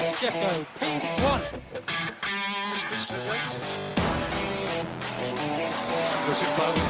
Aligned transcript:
Pacheco, 0.00 0.64
P1. 0.80 1.40
Lucy 6.26 6.46
Flower. 6.56 6.80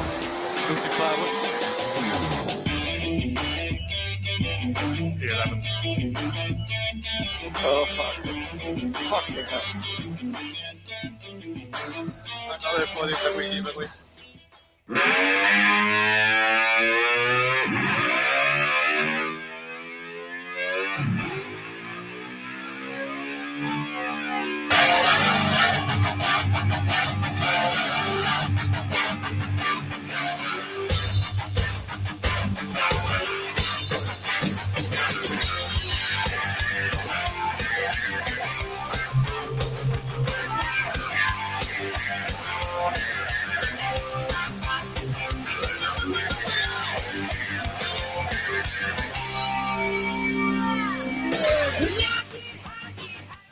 Lucy 0.69 0.89
Flower. 0.95 1.27
Eleven. 5.21 5.59
Oh 7.63 7.85
fuck. 7.85 8.15
Fucking 8.95 9.43
hell. 9.43 9.67
Another 12.47 12.87
40 12.87 13.13
every, 13.27 13.47
every. 13.69 13.87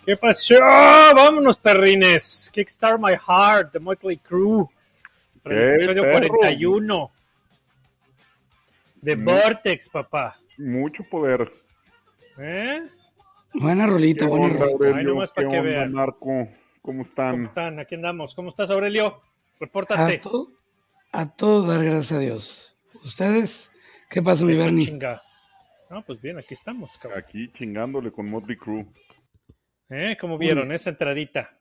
¿Qué 0.10 0.16
pasó? 0.18 0.56
Vámonos, 0.60 1.60
perrines. 1.60 2.50
Kickstart 2.52 3.00
My 3.00 3.14
Heart 3.14 3.74
de 3.74 3.80
Motley. 3.80 4.20
Para 5.44 5.56
¡Eh, 5.56 5.76
episodio 5.76 6.02
perro! 6.02 6.28
41. 6.30 7.12
De 9.04 9.16
Mm. 9.16 9.24
Vortex, 9.26 9.88
papá. 9.90 10.40
Mucho 10.58 11.04
poder. 11.04 11.52
¿Eh? 12.40 12.82
Buena 13.54 13.86
rolita, 13.86 14.26
¿Qué 14.26 14.30
buena 14.32 14.46
onda, 14.48 14.58
rolita. 14.58 14.74
Aurelio? 14.74 14.98
Ay, 14.98 15.06
nomás 15.06 15.32
pa' 15.32 15.42
¿Qué 15.44 15.48
que 15.48 15.62
vean. 15.62 15.92
Marco? 15.92 16.26
¿Cómo 16.26 16.50
¿Cómo 16.82 17.02
están? 17.04 17.46
están? 17.46 17.80
Aquí 17.80 17.94
andamos. 17.94 18.34
¿Cómo 18.34 18.50
estás, 18.50 18.72
Aurelio? 18.72 19.06
A 19.06 19.22
Repórtate. 19.60 20.22
a 21.12 21.30
todo 21.30 21.68
dar 21.68 21.84
gracias 21.84 22.14
a 22.14 22.20
Dios. 22.20 22.76
¿Ustedes? 23.04 23.70
¿Qué 24.10 24.24
pasa, 24.24 24.44
mi 24.44 24.56
Bernie? 24.56 24.88
chinga. 24.88 25.22
No, 25.92 26.02
pues 26.02 26.20
bien, 26.20 26.40
aquí 26.40 26.56
estamos, 26.56 26.98
cabrón. 26.98 27.20
Aquí 27.20 27.52
chingándole 27.56 28.12
con 28.12 28.28
Motley 28.28 28.58
Crue. 28.58 28.88
¿Eh? 29.90 30.18
¿Cómo 30.20 30.38
vieron 30.38 30.72
esa 30.72 30.92
entradita? 30.92 31.58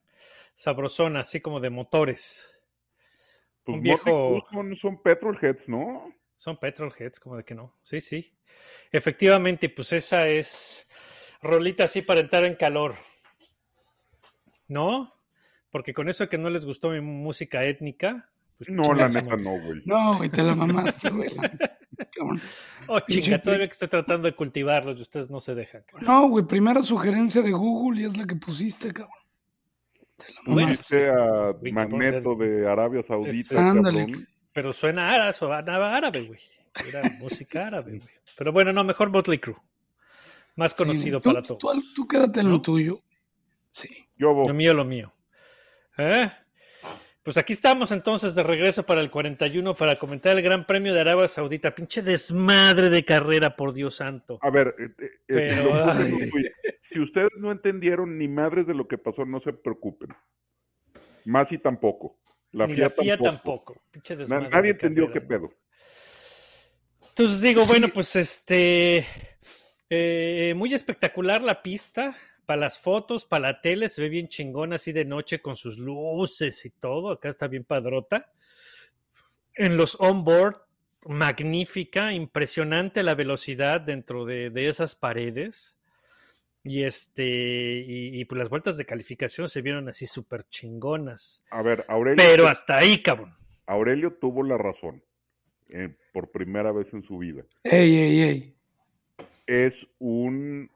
Sabrosona, 0.54 1.20
así 1.20 1.40
como 1.40 1.60
de 1.60 1.70
motores. 1.70 2.50
Pues 3.64 3.76
Un 3.76 3.82
viejo- 3.82 4.44
son, 4.50 4.76
son 4.76 5.02
Petrolheads, 5.02 5.68
¿no? 5.68 6.12
Son 6.36 6.56
petrolheads, 6.56 7.18
como 7.18 7.36
de 7.36 7.44
que 7.44 7.54
no. 7.56 7.76
Sí, 7.82 8.00
sí. 8.00 8.32
Efectivamente, 8.92 9.68
pues 9.68 9.92
esa 9.92 10.28
es 10.28 10.88
rolita 11.42 11.84
así 11.84 12.00
para 12.02 12.20
entrar 12.20 12.44
en 12.44 12.54
calor. 12.54 12.94
¿No? 14.68 15.12
Porque 15.70 15.92
con 15.92 16.08
eso 16.08 16.24
de 16.24 16.28
que 16.30 16.38
no 16.38 16.48
les 16.50 16.64
gustó 16.64 16.90
mi 16.90 17.00
música 17.00 17.62
étnica. 17.62 18.30
Pues 18.56 18.70
No, 18.70 18.94
la 18.94 19.08
neta 19.08 19.36
no, 19.36 19.50
güey. 19.60 19.82
No, 19.84 20.16
güey, 20.16 20.28
te 20.30 20.42
la 20.42 20.54
mamaste, 20.54 21.10
güey. 21.10 21.28
Oh, 22.86 23.00
chinga, 23.00 23.38
todavía 23.42 23.66
que 23.66 23.72
estoy 23.72 23.88
tratando 23.88 24.26
de 24.28 24.34
cultivarlos 24.34 24.98
y 24.98 25.02
ustedes 25.02 25.28
no 25.28 25.40
se 25.40 25.54
dejan. 25.54 25.82
cabrón. 25.86 26.06
No, 26.06 26.28
güey, 26.28 26.44
primera 26.46 26.82
sugerencia 26.82 27.42
de 27.42 27.50
Google 27.52 28.00
y 28.00 28.04
es 28.04 28.16
la 28.16 28.26
que 28.26 28.36
pusiste, 28.36 28.92
cabrón. 28.92 29.14
Bueno, 30.46 30.68
pues, 30.68 30.78
Sea 30.80 31.52
Uy, 31.60 31.72
Magneto 31.72 32.34
de 32.34 32.68
Arabia 32.68 33.02
Saudita, 33.02 33.54
es- 33.54 33.60
Ándale. 33.60 34.26
Pero 34.52 34.72
suena 34.72 35.10
árabe, 35.10 35.32
sonaba 35.32 35.94
árabe, 35.94 36.22
güey. 36.22 36.40
Era 36.88 37.02
música 37.20 37.66
árabe, 37.66 37.98
güey. 37.98 38.14
Pero 38.36 38.52
bueno, 38.52 38.72
no, 38.72 38.82
mejor 38.84 39.10
Motley 39.10 39.38
Crue. 39.38 39.56
Más 40.56 40.74
conocido 40.74 41.18
Sí, 41.18 41.22
tú- 41.24 41.30
para 41.32 41.42
todos. 41.42 41.58
Tú, 41.60 41.82
tú 41.94 42.08
quédate 42.08 42.40
en 42.40 42.50
lo 42.50 42.60
tuyo. 42.62 43.02
Sí. 43.70 43.88
Yo, 44.16 44.34
Bo, 44.34 44.44
Lo 44.48 44.54
mío, 44.54 44.74
lo 44.74 44.84
mío. 44.84 45.12
¿Eh? 45.98 46.30
Pues 47.28 47.36
aquí 47.36 47.52
estamos 47.52 47.92
entonces 47.92 48.34
de 48.34 48.42
regreso 48.42 48.86
para 48.86 49.02
el 49.02 49.10
41 49.10 49.74
para 49.74 49.96
comentar 49.98 50.34
el 50.34 50.42
Gran 50.42 50.64
Premio 50.64 50.94
de 50.94 51.02
Arabia 51.02 51.28
Saudita. 51.28 51.74
Pinche 51.74 52.00
desmadre 52.00 52.88
de 52.88 53.04
carrera, 53.04 53.54
por 53.54 53.74
Dios 53.74 53.96
santo. 53.96 54.38
a 54.40 54.48
ver, 54.48 54.74
eh, 54.78 54.88
eh, 54.98 55.14
Pero, 55.26 55.90
eh, 56.00 56.52
si 56.84 56.98
ustedes 56.98 57.28
no 57.36 57.52
entendieron 57.52 58.16
ni 58.16 58.28
madres 58.28 58.66
de 58.66 58.72
lo 58.72 58.88
que 58.88 58.96
pasó, 58.96 59.26
no 59.26 59.40
se 59.40 59.52
preocupen. 59.52 60.08
Más 61.26 61.52
y 61.52 61.58
tampoco. 61.58 62.18
La 62.52 62.66
Ni 62.66 62.76
FIA, 62.76 62.84
la 62.84 62.90
FIA 62.92 63.18
tampoco. 63.18 63.74
tampoco. 63.74 63.82
Pinche 63.90 64.16
desmadre 64.16 64.48
nadie 64.48 64.62
de 64.62 64.70
entendió 64.70 65.08
carrera. 65.08 65.20
qué 65.20 65.26
pedo. 65.28 65.50
Entonces 67.10 67.42
digo, 67.42 67.60
Sí. 67.60 67.68
bueno, 67.68 67.88
pues 67.92 68.16
este. 68.16 69.04
eh, 69.90 70.54
muy 70.56 70.72
espectacular 70.72 71.42
la 71.42 71.60
pista. 71.62 72.16
Para 72.48 72.62
las 72.62 72.78
fotos, 72.78 73.26
para 73.26 73.48
la 73.48 73.60
tele, 73.60 73.90
se 73.90 74.00
ve 74.00 74.08
bien 74.08 74.28
chingón 74.28 74.72
así 74.72 74.90
de 74.90 75.04
noche 75.04 75.42
con 75.42 75.54
sus 75.54 75.76
luces 75.76 76.64
y 76.64 76.70
todo. 76.70 77.10
Acá 77.10 77.28
está 77.28 77.46
bien 77.46 77.64
padrota. 77.64 78.32
En 79.52 79.76
los 79.76 80.00
onboard, 80.00 80.56
magnífica, 81.04 82.10
impresionante 82.14 83.02
la 83.02 83.14
velocidad 83.14 83.82
dentro 83.82 84.24
de, 84.24 84.48
de 84.48 84.66
esas 84.66 84.94
paredes. 84.94 85.78
Y 86.64 86.84
este, 86.84 87.22
y, 87.22 88.18
y, 88.18 88.24
pues 88.24 88.38
las 88.38 88.48
vueltas 88.48 88.78
de 88.78 88.86
calificación 88.86 89.50
se 89.50 89.60
vieron 89.60 89.86
así 89.90 90.06
súper 90.06 90.44
chingonas. 90.44 91.44
A 91.50 91.60
ver, 91.60 91.84
Aurelio, 91.86 92.16
Pero 92.16 92.48
hasta 92.48 92.78
ahí, 92.78 93.02
cabrón. 93.02 93.36
Aurelio 93.66 94.14
tuvo 94.14 94.42
la 94.42 94.56
razón 94.56 95.04
eh, 95.68 95.94
por 96.14 96.30
primera 96.30 96.72
vez 96.72 96.94
en 96.94 97.02
su 97.02 97.18
vida. 97.18 97.44
Ey, 97.62 97.94
ey, 97.94 98.20
ey. 98.22 98.56
Es 99.46 99.86
un 99.98 100.70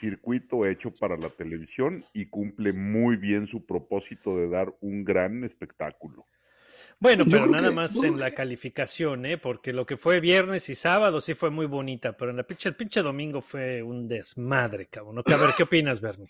circuito 0.00 0.66
hecho 0.66 0.90
para 0.90 1.16
la 1.16 1.28
televisión 1.30 2.04
y 2.12 2.26
cumple 2.26 2.72
muy 2.72 3.16
bien 3.16 3.46
su 3.46 3.64
propósito 3.64 4.36
de 4.36 4.48
dar 4.48 4.74
un 4.80 5.04
gran 5.04 5.44
espectáculo. 5.44 6.26
Bueno, 7.00 7.24
pero 7.28 7.46
nada 7.46 7.68
que- 7.68 7.74
más 7.74 8.02
en 8.02 8.18
la 8.18 8.30
calificación, 8.32 9.26
¿eh? 9.26 9.36
Porque 9.36 9.72
lo 9.72 9.84
que 9.84 9.96
fue 9.96 10.20
viernes 10.20 10.68
y 10.68 10.74
sábado 10.74 11.20
sí 11.20 11.34
fue 11.34 11.50
muy 11.50 11.66
bonita, 11.66 12.16
pero 12.16 12.30
en 12.30 12.36
la 12.36 12.44
pinche, 12.44 12.68
el 12.68 12.76
pinche 12.76 13.02
domingo 13.02 13.40
fue 13.42 13.82
un 13.82 14.06
desmadre, 14.06 14.86
cabrón. 14.86 15.18
A 15.18 15.36
ver, 15.36 15.50
¿qué 15.56 15.64
opinas, 15.64 16.00
Bernie? 16.00 16.28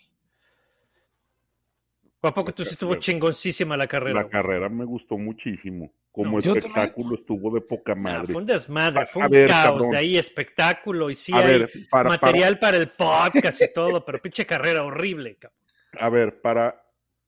¿O 2.25 2.27
a 2.27 2.33
poco 2.33 2.51
tú 2.55 2.63
sí 2.65 2.71
estuvo 2.71 2.95
chingoncísima 2.95 3.77
la 3.77 3.85
carrera? 3.85 4.15
La 4.15 4.21
güey? 4.23 4.31
carrera 4.31 4.67
me 4.67 4.83
gustó 4.83 5.15
muchísimo. 5.17 5.93
Como 6.11 6.39
No, 6.41 6.53
espectáculo 6.53 7.15
estuvo 7.15 7.53
de 7.53 7.61
poca 7.61 7.91
Ah, 7.91 7.95
madre. 7.95 8.25
fue 8.33 8.37
un 8.41 8.45
desmadre, 8.47 9.05
fue 9.05 9.23
un 9.25 9.29
ver, 9.29 9.47
caos 9.47 9.73
cabrón. 9.73 9.91
de 9.91 9.97
ahí, 9.97 10.17
espectáculo, 10.17 11.09
y 11.11 11.13
sí 11.13 11.33
a 11.33 11.37
hay 11.37 11.45
ver, 11.47 11.69
para, 11.91 12.09
para- 12.09 12.09
material 12.09 12.57
para... 12.57 12.77
el 12.77 12.87
podcast 12.89 13.61
y 13.61 13.71
todo, 13.73 14.03
pero 14.03 14.17
pinche 14.19 14.45
carrera 14.45 14.83
horrible, 14.83 15.35
cabrón. 15.35 15.59
a 15.99 16.09
ver, 16.09 16.41
para, 16.41 16.83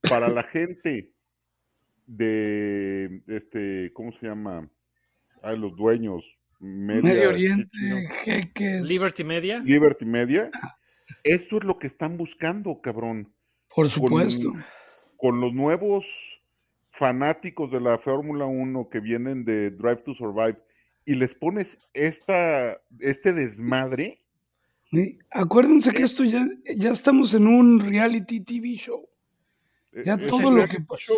para 0.09 0.29
la 0.29 0.41
gente 0.43 1.11
de 2.05 3.21
este, 3.27 3.91
¿cómo 3.93 4.11
se 4.19 4.27
llama? 4.27 4.67
Ah, 5.43 5.51
los 5.53 5.75
dueños. 5.75 6.23
Media, 6.59 7.03
Medio 7.03 7.21
¿qué 7.21 7.27
Oriente, 7.27 7.77
jeques. 8.23 8.87
Liberty 8.87 9.23
Media. 9.23 9.59
Liberty 9.59 10.05
Media. 10.05 10.49
Esto 11.23 11.57
es 11.57 11.63
lo 11.63 11.77
que 11.77 11.85
están 11.87 12.17
buscando, 12.17 12.81
cabrón. 12.81 13.31
Por 13.75 13.89
supuesto. 13.89 14.49
Con, 14.51 14.65
con 15.17 15.41
los 15.41 15.53
nuevos 15.53 16.05
fanáticos 16.91 17.71
de 17.71 17.79
la 17.81 17.97
Fórmula 17.99 18.45
1 18.45 18.89
que 18.89 18.99
vienen 18.99 19.43
de 19.45 19.71
Drive 19.71 19.97
to 20.05 20.13
Survive 20.15 20.57
y 21.05 21.15
les 21.15 21.33
pones 21.35 21.77
esta, 21.93 22.79
este 22.99 23.33
desmadre. 23.33 24.21
Sí, 24.85 25.19
Acuérdense 25.31 25.91
que 25.93 26.03
esto 26.03 26.23
ya, 26.23 26.47
ya 26.75 26.91
estamos 26.91 27.33
en 27.33 27.47
un 27.47 27.79
reality 27.79 28.39
TV 28.39 28.75
show. 28.77 29.07
Ya 30.03 30.13
eh, 30.15 30.25
todo 30.27 30.51
lo 30.51 30.65
que 30.65 30.79
pasó. 30.81 31.13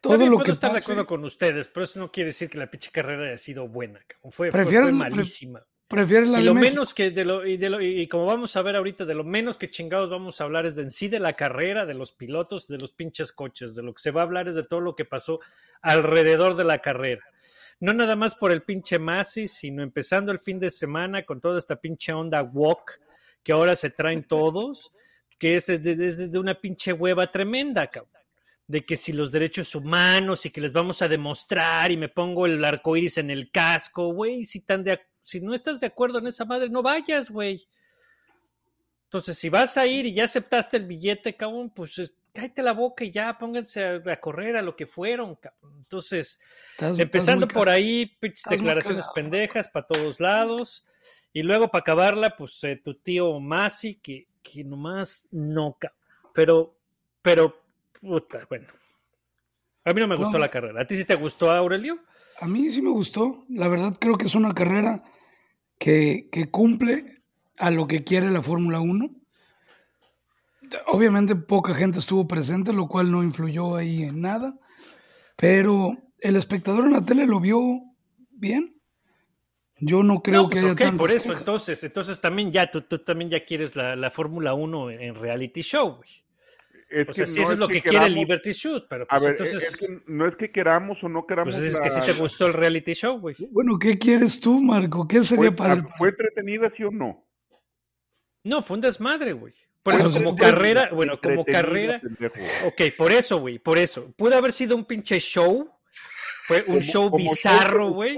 Todo 0.00 0.16
lo 0.26 0.32
puedo 0.36 0.44
que 0.44 0.50
estar 0.52 0.72
de 0.72 0.78
acuerdo 0.78 1.06
con 1.06 1.24
ustedes, 1.24 1.68
pero 1.68 1.84
eso 1.84 1.98
no 2.00 2.10
quiere 2.10 2.28
decir 2.28 2.48
que 2.48 2.56
la 2.58 2.70
pinche 2.70 2.90
carrera 2.90 3.26
haya 3.28 3.38
sido 3.38 3.68
buena. 3.68 4.00
Fue, 4.22 4.30
fue- 4.32 4.50
Prefiero 4.50 4.84
fue 4.88 4.92
la- 4.92 5.04
pre- 5.06 5.10
malísima. 5.16 5.66
Prefiere 5.90 6.24
la 6.26 6.38
Y 6.38 6.42
de 6.42 6.46
lo 6.46 6.54
México. 6.54 6.70
menos 6.70 6.94
que 6.94 7.10
de 7.10 7.24
lo, 7.24 7.44
y 7.44 7.56
de 7.56 7.68
lo 7.68 7.82
y 7.82 8.06
como 8.06 8.24
vamos 8.24 8.54
a 8.54 8.62
ver 8.62 8.76
ahorita, 8.76 9.04
de 9.04 9.14
lo 9.14 9.24
menos 9.24 9.58
que 9.58 9.68
chingados 9.68 10.08
vamos 10.08 10.40
a 10.40 10.44
hablar 10.44 10.64
es 10.64 10.76
de 10.76 10.82
en 10.82 10.90
sí 10.90 11.08
de 11.08 11.18
la 11.18 11.32
carrera, 11.32 11.84
de 11.84 11.94
los 11.94 12.12
pilotos, 12.12 12.68
de 12.68 12.78
los 12.78 12.92
pinches 12.92 13.32
coches. 13.32 13.74
De 13.74 13.82
lo 13.82 13.92
que 13.92 14.00
se 14.00 14.12
va 14.12 14.20
a 14.20 14.24
hablar 14.24 14.46
es 14.46 14.54
de 14.54 14.62
todo 14.62 14.80
lo 14.80 14.94
que 14.94 15.04
pasó 15.04 15.40
alrededor 15.82 16.54
de 16.54 16.62
la 16.62 16.78
carrera. 16.78 17.24
No 17.80 17.92
nada 17.92 18.14
más 18.14 18.36
por 18.36 18.52
el 18.52 18.62
pinche 18.62 19.00
Masi, 19.00 19.48
sino 19.48 19.82
empezando 19.82 20.30
el 20.30 20.38
fin 20.38 20.60
de 20.60 20.70
semana 20.70 21.24
con 21.24 21.40
toda 21.40 21.58
esta 21.58 21.74
pinche 21.76 22.12
onda 22.12 22.42
walk 22.42 23.00
que 23.42 23.52
ahora 23.52 23.74
se 23.74 23.90
traen 23.90 24.22
todos, 24.24 24.92
que 25.38 25.56
es 25.56 25.66
desde 25.66 25.96
de, 25.96 26.28
de 26.28 26.38
una 26.38 26.54
pinche 26.60 26.92
hueva 26.92 27.30
tremenda, 27.32 27.88
cabrón. 27.88 28.22
De 28.68 28.84
que 28.84 28.96
si 28.96 29.12
los 29.12 29.32
derechos 29.32 29.74
humanos 29.74 30.46
y 30.46 30.50
que 30.50 30.60
les 30.60 30.72
vamos 30.72 31.02
a 31.02 31.08
demostrar 31.08 31.90
y 31.90 31.96
me 31.96 32.08
pongo 32.08 32.46
el 32.46 32.64
arco 32.64 32.96
iris 32.96 33.18
en 33.18 33.30
el 33.30 33.50
casco, 33.50 34.12
güey, 34.12 34.44
si 34.44 34.60
tan 34.60 34.84
de 34.84 34.92
si 35.22 35.40
no 35.40 35.54
estás 35.54 35.80
de 35.80 35.86
acuerdo 35.86 36.18
en 36.18 36.26
esa 36.26 36.44
madre, 36.44 36.68
no 36.68 36.82
vayas, 36.82 37.30
güey. 37.30 37.66
Entonces, 39.04 39.36
si 39.38 39.48
vas 39.48 39.76
a 39.76 39.86
ir 39.86 40.06
y 40.06 40.12
ya 40.14 40.24
aceptaste 40.24 40.76
el 40.76 40.86
billete, 40.86 41.36
cabrón, 41.36 41.70
pues 41.70 41.98
es- 41.98 42.14
cállate 42.32 42.62
la 42.62 42.72
boca 42.72 43.02
y 43.04 43.10
ya 43.10 43.36
pónganse 43.38 43.84
a, 43.84 43.96
a 44.12 44.20
correr 44.20 44.56
a 44.56 44.62
lo 44.62 44.76
que 44.76 44.86
fueron, 44.86 45.34
cabrón. 45.34 45.74
Entonces, 45.78 46.38
Estás- 46.72 46.98
empezando 46.98 47.48
por 47.48 47.68
ahí, 47.68 48.16
declaraciones 48.48 49.06
pendejas 49.14 49.68
para 49.68 49.86
todos 49.86 50.20
lados. 50.20 50.86
Y 51.32 51.42
luego, 51.42 51.68
para 51.68 51.80
acabarla, 51.82 52.36
pues 52.36 52.62
eh, 52.64 52.80
tu 52.82 52.94
tío 52.94 53.38
Masi, 53.40 53.96
que, 53.96 54.26
que 54.42 54.62
nomás 54.64 55.26
no, 55.32 55.76
cabrón. 55.78 55.98
Pero, 56.32 56.76
pero, 57.22 57.62
puta, 58.00 58.46
bueno. 58.48 58.68
A 59.84 59.92
mí 59.92 60.00
no 60.00 60.06
me 60.06 60.16
gustó 60.16 60.32
No. 60.34 60.38
la 60.38 60.48
carrera. 60.50 60.82
¿A 60.82 60.86
ti 60.86 60.94
sí 60.94 61.04
te 61.04 61.14
gustó, 61.16 61.50
Aurelio? 61.50 61.98
A 62.40 62.46
mí 62.46 62.70
sí 62.70 62.82
me 62.82 62.90
gustó. 62.90 63.44
La 63.48 63.68
verdad 63.68 63.96
creo 64.00 64.16
que 64.16 64.26
es 64.26 64.34
una 64.34 64.54
carrera 64.54 65.04
que, 65.78 66.28
que 66.32 66.50
cumple 66.50 67.22
a 67.58 67.70
lo 67.70 67.86
que 67.86 68.04
quiere 68.04 68.30
la 68.30 68.42
Fórmula 68.42 68.80
1. 68.80 69.10
Obviamente 70.86 71.34
poca 71.36 71.74
gente 71.74 71.98
estuvo 71.98 72.26
presente, 72.28 72.72
lo 72.72 72.86
cual 72.86 73.10
no 73.10 73.22
influyó 73.24 73.76
ahí 73.76 74.04
en 74.04 74.20
nada. 74.20 74.58
Pero 75.36 75.96
el 76.20 76.36
espectador 76.36 76.84
en 76.84 76.92
la 76.92 77.04
tele 77.04 77.26
lo 77.26 77.40
vio 77.40 77.60
bien. 78.30 78.76
Yo 79.78 80.02
no 80.02 80.22
creo 80.22 80.42
No, 80.42 80.48
que 80.50 80.56
pues, 80.56 80.64
haya 80.64 80.72
ok, 80.74 80.78
tantas 80.78 80.98
por 80.98 81.10
eso, 81.10 81.24
quejas. 81.24 81.38
entonces, 81.40 81.84
entonces 81.84 82.20
también 82.20 82.52
ya, 82.52 82.70
tú, 82.70 82.82
tú 82.82 83.02
también 83.02 83.30
ya 83.30 83.44
quieres 83.44 83.76
la, 83.76 83.96
la 83.96 84.10
Fórmula 84.10 84.52
1 84.54 84.90
en, 84.90 85.00
en 85.00 85.14
reality 85.14 85.62
show, 85.62 85.96
güey. 85.96 86.10
Es 86.90 87.08
O 87.08 87.14
sea, 87.14 87.24
que 87.24 87.30
si 87.30 87.36
no 87.38 87.42
eso 87.44 87.52
es 87.52 87.58
lo 87.60 87.68
que, 87.68 87.80
quiere 87.80 87.98
queramos- 87.98 88.10
Liberty 88.18 88.50
Shoot, 88.52 88.86
pero 88.90 89.04
A 89.04 89.06
pues 89.06 89.22
ver, 89.22 89.30
entonces, 89.32 89.62
es 89.62 89.76
que 89.76 90.02
no 90.08 90.26
es 90.26 90.34
que 90.34 90.50
queramos 90.50 91.04
o 91.04 91.08
no 91.08 91.24
queramos. 91.24 91.54
pues 91.54 91.72
es 91.74 91.80
que 91.80 91.88
sí 91.88 92.00
te 92.04 92.12
gustó 92.14 92.46
el 92.46 92.52
reality 92.52 92.94
show, 92.94 93.20
güey. 93.20 93.36
Bueno, 93.52 93.78
¿qué 93.78 93.96
quieres 93.96 94.40
tú, 94.40 94.60
Marco? 94.60 95.06
¿Qué 95.06 95.22
sería 95.22 95.50
¿Fue, 95.50 95.56
padre? 95.56 95.84
¿Fue 95.96 96.08
entretenida, 96.08 96.68
sí 96.68 96.82
o 96.82 96.90
no? 96.90 97.24
No, 98.44 98.62
fue 98.62 98.74
un 98.76 98.80
desmadre, 98.80 99.32
güey. 99.34 99.54
Por 99.82 99.94
Bueno, 99.94 100.10
eso, 100.10 100.18
como 100.18 100.36
carrera, 100.36 100.90
bueno, 100.92 101.18
como 101.22 101.44
carrera, 101.44 102.02
ok, 102.66 102.82
por 102.98 103.12
eso, 103.12 103.38
güey, 103.40 103.58
por 103.58 103.78
eso. 103.78 104.12
Pudo 104.16 104.36
haber 104.36 104.52
sido 104.52 104.76
un 104.76 104.84
pinche 104.84 105.18
show, 105.20 105.70
fue 106.44 106.58
un 106.62 106.66
Como- 106.66 106.80
show 106.82 107.10
como 107.10 107.16
bizarro, 107.24 107.90
güey, 107.92 108.16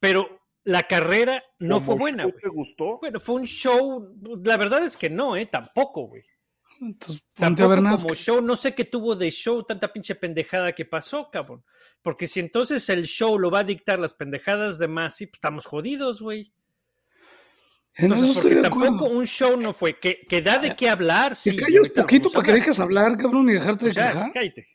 pero 0.00 0.40
la 0.64 0.82
carrera 0.82 1.42
no 1.60 1.76
como 1.76 1.86
fue 1.86 1.94
buena, 1.96 2.24
güey. 2.24 2.36
¿Te 2.42 2.48
gustó? 2.48 2.98
Bueno, 2.98 3.20
fue 3.20 3.36
un 3.36 3.44
show, 3.46 4.14
la 4.44 4.56
verdad 4.58 4.84
es 4.84 4.96
que 4.96 5.08
no, 5.08 5.34
eh, 5.36 5.46
tampoco, 5.46 6.08
güey. 6.08 6.22
Entonces, 6.82 7.24
ponte 7.34 7.62
a 7.62 7.66
ver 7.68 7.78
como 7.78 8.14
show, 8.14 8.42
no 8.42 8.56
sé 8.56 8.74
qué 8.74 8.84
tuvo 8.84 9.14
de 9.14 9.30
show, 9.30 9.62
tanta 9.62 9.92
pinche 9.92 10.16
pendejada 10.16 10.72
que 10.72 10.84
pasó, 10.84 11.30
cabrón. 11.30 11.64
Porque 12.02 12.26
si 12.26 12.40
entonces 12.40 12.88
el 12.88 13.04
show 13.04 13.38
lo 13.38 13.50
va 13.50 13.60
a 13.60 13.64
dictar 13.64 14.00
las 14.00 14.14
pendejadas 14.14 14.78
de 14.78 14.88
Masi, 14.88 15.26
pues 15.26 15.34
estamos 15.34 15.66
jodidos, 15.66 16.20
güey. 16.20 16.52
Entonces, 17.94 18.36
porque 18.38 18.56
tampoco 18.56 19.04
un 19.04 19.26
show 19.26 19.56
no 19.56 19.72
fue, 19.72 19.98
que, 20.00 20.26
que 20.28 20.40
da 20.40 20.58
de 20.58 20.74
qué 20.74 20.88
hablar, 20.88 21.36
sí. 21.36 21.54
Te 21.54 21.70
lo 21.70 21.82
poquito 21.94 22.30
para 22.30 22.44
que 22.46 22.52
dejes 22.52 22.80
hablar, 22.80 23.16
cabrón, 23.16 23.48
y 23.50 23.52
dejarte 23.52 23.86
de 23.86 23.92
quejar. 23.92 24.32
cállate. 24.32 24.66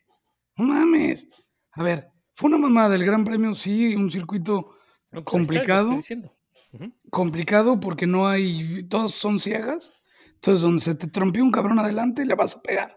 No 0.56 0.64
mames. 0.64 1.28
A 1.72 1.82
ver, 1.82 2.08
fue 2.34 2.48
una 2.48 2.58
mamada 2.58 2.90
del 2.90 3.04
Gran 3.04 3.24
Premio, 3.24 3.54
sí, 3.54 3.94
un 3.94 4.10
circuito 4.10 4.76
No, 5.10 5.22
pues 5.24 5.26
está, 5.26 5.30
complicado. 5.30 5.82
estoy 5.82 5.96
diciendo. 5.96 6.34
Ujú. 6.70 6.92
complicado 7.10 7.80
porque 7.80 8.06
no 8.06 8.28
hay, 8.28 8.82
todos 8.84 9.14
son 9.14 9.40
ciegas. 9.40 9.97
Entonces, 10.38 10.62
donde 10.62 10.80
se 10.80 10.94
te 10.94 11.08
trompió 11.08 11.42
un 11.42 11.50
cabrón 11.50 11.80
adelante, 11.80 12.24
le 12.24 12.36
vas 12.36 12.54
a 12.54 12.62
pegar. 12.62 12.96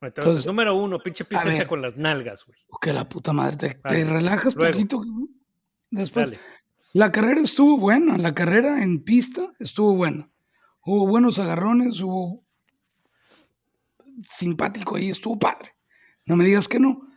Entonces, 0.00 0.16
Entonces, 0.16 0.46
número 0.46 0.76
uno, 0.76 1.00
pinche 1.00 1.24
pista 1.24 1.52
hecha 1.52 1.66
con 1.66 1.82
las 1.82 1.96
nalgas, 1.96 2.44
güey. 2.46 2.56
Que 2.80 2.92
la 2.92 3.08
puta 3.08 3.32
madre, 3.32 3.80
te, 3.82 4.04
relajas 4.04 4.54
luego. 4.54 4.72
poquito. 4.72 5.02
Después, 5.90 6.30
Dale. 6.30 6.40
la 6.92 7.10
carrera 7.10 7.40
estuvo 7.40 7.78
buena, 7.78 8.16
la 8.16 8.32
carrera 8.32 8.80
en 8.84 9.02
pista 9.02 9.52
estuvo 9.58 9.96
buena. 9.96 10.30
Hubo 10.84 11.08
buenos 11.08 11.40
agarrones, 11.40 12.00
hubo 12.00 12.44
simpático 14.22 14.94
ahí, 14.94 15.10
estuvo 15.10 15.36
padre. 15.36 15.74
No 16.26 16.36
me 16.36 16.44
digas 16.44 16.68
que 16.68 16.78
no. 16.78 17.08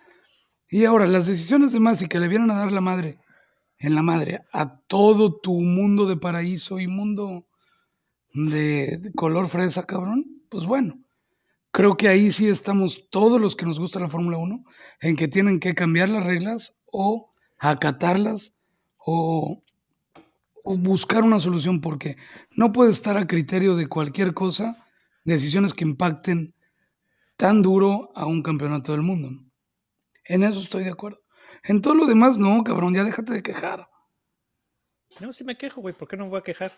Y 0.69 0.85
ahora, 0.85 1.05
las 1.05 1.27
decisiones 1.27 1.71
de 1.71 1.79
Masi 1.79 2.07
que 2.07 2.19
le 2.19 2.27
vieron 2.27 2.49
a 2.49 2.55
dar 2.55 2.71
la 2.71 2.81
madre, 2.81 3.19
en 3.77 3.93
la 3.93 4.01
madre, 4.01 4.41
a 4.51 4.79
todo 4.87 5.39
tu 5.39 5.53
mundo 5.61 6.07
de 6.07 6.17
paraíso 6.17 6.79
y 6.79 6.87
mundo 6.87 7.45
de, 8.47 9.11
color 9.15 9.49
fresa, 9.49 9.85
cabrón, 9.85 10.25
pues 10.49 10.65
bueno. 10.65 10.99
Creo 11.71 11.97
que 11.97 12.07
ahí 12.07 12.31
sí 12.31 12.47
estamos 12.47 13.07
todos 13.11 13.39
los 13.39 13.55
que 13.55 13.65
nos 13.65 13.79
gusta 13.79 13.99
la 13.99 14.07
Fórmula 14.07 14.37
1 14.37 14.63
en 15.01 15.15
que 15.15 15.27
tienen 15.27 15.59
que 15.59 15.75
cambiar 15.75 16.09
las 16.09 16.25
reglas 16.25 16.79
o 16.87 17.31
acatarlas 17.59 18.55
o, 18.97 19.61
o 20.63 20.77
buscar 20.77 21.23
una 21.23 21.39
solución 21.39 21.79
porque 21.79 22.17
no 22.55 22.71
puede 22.71 22.91
estar 22.91 23.17
a 23.17 23.27
criterio 23.27 23.75
de 23.75 23.87
cualquier 23.87 24.33
cosa 24.33 24.83
decisiones 25.23 25.75
que 25.75 25.83
impacten 25.83 26.55
tan 27.37 27.61
duro 27.61 28.11
a 28.15 28.25
un 28.25 28.41
campeonato 28.41 28.91
del 28.91 29.01
mundo. 29.01 29.29
En 30.25 30.43
eso 30.43 30.59
estoy 30.59 30.83
de 30.83 30.91
acuerdo. 30.91 31.21
En 31.63 31.81
todo 31.81 31.93
lo 31.93 32.05
demás, 32.05 32.37
no, 32.37 32.63
cabrón, 32.63 32.93
ya 32.93 33.03
déjate 33.03 33.33
de 33.33 33.43
quejar. 33.43 33.89
No, 35.19 35.33
sí 35.33 35.43
me 35.43 35.57
quejo, 35.57 35.81
güey. 35.81 35.93
¿Por 35.93 36.07
qué 36.07 36.17
no 36.17 36.25
me 36.25 36.31
voy 36.31 36.39
a 36.39 36.43
quejar? 36.43 36.71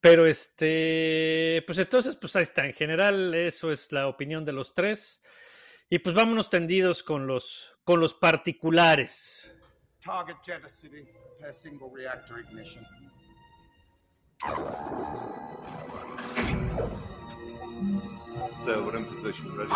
Pero 0.00 0.26
este, 0.26 1.62
pues 1.66 1.78
entonces, 1.78 2.16
pues 2.16 2.34
ahí 2.36 2.42
está. 2.42 2.66
En 2.66 2.72
general, 2.72 3.34
eso 3.34 3.70
es 3.70 3.92
la 3.92 4.08
opinión 4.08 4.44
de 4.44 4.52
los 4.52 4.74
tres. 4.74 5.22
Y 5.90 5.98
pues 5.98 6.14
vámonos 6.14 6.48
tendidos 6.48 7.02
con 7.02 7.26
los, 7.26 7.76
con 7.84 8.00
los 8.00 8.14
particulares. 8.14 9.54
Target 10.02 10.36
Jeddah 10.42 10.68
City. 10.68 11.06
Single 11.52 11.90
reactor 11.92 12.38
ignition. 12.40 12.86
So 18.64 18.84
we're 18.84 18.96
in 18.96 19.04
position. 19.06 19.56
Ready? 19.56 19.70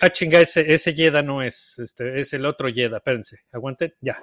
Ah, 0.00 0.08
chinga, 0.08 0.40
ese, 0.40 0.58
ese 0.58 0.94
Yeda 0.94 1.22
no 1.22 1.40
es, 1.42 1.78
este, 1.78 2.18
es 2.18 2.32
el 2.32 2.44
otro 2.44 2.68
Yeda. 2.68 2.96
Espérense, 2.96 3.40
aguanten, 3.52 3.92
ya. 4.00 4.18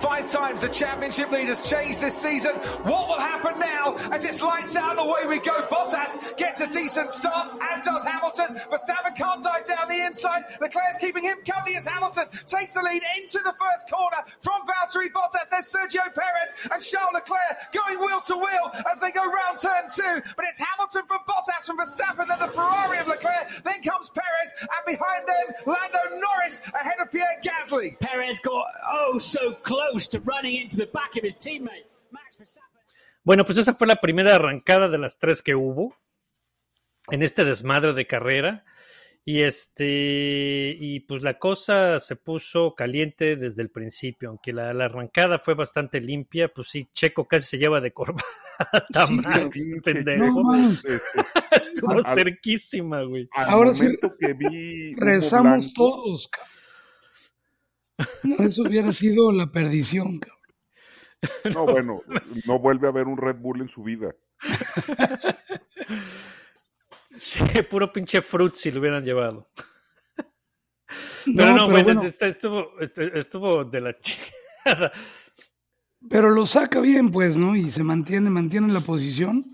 Five 0.00 0.26
times 0.26 0.60
the 0.60 0.68
championship 0.68 1.30
leaders 1.30 1.68
changed 1.68 2.00
this 2.00 2.16
season. 2.16 2.52
What 2.84 3.08
will 3.08 3.20
happen 3.20 3.58
now 3.58 3.96
as 4.12 4.24
it's 4.24 4.40
lights 4.40 4.76
out 4.76 4.92
and 4.92 5.00
away 5.00 5.26
we 5.26 5.38
go? 5.40 5.60
Bottas 5.68 6.16
gets 6.36 6.60
a 6.60 6.66
decent 6.68 7.10
start, 7.10 7.58
as 7.60 7.84
does 7.84 8.04
Hamilton. 8.04 8.56
Verstappen 8.70 9.14
can't 9.16 9.42
dive 9.42 9.66
down 9.66 9.88
the 9.88 10.00
inside. 10.06 10.44
Leclerc's 10.60 10.98
keeping 10.98 11.24
him 11.24 11.38
company 11.44 11.76
as 11.76 11.86
Hamilton 11.86 12.26
takes 12.46 12.72
the 12.72 12.82
lead 12.82 13.02
into 13.18 13.38
the 13.40 13.52
first 13.58 13.90
corner 13.90 14.22
from 14.40 14.62
Valtteri 14.66 15.10
Bottas. 15.12 15.50
There's 15.50 15.66
Sergio 15.66 16.04
Perez 16.14 16.54
and 16.72 16.82
Charles 16.82 17.12
Leclerc 17.12 17.72
going 17.72 17.98
wheel 17.98 18.20
to 18.20 18.36
wheel 18.36 18.70
as 18.90 19.00
they 19.00 19.10
go 19.10 19.24
round 19.24 19.58
turn 19.58 19.90
two. 19.92 20.22
But 20.36 20.46
it's 20.48 20.60
Hamilton 20.60 21.02
from 21.06 21.20
Bottas 21.28 21.66
from 21.66 21.78
Verstappen, 21.78 22.28
then 22.28 22.38
the 22.38 22.48
Ferrari 22.48 22.98
of 22.98 23.08
Leclerc. 23.08 23.62
Then 23.64 23.82
comes 23.82 24.10
Perez, 24.10 24.47
and 24.60 24.84
behind 24.86 25.26
them, 25.26 25.54
Lando 25.66 25.98
Norris 26.20 26.60
ahead 26.74 26.98
of 27.00 27.10
Pierre 27.10 27.40
Gasly. 27.42 27.98
Perez 27.98 28.40
got 28.40 28.66
oh 28.86 29.18
so 29.18 29.54
close 29.62 30.08
to 30.08 30.20
running 30.20 30.60
into 30.62 30.76
the 30.76 30.86
back 30.86 31.16
of 31.16 31.22
his 31.22 31.36
teammate, 31.36 31.86
Max 32.10 32.36
Verstappen. 32.36 32.64
Bueno, 33.24 33.44
pues 33.44 33.58
esa 33.58 33.74
fue 33.74 33.86
la 33.86 33.96
primera 33.96 34.36
arrancada 34.36 34.88
de 34.88 34.98
las 34.98 35.18
tres 35.18 35.42
que 35.42 35.54
hubo 35.54 35.94
en 37.10 37.22
este 37.22 37.44
desmadre 37.44 37.92
de 37.92 38.06
carrera. 38.06 38.64
Y 39.30 39.42
este, 39.42 40.74
y 40.80 41.00
pues 41.00 41.22
la 41.22 41.38
cosa 41.38 41.98
se 41.98 42.16
puso 42.16 42.74
caliente 42.74 43.36
desde 43.36 43.60
el 43.60 43.68
principio, 43.70 44.30
aunque 44.30 44.54
la, 44.54 44.72
la 44.72 44.86
arrancada 44.86 45.38
fue 45.38 45.52
bastante 45.52 46.00
limpia, 46.00 46.48
pues 46.48 46.68
sí, 46.70 46.88
Checo 46.94 47.28
casi 47.28 47.46
se 47.46 47.58
lleva 47.58 47.78
de 47.82 47.92
corbata, 47.92 48.24
Sí, 49.06 49.12
Max, 49.12 49.50
Pinche 49.52 49.80
pendejo. 49.82 50.42
No. 50.42 50.54
Este, 50.56 50.98
Estuvo 51.50 51.92
al- 51.92 52.06
cerquísima, 52.06 53.02
güey. 53.02 53.28
al 53.32 53.50
Ahora 53.50 53.74
sí, 53.74 53.98
que 54.18 54.32
vi 54.32 54.94
Rezamos 54.96 55.66
Blanco, 55.66 55.72
todos, 55.74 56.28
cabrón. 56.28 56.52
No, 58.22 58.36
eso 58.46 58.62
hubiera 58.62 58.92
sido 58.92 59.30
la 59.30 59.52
perdición, 59.52 60.16
cabrón. 60.16 60.38
No, 61.52 61.66
bueno, 61.66 62.00
no 62.46 62.58
vuelve 62.60 62.86
a 62.86 62.90
haber 62.92 63.06
un 63.06 63.18
Red 63.18 63.36
Bull 63.36 63.60
en 63.60 63.68
su 63.68 63.82
vida. 63.82 64.14
Sí, 67.18 67.40
puro 67.70 67.92
pinche 67.92 68.22
fruit 68.22 68.54
si 68.54 68.70
lo 68.70 68.80
hubieran 68.80 69.04
llevado. 69.04 69.50
Pero 71.36 71.52
no, 71.52 71.54
pero 71.56 71.68
bueno, 71.68 71.84
bueno, 71.84 72.02
este- 72.04 72.28
estuvo, 72.28 72.80
este- 72.80 73.18
estuvo 73.18 73.62
de 73.64 73.80
la 73.82 73.96
chingada. 74.00 74.90
pero 76.08 76.30
lo 76.30 76.46
saca 76.46 76.80
bien, 76.80 77.10
pues, 77.10 77.36
¿no? 77.36 77.54
Y 77.54 77.70
se 77.70 77.84
mantiene, 77.84 78.30
mantiene 78.30 78.72
la 78.72 78.80
posición. 78.80 79.44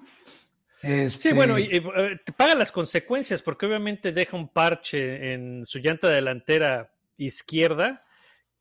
Sí, 0.80 0.88
Este, 0.92 1.32
bueno, 1.34 1.58
y, 1.58 1.62
y, 1.64 1.76
eh, 1.78 2.20
te 2.24 2.32
paga 2.32 2.54
las 2.54 2.70
consecuencias 2.70 3.42
porque 3.42 3.66
obviamente 3.66 4.12
deja 4.12 4.36
un 4.36 4.48
parche 4.48 5.32
en 5.32 5.64
su 5.66 5.78
llanta 5.80 6.08
delantera 6.10 6.92
izquierda 7.16 8.03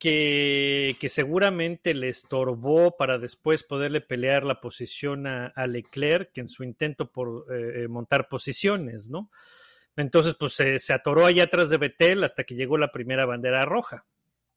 que, 0.04 1.08
seguramente 1.08 1.94
le 1.94 2.10
estorbó 2.10 2.94
para 2.96 3.18
después 3.18 3.62
poderle 3.62 4.02
pelear 4.02 4.44
la 4.44 4.60
posición 4.60 5.26
a, 5.26 5.46
a 5.46 5.66
Leclerc 5.66 6.36
en 6.36 6.46
su 6.46 6.62
intento 6.62 7.10
por 7.10 7.46
eh, 7.50 7.84
eh, 7.84 7.88
montar 7.88 8.28
posiciones, 8.28 9.08
¿no? 9.08 9.30
Entonces, 9.96 10.34
pues 10.38 10.52
se, 10.52 10.78
se 10.78 10.92
atoró 10.92 11.24
allá 11.24 11.44
atrás 11.44 11.70
de 11.70 11.78
Betel 11.78 12.22
hasta 12.22 12.44
que 12.44 12.54
llegó 12.54 12.76
la 12.76 12.92
primera 12.92 13.24
bandera 13.24 13.64
roja. 13.64 14.04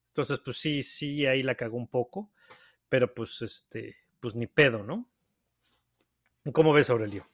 Entonces, 0.10 0.40
pues 0.40 0.58
sí, 0.58 0.84
sí, 0.84 1.26
ahí 1.26 1.44
la 1.44 1.56
cagó 1.56 1.78
un 1.78 1.88
poco. 1.88 2.32
pero 2.90 3.14
pues 3.14 3.42
este, 3.42 3.96
pues 4.20 4.36
ni 4.36 4.48
pedo, 4.48 4.84
¿no? 4.84 5.08
¿Cómo 6.52 6.74
ves, 6.74 6.90
Aurelio? 6.90 7.26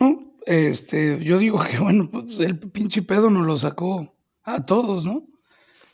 No, 0.00 0.36
este, 0.46 1.22
yo 1.22 1.38
digo 1.38 1.62
que 1.64 1.78
bueno, 1.78 2.08
pues 2.10 2.38
el 2.40 2.58
pinche 2.58 3.02
pedo 3.02 3.28
nos 3.28 3.44
lo 3.44 3.58
sacó 3.58 4.14
a 4.42 4.62
todos, 4.62 5.04
¿no? 5.04 5.31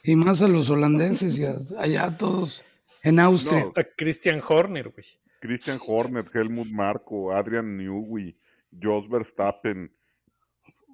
Y 0.04 0.16
más 0.16 0.40
a 0.42 0.48
los 0.48 0.70
holandeses 0.70 1.38
y 1.38 1.44
a- 1.44 1.58
allá 1.78 2.04
a 2.04 2.16
todos 2.16 2.62
en 3.02 3.18
Austria. 3.20 3.64
No, 3.64 3.72
A 3.76 3.84
Christian 3.96 4.40
Horner, 4.46 4.90
güey. 4.90 5.06
Christian 5.40 5.78
Horner, 5.86 6.24
Helmut 6.34 6.68
Marko, 6.68 7.32
Adrian 7.32 7.76
Newey, 7.76 8.36
Jos 8.82 9.08
Verstappen, 9.08 9.92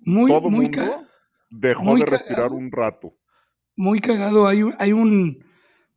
muy, 0.02 0.30
todo 0.30 0.50
muy, 0.50 0.66
mundo 0.66 1.06
dejó 1.50 1.82
muy 1.82 2.00
de 2.00 2.06
respirar 2.06 2.36
cagado. 2.36 2.54
un 2.56 2.70
rato. 2.72 3.16
muy 3.76 4.00
cagado. 4.00 4.46
Hay 4.46 4.62
un, 4.62 4.74
hay 4.78 4.92
un 4.92 5.44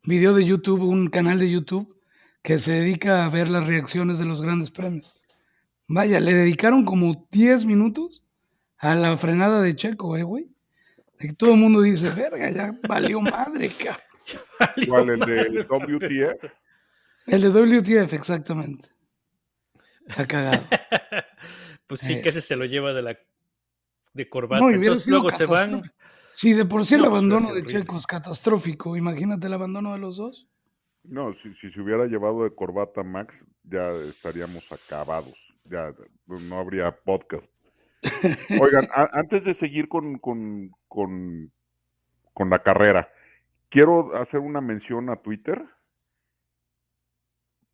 video 0.04 0.34
de 0.34 0.46
YouTube, 0.46 0.82
un 0.84 1.08
canal 1.08 1.40
de 1.40 1.52
YouTube 1.52 1.94
que 2.42 2.60
se 2.60 2.72
dedica 2.74 3.26
a 3.26 3.30
ver 3.30 3.50
las 3.50 3.68
reacciones 3.68 4.18
de 4.20 4.26
los 4.26 4.42
grandes 4.42 4.72
premios. 4.72 5.14
Vaya, 5.90 6.20
le 6.22 6.34
dedicaron 6.34 6.86
como 6.86 7.28
10 7.32 7.66
minutos 7.66 8.24
a 8.78 8.96
la 8.96 9.18
frenada 9.18 9.62
de 9.62 9.76
Checo, 9.76 10.16
eh, 10.18 10.24
güey. 10.24 10.50
Que 11.20 11.34
todo 11.34 11.52
el 11.54 11.58
mundo 11.58 11.82
dice, 11.82 12.10
verga, 12.12 12.50
ya 12.52 12.78
valió 12.88 13.20
madre, 13.22 13.70
cabrón. 13.84 14.86
¿Cuál? 14.88 15.10
El 15.10 15.20
de 15.20 15.66
WTF. 15.68 16.52
El 17.28 17.42
de 17.42 17.50
WTF, 17.50 18.14
exactamente. 18.14 18.90
Está 20.08 20.28
cagado. 20.28 20.64
Pues 21.88 22.02
sí, 22.02 22.22
que 22.22 22.28
ese 22.28 22.42
se 22.42 22.58
lo 22.58 22.66
lleva 22.66 22.92
de 22.92 23.02
la 23.02 23.18
de 24.14 24.28
corbata. 24.28 24.62
No, 24.62 24.70
Entonces 24.70 25.08
luego 25.08 25.30
se 25.30 25.46
van. 25.46 25.82
Si 26.34 26.52
de 26.52 26.66
por 26.66 26.84
sí 26.84 26.96
el 26.96 27.02
No, 27.02 27.10
pues, 27.10 27.20
abandono 27.24 27.54
de. 27.54 27.66
Checo 27.66 27.96
es 27.96 28.06
catastrófico, 28.06 28.98
imagínate 28.98 29.48
el 29.48 29.54
abandono 29.54 29.94
de 29.94 30.00
los 30.00 30.18
dos. 30.18 30.50
No, 31.04 31.34
si, 31.42 31.54
si 31.62 31.72
se 31.72 31.80
hubiera 31.80 32.06
llevado 32.06 32.44
de 32.44 32.54
corbata 32.54 33.04
Max, 33.04 33.34
ya 33.64 33.90
estaríamos 33.92 34.70
acabados. 34.70 35.34
Ya 35.64 35.94
no 36.28 36.60
habría 36.60 36.92
podcast. 36.92 37.46
Oigan, 38.62 38.88
a- 38.94 39.10
antes 39.14 39.44
de 39.46 39.54
seguir 39.54 39.88
con, 39.88 40.18
con, 40.20 40.72
con, 40.88 41.52
con 42.34 42.50
la 42.50 42.60
carrera, 42.60 43.10
quiero 43.70 44.16
hacer 44.16 44.40
una 44.40 44.62
mención 44.62 45.10
a 45.10 45.18
Twitter. 45.18 45.64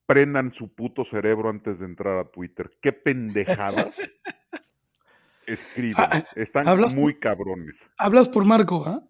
Prendan 0.05 0.53
su 0.53 0.73
puto 0.73 1.05
cerebro 1.05 1.49
antes 1.49 1.79
de 1.79 1.85
entrar 1.85 2.17
a 2.19 2.25
Twitter. 2.29 2.71
Qué 2.81 2.91
pendejadas 2.91 3.95
escriben. 5.47 5.95
Ah, 5.97 6.25
Están 6.35 6.67
hablas- 6.67 6.93
muy 6.93 7.19
cabrones. 7.19 7.77
Hablas 7.97 8.27
por 8.29 8.45
Marco, 8.45 8.83
¿ah? 8.85 9.01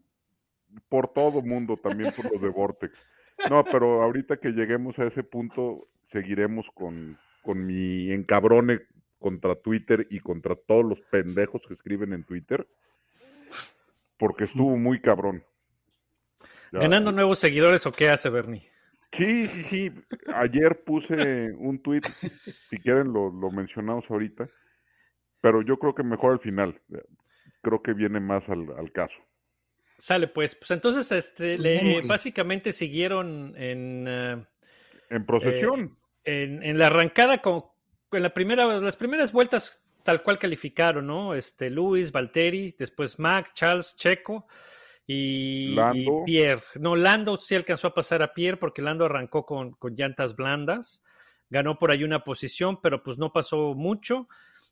por 0.89 1.08
todo 1.13 1.42
mundo, 1.44 1.77
también 1.77 2.12
por 2.15 2.32
los 2.32 2.42
de 2.42 2.50
Vortex. 2.50 2.94
No, 3.50 3.63
pero 3.63 4.01
ahorita 4.03 4.38
que 4.38 4.51
lleguemos 4.53 4.98
a 5.00 5.06
ese 5.06 5.24
punto, 5.24 5.88
seguiremos 6.06 6.65
con, 6.74 7.18
con 7.44 7.65
mi 7.65 8.12
encabrone 8.12 8.82
contra 9.24 9.56
Twitter 9.56 10.06
y 10.10 10.20
contra 10.20 10.53
todos 10.56 10.84
los 10.84 11.00
pendejos 11.10 11.62
que 11.65 11.74
escriben 11.74 12.12
en 12.12 12.25
Twitter, 12.25 12.68
porque 14.18 14.44
estuvo 14.44 14.75
muy 14.77 15.00
cabrón. 15.00 15.44
Ya- 16.74 16.80
¿Ganando 16.82 17.12
nuevos 17.13 17.39
seguidores 17.39 17.86
o 17.86 17.92
qué 17.94 18.10
hace 18.10 18.30
Bernie? 18.30 18.68
Sí, 19.13 19.48
sí, 19.48 19.63
sí. 19.63 19.92
Ayer 20.34 20.84
puse 20.84 21.53
un 21.53 21.82
tweet, 21.82 22.01
si 22.70 22.77
quieren 22.80 23.13
lo, 23.13 23.30
lo 23.32 23.50
mencionamos 23.51 24.03
ahorita, 24.10 24.50
pero 25.39 25.62
yo 25.62 25.77
creo 25.80 25.96
que 25.96 26.03
mejor 26.03 26.34
al 26.34 26.39
final. 26.39 26.82
Creo 27.62 27.82
que 27.82 27.94
viene 27.94 28.20
más 28.20 28.50
al, 28.50 28.68
al 28.77 28.92
caso. 28.92 29.15
Sale 30.00 30.27
pues. 30.27 30.56
Pues 30.56 30.72
entonces, 30.72 31.12
este, 31.13 31.58
le, 31.58 32.01
básicamente 32.01 32.72
siguieron 32.74 33.53
en, 33.56 34.06
eh, 34.08 34.46
En 35.12 35.25
procesión. 35.25 35.98
en, 36.25 36.62
en 36.63 36.77
la 36.77 36.88
arrancada 36.88 37.42
con, 37.42 37.63
en 38.17 38.24
la 38.24 38.34
primera, 38.34 38.65
las 38.79 38.98
primeras 38.98 39.32
vueltas 39.32 39.82
tal 40.03 40.22
cual 40.22 40.38
calificaron, 40.38 41.08
¿no? 41.08 41.34
Este, 41.34 41.70
Luis, 41.70 42.12
Valtteri, 42.12 42.75
después 42.77 43.20
Mac, 43.20 43.53
Charles, 43.53 43.96
Checo 43.96 44.48
y. 45.08 45.75
Pierre. 46.25 46.62
No, 46.75 46.96
Lando 46.96 47.38
sí 47.38 47.55
alcanzó 47.55 47.88
a 47.88 47.93
pasar 47.93 48.22
a 48.22 48.34
Pierre 48.34 48.58
porque 48.58 48.82
Lando 48.82 49.05
arrancó 49.05 49.46
con, 49.46 49.72
con 49.72 49.96
llantas 49.96 50.36
blandas, 50.36 51.03
ganó 51.50 51.79
por 51.79 51.91
ahí 51.91 52.03
una 52.03 52.24
posición, 52.24 52.82
pero 52.82 53.01
pues 53.01 53.17
no 53.17 53.32
pasó 53.32 53.74
mucho 53.74 54.27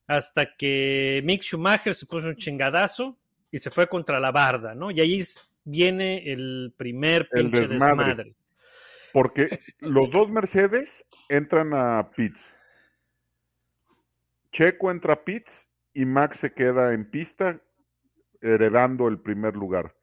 hasta 0.08 0.56
que 0.56 1.22
Mick 1.24 1.42
Schumacher 1.42 1.94
se 1.94 2.06
puso 2.06 2.28
un 2.28 2.36
chingadazo 2.36 3.18
y 3.52 3.60
se 3.60 3.72
fue 3.72 3.88
contra 3.88 4.20
la 4.20 4.32
barda, 4.32 4.76
¿no? 4.76 4.92
Y 4.92 5.00
ahí 5.02 5.22
viene 5.64 6.32
el 6.32 6.74
primer 6.76 7.30
El 7.32 7.50
pinche 7.50 7.68
desmadre. 7.68 8.06
desmadre. 8.08 8.36
Porque 9.14 9.60
los 9.80 10.10
dos 10.12 10.30
Mercedes 10.30 11.06
entran 11.30 11.74
a 11.74 12.10
pits. 12.12 12.42
Checo 14.52 14.92
entra 14.92 15.14
a 15.14 15.24
pits 15.24 15.68
y 15.94 16.06
Max 16.06 16.40
se 16.40 16.54
queda 16.54 16.94
en 16.94 17.10
pista 17.10 17.62
heredando 18.42 19.08
el 19.08 19.20
primer 19.20 19.56
lugar. 19.56 19.96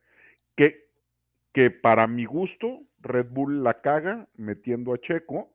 Que, 0.54 0.90
que 1.52 1.70
para 1.70 2.06
mi 2.06 2.24
gusto 2.24 2.82
Red 3.00 3.26
Bull 3.30 3.62
la 3.62 3.80
caga 3.80 4.28
metiendo 4.34 4.92
a 4.92 4.98
Checo 4.98 5.54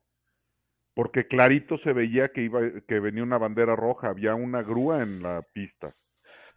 porque 0.93 1.27
clarito 1.27 1.77
se 1.77 1.91
veía 1.91 2.31
que 2.31 2.41
iba 2.41 2.61
que 2.87 2.99
venía 2.99 3.23
una 3.23 3.37
bandera 3.37 3.75
roja, 3.75 4.09
había 4.09 4.35
una 4.35 4.61
grúa 4.61 5.01
en 5.01 5.23
la 5.23 5.41
pista. 5.41 5.95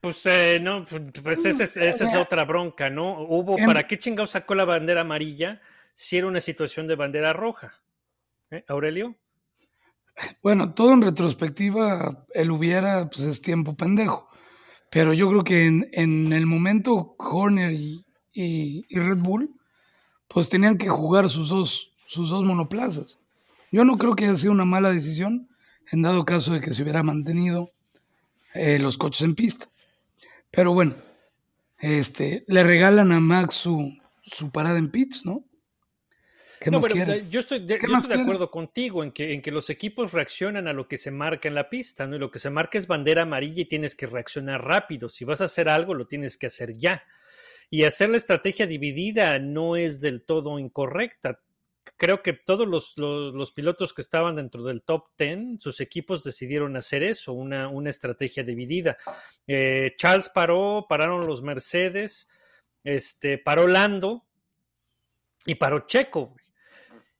Pues 0.00 0.24
eh, 0.26 0.60
no, 0.60 0.84
pues 0.84 1.44
esa 1.46 1.64
es, 1.64 1.76
esa 1.76 2.04
es 2.04 2.12
la 2.12 2.20
otra 2.20 2.44
bronca, 2.44 2.90
¿no? 2.90 3.22
Hubo, 3.22 3.58
Em- 3.58 3.66
¿para 3.66 3.86
qué 3.86 3.98
chingados 3.98 4.30
sacó 4.30 4.54
la 4.54 4.66
bandera 4.66 5.00
amarilla 5.00 5.62
si 5.94 6.18
era 6.18 6.26
una 6.26 6.40
situación 6.40 6.86
de 6.86 6.96
bandera 6.96 7.32
roja? 7.32 7.80
¿Eh, 8.50 8.62
Aurelio? 8.68 9.16
Bueno, 10.42 10.72
todo 10.74 10.92
en 10.92 11.02
retrospectiva, 11.02 12.24
el 12.34 12.50
hubiera, 12.50 13.08
pues 13.10 13.22
es 13.26 13.42
tiempo 13.42 13.74
pendejo. 13.76 14.28
Pero 14.90 15.12
yo 15.12 15.28
creo 15.30 15.44
que 15.44 15.66
en, 15.66 15.88
en 15.92 16.32
el 16.32 16.46
momento 16.46 17.16
Horner 17.18 17.72
y, 17.72 18.04
y- 18.32 18.84
Red 18.90 19.18
Bull, 19.18 19.50
pues 20.28 20.48
tenían 20.48 20.78
que 20.78 20.88
jugar 20.88 21.30
sus 21.30 21.48
dos, 21.50 21.92
sus 22.06 22.30
dos 22.30 22.44
monoplazas. 22.44 23.18
Yo 23.72 23.84
no 23.84 23.98
creo 23.98 24.16
que 24.16 24.26
haya 24.26 24.36
sido 24.36 24.52
una 24.52 24.64
mala 24.64 24.90
decisión 24.90 25.48
en 25.92 26.02
dado 26.02 26.24
caso 26.24 26.52
de 26.52 26.60
que 26.60 26.72
se 26.72 26.82
hubiera 26.82 27.02
mantenido 27.02 27.70
eh, 28.54 28.78
los 28.78 28.98
coches 28.98 29.22
en 29.22 29.34
pista. 29.34 29.68
Pero 30.50 30.72
bueno, 30.72 30.94
este, 31.78 32.44
le 32.48 32.64
regalan 32.64 33.12
a 33.12 33.20
Max 33.20 33.56
su, 33.56 33.92
su 34.24 34.50
parada 34.50 34.78
en 34.78 34.90
pits, 34.90 35.26
¿no? 35.26 35.44
¿Qué 36.60 36.70
No, 36.70 36.80
pero, 36.80 36.94
yo 37.28 37.40
estoy, 37.40 37.60
de, 37.66 37.78
¿Qué 37.78 37.86
yo 37.86 37.96
estoy 37.98 38.16
de 38.16 38.22
acuerdo 38.22 38.50
contigo 38.50 39.04
en 39.04 39.12
que, 39.12 39.34
en 39.34 39.42
que 39.42 39.50
los 39.50 39.68
equipos 39.70 40.12
reaccionan 40.12 40.66
a 40.68 40.72
lo 40.72 40.88
que 40.88 40.96
se 40.98 41.10
marca 41.10 41.48
en 41.48 41.54
la 41.54 41.68
pista, 41.68 42.06
¿no? 42.06 42.16
Y 42.16 42.18
lo 42.18 42.30
que 42.30 42.38
se 42.38 42.50
marca 42.50 42.78
es 42.78 42.86
bandera 42.86 43.22
amarilla 43.22 43.62
y 43.62 43.66
tienes 43.66 43.94
que 43.94 44.06
reaccionar 44.06 44.64
rápido. 44.64 45.08
Si 45.08 45.24
vas 45.24 45.40
a 45.40 45.44
hacer 45.44 45.68
algo, 45.68 45.94
lo 45.94 46.06
tienes 46.06 46.38
que 46.38 46.46
hacer 46.46 46.72
ya. 46.72 47.04
Y 47.68 47.84
hacer 47.84 48.08
la 48.10 48.16
estrategia 48.16 48.66
dividida 48.66 49.38
no 49.38 49.76
es 49.76 50.00
del 50.00 50.22
todo 50.22 50.58
incorrecta. 50.58 51.40
Creo 51.96 52.22
que 52.22 52.32
todos 52.32 52.66
los, 52.66 52.94
los- 52.96 53.34
los 53.34 53.52
pilotos 53.52 53.92
que 53.94 54.02
estaban 54.02 54.36
dentro 54.36 54.62
del 54.64 54.82
top 54.82 55.06
10, 55.18 55.60
sus 55.62 55.80
equipos 55.80 56.24
decidieron 56.24 56.76
hacer 56.76 57.02
eso, 57.02 57.32
una, 57.32 57.68
una 57.68 57.90
estrategia 57.90 58.42
dividida. 58.42 58.96
Eh, 59.46 59.94
Charles 59.96 60.28
paró, 60.28 60.86
pararon 60.88 61.20
los 61.26 61.42
Mercedes, 61.42 62.28
este, 62.82 63.38
paró 63.38 63.66
Lando 63.68 64.24
y 65.44 65.54
paró 65.56 65.86
Checo. 65.86 66.34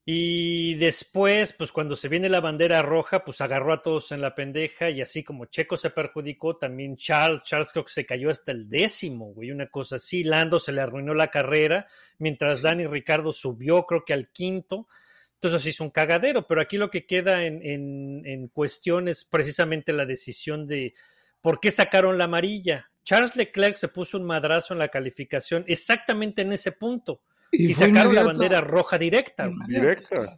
Y 0.09 0.77
después, 0.77 1.53
pues 1.53 1.73
cuando 1.73 1.97
se 1.97 2.09
viene 2.09 2.29
la 2.29 2.39
bandera 2.39 2.81
roja, 2.81 3.25
pues 3.25 3.41
agarró 3.41 3.73
a 3.73 3.83
todos 3.83 4.13
en 4.13 4.21
la 4.21 4.37
pendeja 4.37 4.89
y 4.89 5.01
así 5.01 5.25
como 5.25 5.47
Checo 5.47 5.77
se 5.77 5.91
perjudicó, 5.91 6.57
también 6.57 6.97
Charles, 6.97 7.43
Charles 7.43 7.73
creo 7.73 7.85
que 7.85 7.93
se 7.93 8.07
cayó 8.07 8.31
hasta 8.31 8.53
el 8.53 8.69
décimo, 8.69 9.33
güey, 9.33 9.51
una 9.51 9.67
cosa 9.67 9.97
así, 9.97 10.23
Lando 10.23 10.61
se 10.61 10.71
le 10.71 10.81
arruinó 10.81 11.13
la 11.13 11.27
carrera, 11.27 11.89
mientras 12.19 12.63
Dani 12.63 12.87
Ricardo 12.87 13.33
subió 13.33 13.85
creo 13.85 14.05
que 14.05 14.13
al 14.13 14.31
quinto, 14.31 14.87
entonces 15.35 15.67
hizo 15.67 15.83
un 15.83 15.91
cagadero, 15.91 16.47
pero 16.47 16.61
aquí 16.61 16.79
lo 16.79 16.89
que 16.89 17.05
queda 17.05 17.45
en, 17.45 17.61
en, 17.67 18.23
en 18.27 18.47
cuestión 18.47 19.09
es 19.09 19.25
precisamente 19.25 19.93
la 19.93 20.07
decisión 20.07 20.69
de 20.69 20.95
por 21.41 21.59
qué 21.59 21.73
sacaron 21.73 22.17
la 22.17 22.25
amarilla. 22.25 22.93
Charles 23.03 23.35
Leclerc 23.35 23.75
se 23.75 23.89
puso 23.89 24.19
un 24.19 24.25
madrazo 24.25 24.73
en 24.73 24.79
la 24.79 24.89
calificación 24.89 25.65
exactamente 25.67 26.43
en 26.43 26.53
ese 26.53 26.71
punto 26.71 27.23
y, 27.53 27.75
sacaron 27.75 28.15
la 28.15 28.25
bandera 28.25 28.61
roja 28.61 28.99
directa. 28.99 29.49
Directa. 29.67 30.37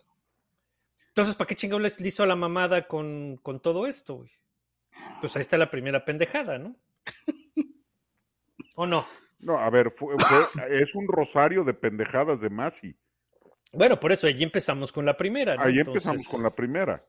Entonces, 1.09 1.35
¿para 1.35 1.49
qué 1.49 1.55
chingados 1.57 1.83
les 1.83 2.01
hizo 2.01 2.25
la 2.27 2.37
mamada 2.37 2.87
con, 2.87 3.39
con 3.43 3.61
todo 3.61 3.87
esto, 3.87 4.17
güey? 4.17 4.31
Pues 5.21 5.35
ahí 5.37 5.41
está 5.41 5.59
la 5.59 5.71
primera 5.71 6.05
pendejada, 6.05 6.59
¿no? 6.59 6.77
¿O 8.75 8.87
no? 8.87 9.05
No, 9.41 9.59
a 9.59 9.71
ver, 9.71 9.93
fue- 9.97 10.15
fue- 10.17 10.83
es 10.83 10.95
un 10.95 11.07
rosario 11.09 11.65
de 11.65 11.75
pendejadas 11.75 12.41
de 12.41 12.51
Masi. 12.51 12.97
Bueno, 13.73 13.99
por 14.01 14.13
eso 14.13 14.27
allí 14.27 14.43
empezamos 14.43 14.93
con 14.93 15.05
la 15.05 15.17
primera, 15.17 15.57
¿no? 15.57 15.63
Ahí 15.63 15.79
Entonces, 15.79 16.07
empezamos 16.07 16.29
con 16.29 16.43
la 16.43 16.55
primera. 16.55 17.05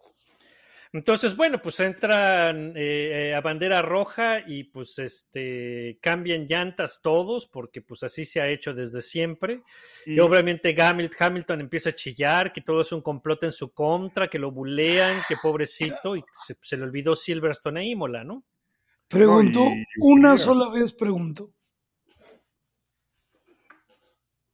Entonces, 0.92 1.36
bueno, 1.36 1.62
pues 1.62 1.80
entran 1.82 2.74
eh, 2.76 3.36
a 3.36 3.42
bandera 3.42 3.82
roja 3.84 4.40
y 4.48 4.64
pues 4.64 4.98
este 4.98 6.00
cambian 6.02 6.48
llantas 6.48 7.00
todos, 7.04 7.46
porque 7.46 7.82
pues 7.84 8.02
así 8.02 8.26
se 8.26 8.42
ha 8.42 8.48
hecho 8.50 8.74
desde 8.74 9.02
siempre. 9.02 9.62
Y, 10.08 10.16
Y- 10.16 10.20
obviamente 10.20 10.76
Hamil- 10.76 11.12
Hamilton 11.20 11.62
empieza 11.62 11.92
a 11.92 11.94
chillar, 11.94 12.52
que 12.52 12.62
todo 12.62 12.82
es 12.82 12.92
un 12.92 13.02
complot 13.02 13.44
en 13.44 13.52
su 13.52 13.72
contra, 13.72 14.28
que 14.28 14.40
lo 14.40 14.50
bulean, 14.52 15.16
que 15.28 15.36
pobrecito, 15.40 16.16
y 16.16 16.24
se, 16.32 16.58
se 16.60 16.76
le 16.78 16.84
olvidó 16.84 17.16
Silverstone 17.16 17.82
a 17.82 17.84
Imola, 17.84 18.24
¿no? 18.24 18.44
Preguntó, 19.08 19.66
una 20.02 20.38
sola 20.38 20.70
vez 20.70 20.94
preguntó. 20.94 21.52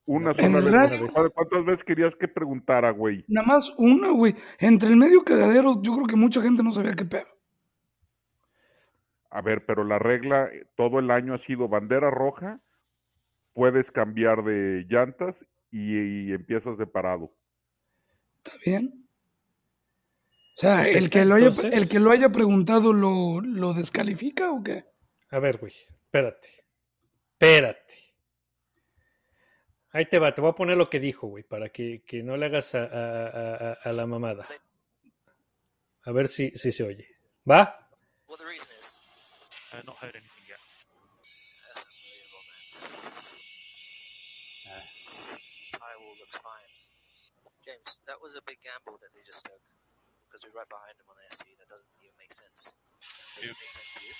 Una 0.07 0.33
sola 0.35 0.59
vez. 0.59 0.71
radio. 0.71 0.99
¿Cuántas- 1.11 1.31
¿Cuántas 1.33 1.65
veces 1.65 1.83
querías 1.83 2.15
que 2.15 2.27
preguntara, 2.27 2.91
güey? 2.91 3.25
Nada 3.27 3.47
más 3.47 3.73
una, 3.77 4.11
güey. 4.11 4.35
Entre 4.59 4.89
el 4.89 4.97
medio 4.97 5.23
cagadero, 5.23 5.81
yo 5.81 5.93
creo 5.95 6.05
que 6.07 6.15
mucha 6.15 6.41
gente 6.41 6.61
no 6.63 6.71
sabía 6.71 6.93
qué 6.95 7.05
pedo. 7.05 7.27
A 9.29 9.41
ver, 9.41 9.65
pero 9.65 9.83
la 9.83 9.99
regla 9.99 10.45
eh, 10.53 10.67
todo 10.75 10.99
el 10.99 11.11
año 11.11 11.33
ha 11.33 11.37
sido 11.37 11.67
bandera 11.67 12.09
roja, 12.11 12.61
puedes 13.53 13.91
cambiar 13.91 14.43
de 14.43 14.85
llantas 14.87 15.45
y, 15.71 16.27
y 16.29 16.31
empiezas 16.33 16.77
de 16.77 16.87
parado. 16.87 17.33
¿Está 18.43 18.57
bien? 18.65 19.07
O 20.57 20.61
sea, 20.61 20.83
Pues 20.83 20.95
el, 20.95 21.09
que 21.09 21.25
lo 21.25 21.35
haya, 21.35 21.47
entonces. 21.47 21.75
el 21.75 21.89
que 21.89 21.99
lo 21.99 22.11
haya 22.11 22.29
preguntado 22.31 22.93
lo, 22.93 23.41
lo 23.41 23.73
descalifica 23.73 24.51
o 24.51 24.63
qué? 24.63 24.85
A 25.31 25.39
ver, 25.39 25.57
güey, 25.57 25.73
espérate. 26.05 26.47
Espérate. 27.33 27.93
Ahí 29.95 30.03
te 30.09 30.19
va, 30.19 30.35
te 30.35 30.41
voy 30.41 30.49
a 30.51 30.55
poner 30.55 30.75
lo 30.75 30.89
que 30.89 30.99
dijo, 30.99 31.27
güey, 31.27 31.43
para 31.45 31.69
que, 31.69 32.03
que 32.05 32.21
no 32.21 32.35
le 32.35 32.47
hagas 32.47 32.75
a, 32.75 32.83
a- 32.83 33.71
a- 33.71 33.77
a- 33.81 33.93
la 33.93 34.05
mamada. 34.05 34.45
A 36.03 36.11
ver 36.11 36.27
si, 36.27 36.51
si 36.51 36.69
se 36.73 36.83
oye. 36.83 37.07
¿Va? 37.49 37.79
What 38.27 38.39
the 38.39 38.45
reason 38.45 38.67
is? 38.77 38.99
Not 39.85 39.95
heard 40.03 40.13
anything 40.17 40.43
yet. 40.49 40.59
That's 41.63 41.85
unbelievable, 41.87 42.43
man. 42.51 42.59
Tire 45.79 45.97
wall 46.03 46.17
looks 46.19 46.35
fine. 46.43 46.71
James, 47.63 47.99
that 48.05 48.19
was 48.21 48.35
a 48.35 48.41
big 48.45 48.59
gamble 48.59 48.99
that 48.99 49.13
they 49.15 49.23
just 49.25 49.45
took. 49.45 49.61
Because 50.27 50.43
we're 50.43 50.59
right 50.59 50.67
behind 50.67 50.99
them 50.99 51.07
on 51.07 51.15
the 51.15 51.23
SC. 51.31 51.55
That 51.57 51.69
doesn't 51.71 51.87
even 52.03 52.11
make 52.19 52.33
sense. 52.35 52.73
Does 53.39 53.47
it 53.47 53.55
make 53.63 53.71
sense 53.71 53.91
to 53.95 54.03
you? 54.03 54.11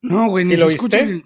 No, 0.00 0.30
güey, 0.30 0.44
¿Sí 0.44 0.50
ni 0.50 0.56
lo 0.56 0.70
se 0.70 0.76
viste? 0.80 1.22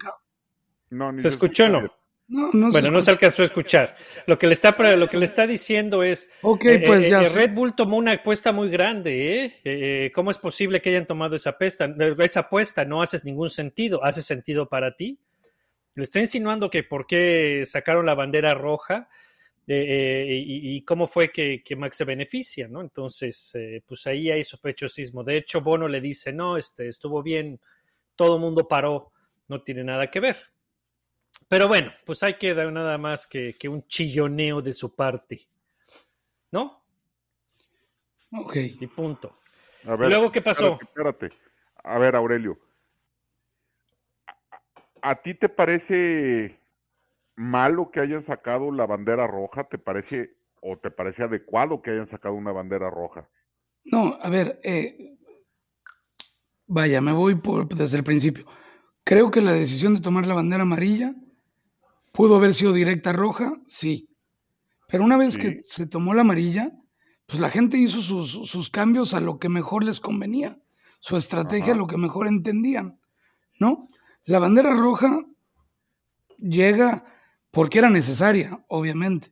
No, 0.91 1.11
ni 1.13 1.21
¿Se 1.21 1.29
escuchó 1.29 1.63
o 1.63 1.67
escucha 1.67 1.69
no? 1.69 1.98
No, 2.29 2.51
no 2.53 2.71
Bueno, 2.71 2.91
no 2.91 3.01
se 3.01 3.09
alcanzó 3.09 3.41
a 3.41 3.45
escuchar. 3.45 3.95
Lo 4.27 4.37
que 4.37 4.45
le 4.45 4.53
está, 4.53 4.75
lo 4.95 5.07
que 5.07 5.17
le 5.17 5.25
está 5.25 5.47
diciendo 5.47 6.03
es, 6.03 6.29
Ok, 6.43 6.65
eh, 6.65 6.83
pues 6.85 7.05
eh, 7.05 7.09
ya. 7.09 7.21
eh. 7.23 7.29
Red 7.29 7.53
Bull 7.55 7.75
tomó 7.75 7.97
una 7.97 8.11
apuesta 8.13 8.53
muy 8.53 8.69
grande, 8.69 9.45
¿eh? 9.45 9.53
Eh, 9.63 10.11
¿Cómo 10.13 10.29
es 10.29 10.37
posible 10.37 10.79
que 10.79 10.89
hayan 10.91 11.07
tomado 11.07 11.35
esa 11.35 11.51
apuesta? 11.51 11.91
Esa 12.19 12.41
apuesta 12.41 12.85
no 12.85 13.01
hace 13.01 13.19
ningún 13.23 13.49
sentido. 13.49 14.03
¿Hace 14.03 14.21
sentido 14.21 14.69
para 14.69 14.95
ti? 14.95 15.17
Le 15.95 16.03
está 16.03 16.19
insinuando 16.19 16.69
que 16.69 16.83
por 16.83 17.07
qué 17.07 17.63
sacaron 17.65 18.05
la 18.05 18.13
bandera 18.13 18.53
roja 18.53 19.09
y, 19.65 20.75
y 20.75 20.81
cómo 20.83 21.07
fue 21.07 21.29
que, 21.29 21.63
que 21.63 21.75
Max 21.75 21.97
se 21.97 22.05
beneficia, 22.05 22.67
¿no? 22.67 22.81
Entonces, 22.81 23.53
pues 23.87 24.05
ahí 24.05 24.29
hay 24.29 24.43
sospechosismo. 24.43 25.23
De 25.23 25.37
hecho, 25.37 25.61
Bono 25.61 25.87
le 25.87 25.99
dice, 25.99 26.31
no, 26.31 26.57
este, 26.57 26.87
estuvo 26.87 27.23
bien, 27.23 27.59
todo 28.15 28.35
el 28.35 28.41
mundo 28.41 28.67
paró, 28.67 29.11
no 29.47 29.61
tiene 29.61 29.83
nada 29.83 30.09
que 30.11 30.19
ver. 30.19 30.37
Pero 31.49 31.67
bueno, 31.67 31.91
pues 32.05 32.21
hay 32.21 32.35
que 32.35 32.53
dar 32.53 32.71
nada 32.71 32.97
más 32.99 33.25
que, 33.25 33.55
que 33.59 33.67
un 33.67 33.85
chilloneo 33.87 34.61
de 34.61 34.73
su 34.73 34.95
parte, 34.95 35.47
¿no? 36.51 36.83
Ok. 38.31 38.55
Y 38.55 38.85
punto. 38.85 39.39
A 39.87 39.95
ver, 39.95 40.09
luego 40.09 40.31
qué 40.31 40.43
pasó? 40.43 40.77
Espérate, 40.79 41.25
espérate. 41.25 41.49
A 41.83 41.97
ver, 41.97 42.15
Aurelio. 42.15 42.59
¿A, 45.01 45.09
a 45.09 45.15
ti 45.23 45.33
te 45.33 45.49
parece 45.49 46.59
malo 47.35 47.89
que 47.89 47.99
hayan 47.99 48.21
sacado 48.21 48.71
la 48.71 48.85
bandera 48.85 49.25
roja? 49.25 49.63
¿Te 49.63 49.79
parece 49.79 50.35
o 50.61 50.77
te 50.77 50.91
parece 50.91 51.23
adecuado 51.23 51.81
que 51.81 51.89
hayan 51.89 52.07
sacado 52.07 52.35
una 52.35 52.51
bandera 52.51 52.91
roja? 52.91 53.27
No, 53.85 54.19
a 54.21 54.29
ver, 54.29 54.59
eh, 54.63 55.17
vaya, 56.67 57.01
me 57.01 57.11
voy 57.11 57.33
por, 57.35 57.67
desde 57.67 57.97
el 57.97 58.03
principio. 58.03 58.45
Creo 59.03 59.31
que 59.31 59.41
la 59.41 59.53
decisión 59.53 59.95
de 59.95 60.01
tomar 60.01 60.27
la 60.27 60.35
bandera 60.35 60.61
amarilla 60.61 61.15
pudo 62.11 62.35
haber 62.37 62.53
sido 62.53 62.73
directa 62.73 63.13
roja, 63.13 63.53
sí. 63.67 64.09
Pero 64.87 65.03
una 65.03 65.17
vez 65.17 65.35
Sí. 65.35 65.39
que 65.41 65.61
se 65.63 65.85
tomó 65.87 66.13
la 66.13 66.21
amarilla, 66.21 66.71
pues 67.25 67.39
la 67.39 67.49
gente 67.49 67.77
hizo 67.77 68.01
sus, 68.01 68.31
sus 68.49 68.69
cambios 68.69 69.13
a 69.13 69.19
lo 69.19 69.37
que 69.39 69.49
mejor 69.49 69.83
les 69.83 69.99
convenía, 69.99 70.57
su 70.99 71.15
estrategia 71.15 71.73
a 71.73 71.77
lo 71.77 71.87
que 71.87 71.97
mejor 71.97 72.27
entendían, 72.27 72.99
¿no? 73.59 73.87
La 74.25 74.39
bandera 74.39 74.73
roja 74.73 75.23
llega 76.37 77.05
porque 77.51 77.79
era 77.79 77.89
necesaria, 77.89 78.63
obviamente. 78.67 79.31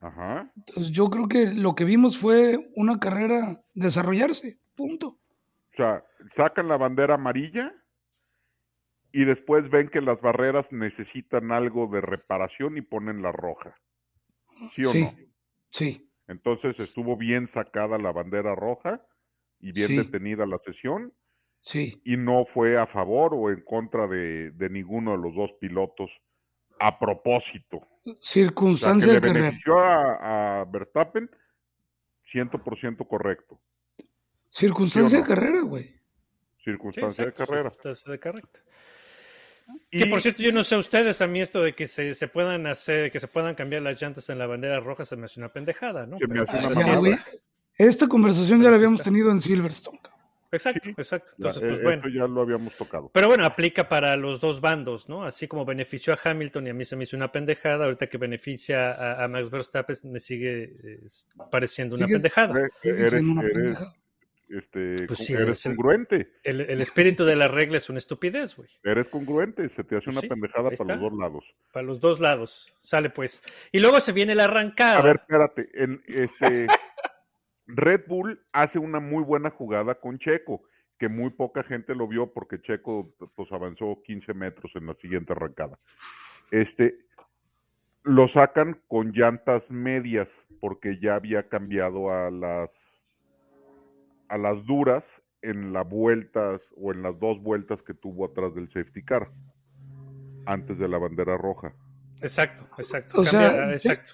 Ajá. 0.00 0.50
Entonces 0.56 0.92
yo 0.92 1.08
creo 1.10 1.26
que 1.28 1.52
lo 1.54 1.74
que 1.74 1.84
vimos 1.84 2.18
fue 2.18 2.70
una 2.76 2.98
carrera 3.00 3.62
desarrollarse, 3.74 4.58
punto. 4.74 5.08
O 5.72 5.76
sea, 5.76 6.04
sacan 6.34 6.68
la 6.68 6.76
bandera 6.76 7.14
amarilla 7.14 7.72
y 9.18 9.24
después 9.24 9.70
ven 9.70 9.88
que 9.88 10.02
las 10.02 10.20
barreras 10.20 10.70
necesitan 10.72 11.50
algo 11.50 11.86
de 11.86 12.02
reparación 12.02 12.76
y 12.76 12.82
ponen 12.82 13.22
la 13.22 13.32
roja. 13.32 13.74
¿Sí 14.74 14.84
o 14.84 14.88
Sí, 14.88 15.00
no? 15.04 15.14
sí, 15.70 16.10
Entonces 16.28 16.78
estuvo 16.80 17.16
bien 17.16 17.46
sacada 17.46 17.96
la 17.96 18.12
bandera 18.12 18.54
roja 18.54 19.00
y 19.58 19.72
bien 19.72 19.88
Sí. 19.88 19.96
detenida 19.96 20.44
la 20.44 20.58
sesión 20.58 21.14
sí. 21.62 22.00
y 22.04 22.16
no 22.18 22.44
fue 22.44 22.76
a 22.78 22.86
favor 22.86 23.32
o 23.34 23.48
en 23.50 23.62
contra 23.62 24.06
de, 24.06 24.50
de 24.50 24.68
ninguno 24.68 25.12
de 25.12 25.18
los 25.18 25.34
dos 25.34 25.50
pilotos 25.60 26.10
a 26.78 26.98
propósito. 26.98 27.76
O 27.78 27.86
sea, 28.04 28.14
que 28.14 28.18
Circunstancia 28.20 29.06
le 29.08 29.14
de 29.14 29.20
carrera. 29.20 29.44
benefició 29.46 29.78
a, 29.78 30.60
a 30.60 30.64
Verstappen 30.66 31.30
100% 32.32 33.06
correcto. 33.08 33.60
Circunstancia 34.50 35.08
¿Sí 35.08 35.16
o 35.16 35.22
de 35.22 35.26
carrera, 35.34 35.60
güey. 35.62 35.84
Sí, 35.84 36.64
Circunstancia 36.72 37.24
exacto, 37.24 37.42
de 37.42 37.46
carrera. 37.48 37.70
circunstancia 37.70 38.12
de 38.12 38.18
carrera. 38.18 38.48
Y, 39.90 40.00
Que 40.00 40.06
por 40.06 40.20
cierto, 40.20 40.42
yo 40.42 40.52
no 40.52 40.62
sé 40.64 40.76
ustedes, 40.76 41.20
a 41.20 41.26
mí 41.26 41.40
esto 41.40 41.62
de 41.62 41.74
que 41.74 41.86
se, 41.86 42.14
se 42.14 42.28
puedan 42.28 42.66
hacer, 42.66 43.10
que 43.10 43.18
se 43.18 43.28
puedan 43.28 43.54
cambiar 43.54 43.82
las 43.82 44.00
llantas 44.00 44.28
en 44.30 44.38
la 44.38 44.46
bandera 44.46 44.80
roja 44.80 45.04
se 45.04 45.16
me 45.16 45.24
hace 45.24 45.40
una 45.40 45.52
pendejada, 45.52 46.06
¿no? 46.06 46.18
Pero, 46.18 46.46
pues, 46.46 46.66
una 46.66 46.84
Ya, 46.84 46.94
güey. 46.96 47.18
Esta 47.78 48.08
conversación 48.08 48.62
ya 48.62 48.70
la 48.70 48.76
habíamos 48.76 49.02
tenido 49.02 49.30
en 49.30 49.40
Silverstone. 49.40 50.00
Exacto, 50.52 50.88
exacto. 50.88 51.32
ya, 51.32 51.48
Entonces, 51.48 51.62
eh, 51.62 51.66
pues 51.66 51.82
bueno. 51.82 52.06
Esto 52.06 52.18
ya 52.18 52.26
lo 52.26 52.40
habíamos 52.40 52.74
tocado. 52.76 53.10
Pero 53.12 53.26
bueno, 53.26 53.44
aplica 53.44 53.88
para 53.88 54.16
los 54.16 54.40
dos 54.40 54.60
bandos, 54.60 55.08
¿no? 55.08 55.24
Así 55.24 55.46
como 55.48 55.64
benefició 55.64 56.14
a 56.14 56.18
Hamilton 56.22 56.66
y 56.68 56.70
a 56.70 56.74
mí 56.74 56.84
se 56.84 56.96
me 56.96 57.04
hizo 57.04 57.16
una 57.16 57.30
pendejada, 57.30 57.84
ahorita 57.84 58.06
que 58.06 58.18
beneficia 58.18 58.92
a, 58.92 59.24
a 59.24 59.28
Max 59.28 59.50
Verstappen 59.50 59.96
me 60.04 60.18
sigue 60.18 60.74
eh, 60.82 61.00
pareciendo 61.50 61.96
una 61.96 62.06
pendejada. 62.06 62.58
Eres, 62.82 63.10
siendo 63.10 63.32
una 63.32 63.42
eres, 63.42 63.54
pendejada. 63.54 63.96
Este, 64.48 65.06
Pues 65.06 65.18
sí, 65.20 65.32
eres 65.32 65.62
congruente. 65.62 66.32
El, 66.42 66.60
el 66.62 66.80
espíritu 66.80 67.24
de 67.24 67.36
la 67.36 67.48
regla 67.48 67.76
es 67.76 67.88
una 67.88 67.98
estupidez, 67.98 68.56
güey. 68.56 68.68
Eres 68.82 69.08
congruente. 69.08 69.68
Se 69.68 69.84
te 69.84 69.96
hace 69.96 70.06
Pues 70.06 70.16
una 70.16 70.20
sí, 70.22 70.28
pendejada 70.28 70.70
para 70.70 70.96
los 70.96 71.10
dos 71.10 71.18
lados. 71.18 71.54
Para 71.72 71.86
los 71.86 72.00
dos 72.00 72.20
lados. 72.20 72.74
Sale 72.78 73.10
pues. 73.10 73.42
Y 73.72 73.80
luego 73.80 74.00
se 74.00 74.12
viene 74.12 74.34
la 74.34 74.44
arrancada. 74.44 74.98
A 74.98 75.02
ver, 75.02 75.16
espérate. 75.16 75.68
En, 75.74 76.02
este, 76.06 76.66
Red 77.66 78.04
Bull 78.06 78.40
hace 78.52 78.78
una 78.78 79.00
muy 79.00 79.24
buena 79.24 79.50
jugada 79.50 79.96
con 79.96 80.18
Checo, 80.18 80.62
que 80.98 81.08
muy 81.08 81.30
poca 81.30 81.62
gente 81.62 81.94
lo 81.94 82.06
vio 82.06 82.32
porque 82.32 82.60
Checo 82.60 83.14
pues 83.34 83.50
avanzó 83.52 84.02
15 84.04 84.34
metros 84.34 84.72
en 84.76 84.86
la 84.86 84.94
siguiente 84.94 85.32
arrancada. 85.32 85.78
Este, 86.50 86.98
lo 88.02 88.28
sacan 88.28 88.80
con 88.86 89.12
llantas 89.12 89.70
medias 89.70 90.30
porque 90.60 90.98
ya 91.00 91.16
había 91.16 91.48
cambiado 91.48 92.10
a 92.10 92.30
las 92.30 92.95
a 94.28 94.38
las 94.38 94.64
duras 94.66 95.22
en 95.42 95.72
las 95.72 95.88
vueltas 95.88 96.60
o 96.76 96.92
en 96.92 97.02
las 97.02 97.18
dos 97.20 97.40
vueltas 97.42 97.82
que 97.82 97.94
tuvo 97.94 98.26
atrás 98.26 98.54
del 98.54 98.68
safety 98.68 99.04
car 99.04 99.30
antes 100.46 100.78
de 100.78 100.88
la 100.88 100.98
bandera 100.98 101.36
roja. 101.36 101.74
Exacto, 102.20 102.66
exacto. 102.78 103.20
O 103.20 103.24
sea, 103.24 103.72
exacto. 103.72 104.12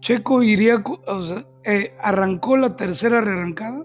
Checo 0.00 0.42
iría, 0.42 0.82
cu- 0.82 1.00
o 1.06 1.20
sea, 1.22 1.46
eh, 1.64 1.96
arrancó 2.00 2.56
la 2.56 2.76
tercera 2.76 3.20
rearrancada 3.20 3.84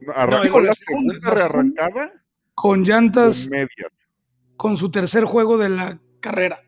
No, 0.00 0.12
Arrancó 0.14 0.58
No, 0.58 0.60
la 0.60 0.68
la 0.68 0.74
segunda, 0.74 1.14
rearrancada 1.34 2.12
con 2.54 2.78
con 2.78 2.84
llantas 2.84 3.48
medias, 3.48 3.90
con 4.56 4.76
su 4.76 4.90
tercer 4.90 5.24
juego 5.24 5.58
de 5.58 5.68
la 5.70 6.00
carrera. 6.20 6.60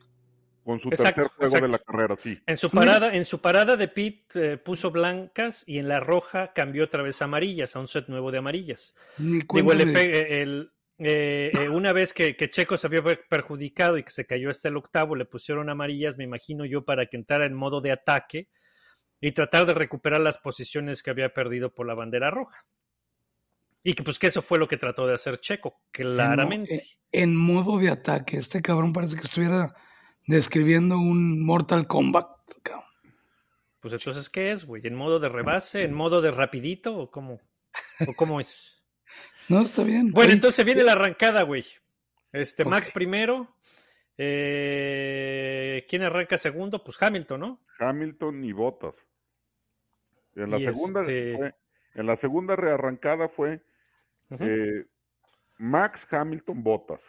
Con 0.70 0.80
su 0.80 0.88
Exacto, 0.88 1.22
tercer 1.22 1.36
juego 1.36 1.66
de 1.66 1.72
la 1.72 1.78
carrera, 1.80 2.16
sí. 2.16 2.38
En 2.46 2.56
su 2.56 2.70
parada, 2.70 3.14
en 3.14 3.24
su 3.24 3.40
parada 3.40 3.76
de 3.76 3.88
pit 3.88 4.36
eh, 4.36 4.56
puso 4.56 4.90
blancas 4.90 5.64
y 5.66 5.78
en 5.78 5.88
la 5.88 5.98
roja 5.98 6.52
cambió 6.52 6.84
otra 6.84 7.02
vez 7.02 7.20
a 7.20 7.24
amarillas, 7.24 7.74
a 7.74 7.80
un 7.80 7.88
set 7.88 8.06
nuevo 8.08 8.30
de 8.30 8.38
amarillas. 8.38 8.94
Ni 9.18 9.40
Digo, 9.40 9.46
cuenta 9.64 9.82
el 9.82 9.96
eh, 9.96 10.42
el, 10.42 10.72
eh, 10.98 11.50
eh, 11.54 11.68
una 11.68 11.92
vez 11.92 12.14
que, 12.14 12.36
que 12.36 12.50
Checo 12.50 12.76
se 12.76 12.88
vio 12.88 13.02
per- 13.02 13.24
perjudicado 13.28 13.98
y 13.98 14.04
que 14.04 14.10
se 14.10 14.26
cayó 14.26 14.48
hasta 14.50 14.68
el 14.68 14.76
octavo, 14.76 15.16
le 15.16 15.24
pusieron 15.24 15.68
amarillas, 15.70 16.16
me 16.16 16.24
imagino 16.24 16.64
yo, 16.64 16.84
para 16.84 17.06
que 17.06 17.16
entrara 17.16 17.46
en 17.46 17.54
modo 17.54 17.80
de 17.80 17.90
ataque 17.90 18.48
y 19.20 19.32
tratar 19.32 19.66
de 19.66 19.74
recuperar 19.74 20.20
las 20.20 20.38
posiciones 20.38 21.02
que 21.02 21.10
había 21.10 21.34
perdido 21.34 21.74
por 21.74 21.86
la 21.86 21.94
bandera 21.94 22.30
roja. 22.30 22.64
Y 23.82 23.94
que 23.94 24.02
pues 24.02 24.18
que 24.18 24.26
eso 24.26 24.42
fue 24.42 24.58
lo 24.58 24.68
que 24.68 24.76
trató 24.76 25.06
de 25.06 25.14
hacer 25.14 25.38
Checo, 25.38 25.80
claramente. 25.90 26.82
En 27.12 27.34
modo 27.34 27.78
de 27.78 27.88
ataque. 27.88 28.36
Este 28.36 28.60
cabrón 28.60 28.92
parece 28.92 29.16
que 29.16 29.22
estuviera 29.22 29.74
describiendo 30.30 30.96
un 30.98 31.44
Mortal 31.44 31.86
Kombat. 31.86 32.28
cabrón. 32.62 32.84
Pues 33.80 33.94
entonces, 33.94 34.28
¿qué 34.30 34.50
es, 34.50 34.64
güey? 34.64 34.86
¿En 34.86 34.94
modo 34.94 35.18
de 35.18 35.28
rebase? 35.28 35.82
¿En 35.84 35.92
modo 35.94 36.20
de 36.20 36.30
rapidito? 36.30 36.96
¿O 36.96 37.10
cómo? 37.10 37.40
¿O 38.06 38.14
cómo 38.14 38.40
es? 38.40 38.76
No, 39.48 39.62
está 39.62 39.82
bien. 39.82 40.12
Bueno, 40.12 40.32
entonces 40.32 40.64
viene 40.64 40.84
la 40.84 40.92
arrancada, 40.92 41.42
güey. 41.42 41.64
Este, 42.30 42.64
Max 42.64 42.88
primero. 42.92 43.52
Eh, 44.16 45.84
¿Quién 45.88 46.02
arranca 46.02 46.38
segundo? 46.38 46.84
Pues 46.84 47.02
Hamilton, 47.02 47.40
¿no? 47.40 47.60
Hamilton 47.80 48.44
y 48.44 48.52
Bottas. 48.52 48.94
En 50.36 50.50
la 50.52 50.58
Y 50.58 50.64
segunda, 50.64 51.00
este- 51.00 51.36
fue- 51.36 51.54
en 51.94 52.06
la 52.06 52.14
segunda 52.16 52.54
rearrancada 52.54 53.28
fue 53.28 53.60
eh, 54.38 54.86
Max 55.58 56.06
Hamilton 56.08 56.62
Bottas. 56.62 57.00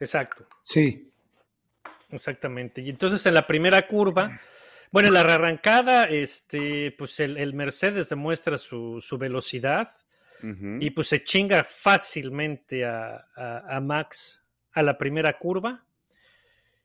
Exacto, 0.00 0.46
Sí. 0.64 1.12
Exactamente. 2.14 2.80
Y 2.82 2.90
entonces 2.90 3.24
en 3.26 3.34
la 3.34 3.46
primera 3.46 3.86
curva, 3.86 4.38
bueno, 4.90 5.08
en 5.08 5.14
la 5.14 5.22
rearrancada, 5.22 6.04
este, 6.04 6.92
pues 6.96 7.18
el, 7.20 7.36
el 7.36 7.54
Mercedes 7.54 8.08
demuestra 8.08 8.56
su, 8.56 9.00
su 9.00 9.18
velocidad 9.18 9.90
y 10.80 10.90
pues 10.90 11.08
se 11.08 11.24
chinga 11.24 11.64
fácilmente 11.64 12.84
a, 12.84 13.26
a- 13.34 13.76
a 13.76 13.80
Max 13.80 14.42
a 14.72 14.82
la 14.82 14.98
primera 14.98 15.38
curva. 15.38 15.84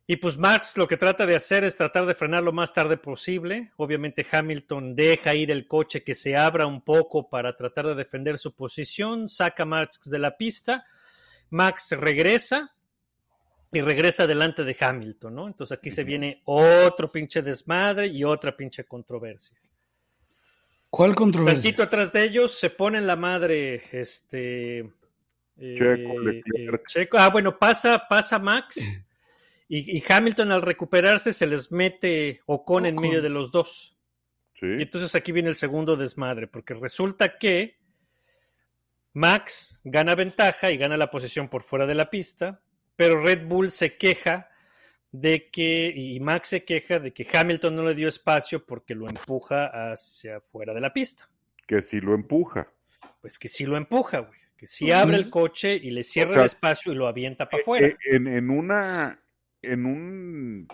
Y 0.07 0.15
pues 0.15 0.37
Max 0.37 0.75
lo 0.77 0.87
que 0.87 0.97
trata 0.97 1.25
de 1.25 1.35
hacer 1.35 1.63
es 1.65 1.75
tratar 1.75 2.05
de 2.07 2.15
frenar 2.15 2.41
lo 2.41 2.51
más 2.51 2.73
tarde 2.73 2.97
posible. 2.97 3.71
Obviamente 3.77 4.25
Hamilton 4.31 4.95
deja 4.95 5.35
ir 5.35 5.51
el 5.51 5.67
coche 5.67 6.03
que 6.03 6.15
se 6.15 6.35
abra 6.35 6.65
un 6.65 6.81
poco 6.81 7.29
para 7.29 7.55
tratar 7.55 7.85
de 7.87 7.95
defender 7.95 8.37
su 8.37 8.55
posición, 8.55 9.29
saca 9.29 9.63
a 9.63 9.65
Max 9.67 9.99
de 10.09 10.19
la 10.19 10.35
pista, 10.37 10.83
Max 11.51 11.91
regresa 11.91 12.71
y 13.71 13.81
regresa 13.81 14.25
delante 14.25 14.63
de 14.63 14.75
Hamilton, 14.79 15.35
¿no? 15.35 15.47
Entonces 15.47 15.77
aquí 15.77 15.89
se 15.89 16.03
viene 16.03 16.41
otro 16.45 17.11
pinche 17.11 17.41
desmadre 17.41 18.07
y 18.07 18.23
otra 18.23 18.55
pinche 18.55 18.83
controversia. 18.85 19.57
¿Cuál 20.89 21.15
controversia? 21.15 21.61
Tantito 21.61 21.83
atrás 21.83 22.11
de 22.11 22.23
ellos 22.23 22.57
se 22.57 22.71
pone 22.71 22.97
en 22.97 23.05
la 23.05 23.15
madre 23.15 23.83
este 23.91 24.79
eh, 24.79 25.77
Checo, 25.77 26.29
eh, 26.29 26.81
Checo. 26.87 27.17
Ah, 27.19 27.29
bueno, 27.29 27.59
pasa, 27.59 28.07
pasa 28.09 28.39
Max 28.39 29.05
y, 29.67 29.97
y 29.97 30.03
Hamilton 30.07 30.51
al 30.51 30.63
recuperarse 30.63 31.31
se 31.31 31.45
les 31.45 31.71
mete 31.71 32.41
Ocon 32.47 32.87
en 32.87 32.95
Ocon. 32.95 33.07
medio 33.07 33.21
de 33.21 33.29
los 33.29 33.51
dos. 33.51 33.95
Sí. 34.59 34.65
Y 34.65 34.81
entonces 34.81 35.13
aquí 35.13 35.31
viene 35.31 35.49
el 35.49 35.55
segundo 35.55 35.95
desmadre, 35.95 36.47
porque 36.47 36.73
resulta 36.73 37.37
que 37.37 37.77
Max 39.13 39.79
gana 39.83 40.15
ventaja 40.15 40.71
y 40.71 40.77
gana 40.77 40.97
la 40.97 41.11
posición 41.11 41.49
por 41.49 41.63
fuera 41.63 41.85
de 41.85 41.95
la 41.95 42.09
pista, 42.09 42.61
pero 42.99 43.21
Red 43.21 43.47
Bull 43.47 43.71
se 43.71 43.95
queja 43.95 44.49
de 45.09 45.49
que, 45.49 45.89
y 45.95 46.19
Max 46.19 46.49
se 46.49 46.65
queja 46.65 46.99
de 46.99 47.13
que 47.13 47.25
Hamilton 47.31 47.73
no 47.73 47.83
le 47.83 47.95
dio 47.95 48.09
espacio 48.09 48.65
porque 48.65 48.93
lo 48.93 49.07
empuja 49.07 49.67
hacia 49.89 50.41
fuera 50.41 50.73
de 50.73 50.81
la 50.81 50.91
pista. 50.91 51.29
Que 51.65 51.81
si 51.81 52.01
lo 52.01 52.13
empuja. 52.13 52.67
Pues 53.21 53.39
que 53.39 53.47
sí 53.47 53.65
lo 53.65 53.77
empuja, 53.77 54.19
güey. 54.19 54.37
Que 54.57 54.67
sí 54.67 54.91
abre 54.91 55.15
el 55.15 55.29
coche 55.29 55.75
y 55.75 55.91
le 55.91 56.03
cierra 56.03 56.31
O 56.31 56.33
sea, 56.33 56.41
el 56.41 56.45
espacio 56.47 56.91
y 56.91 56.95
lo 56.95 57.07
avienta 57.07 57.47
para 57.47 57.61
afuera. 57.61 57.87
Eh, 57.87 57.97
En, 58.11 58.27
en 58.27 58.49
una 58.49 59.17
en 59.61 59.85
un 59.85 60.67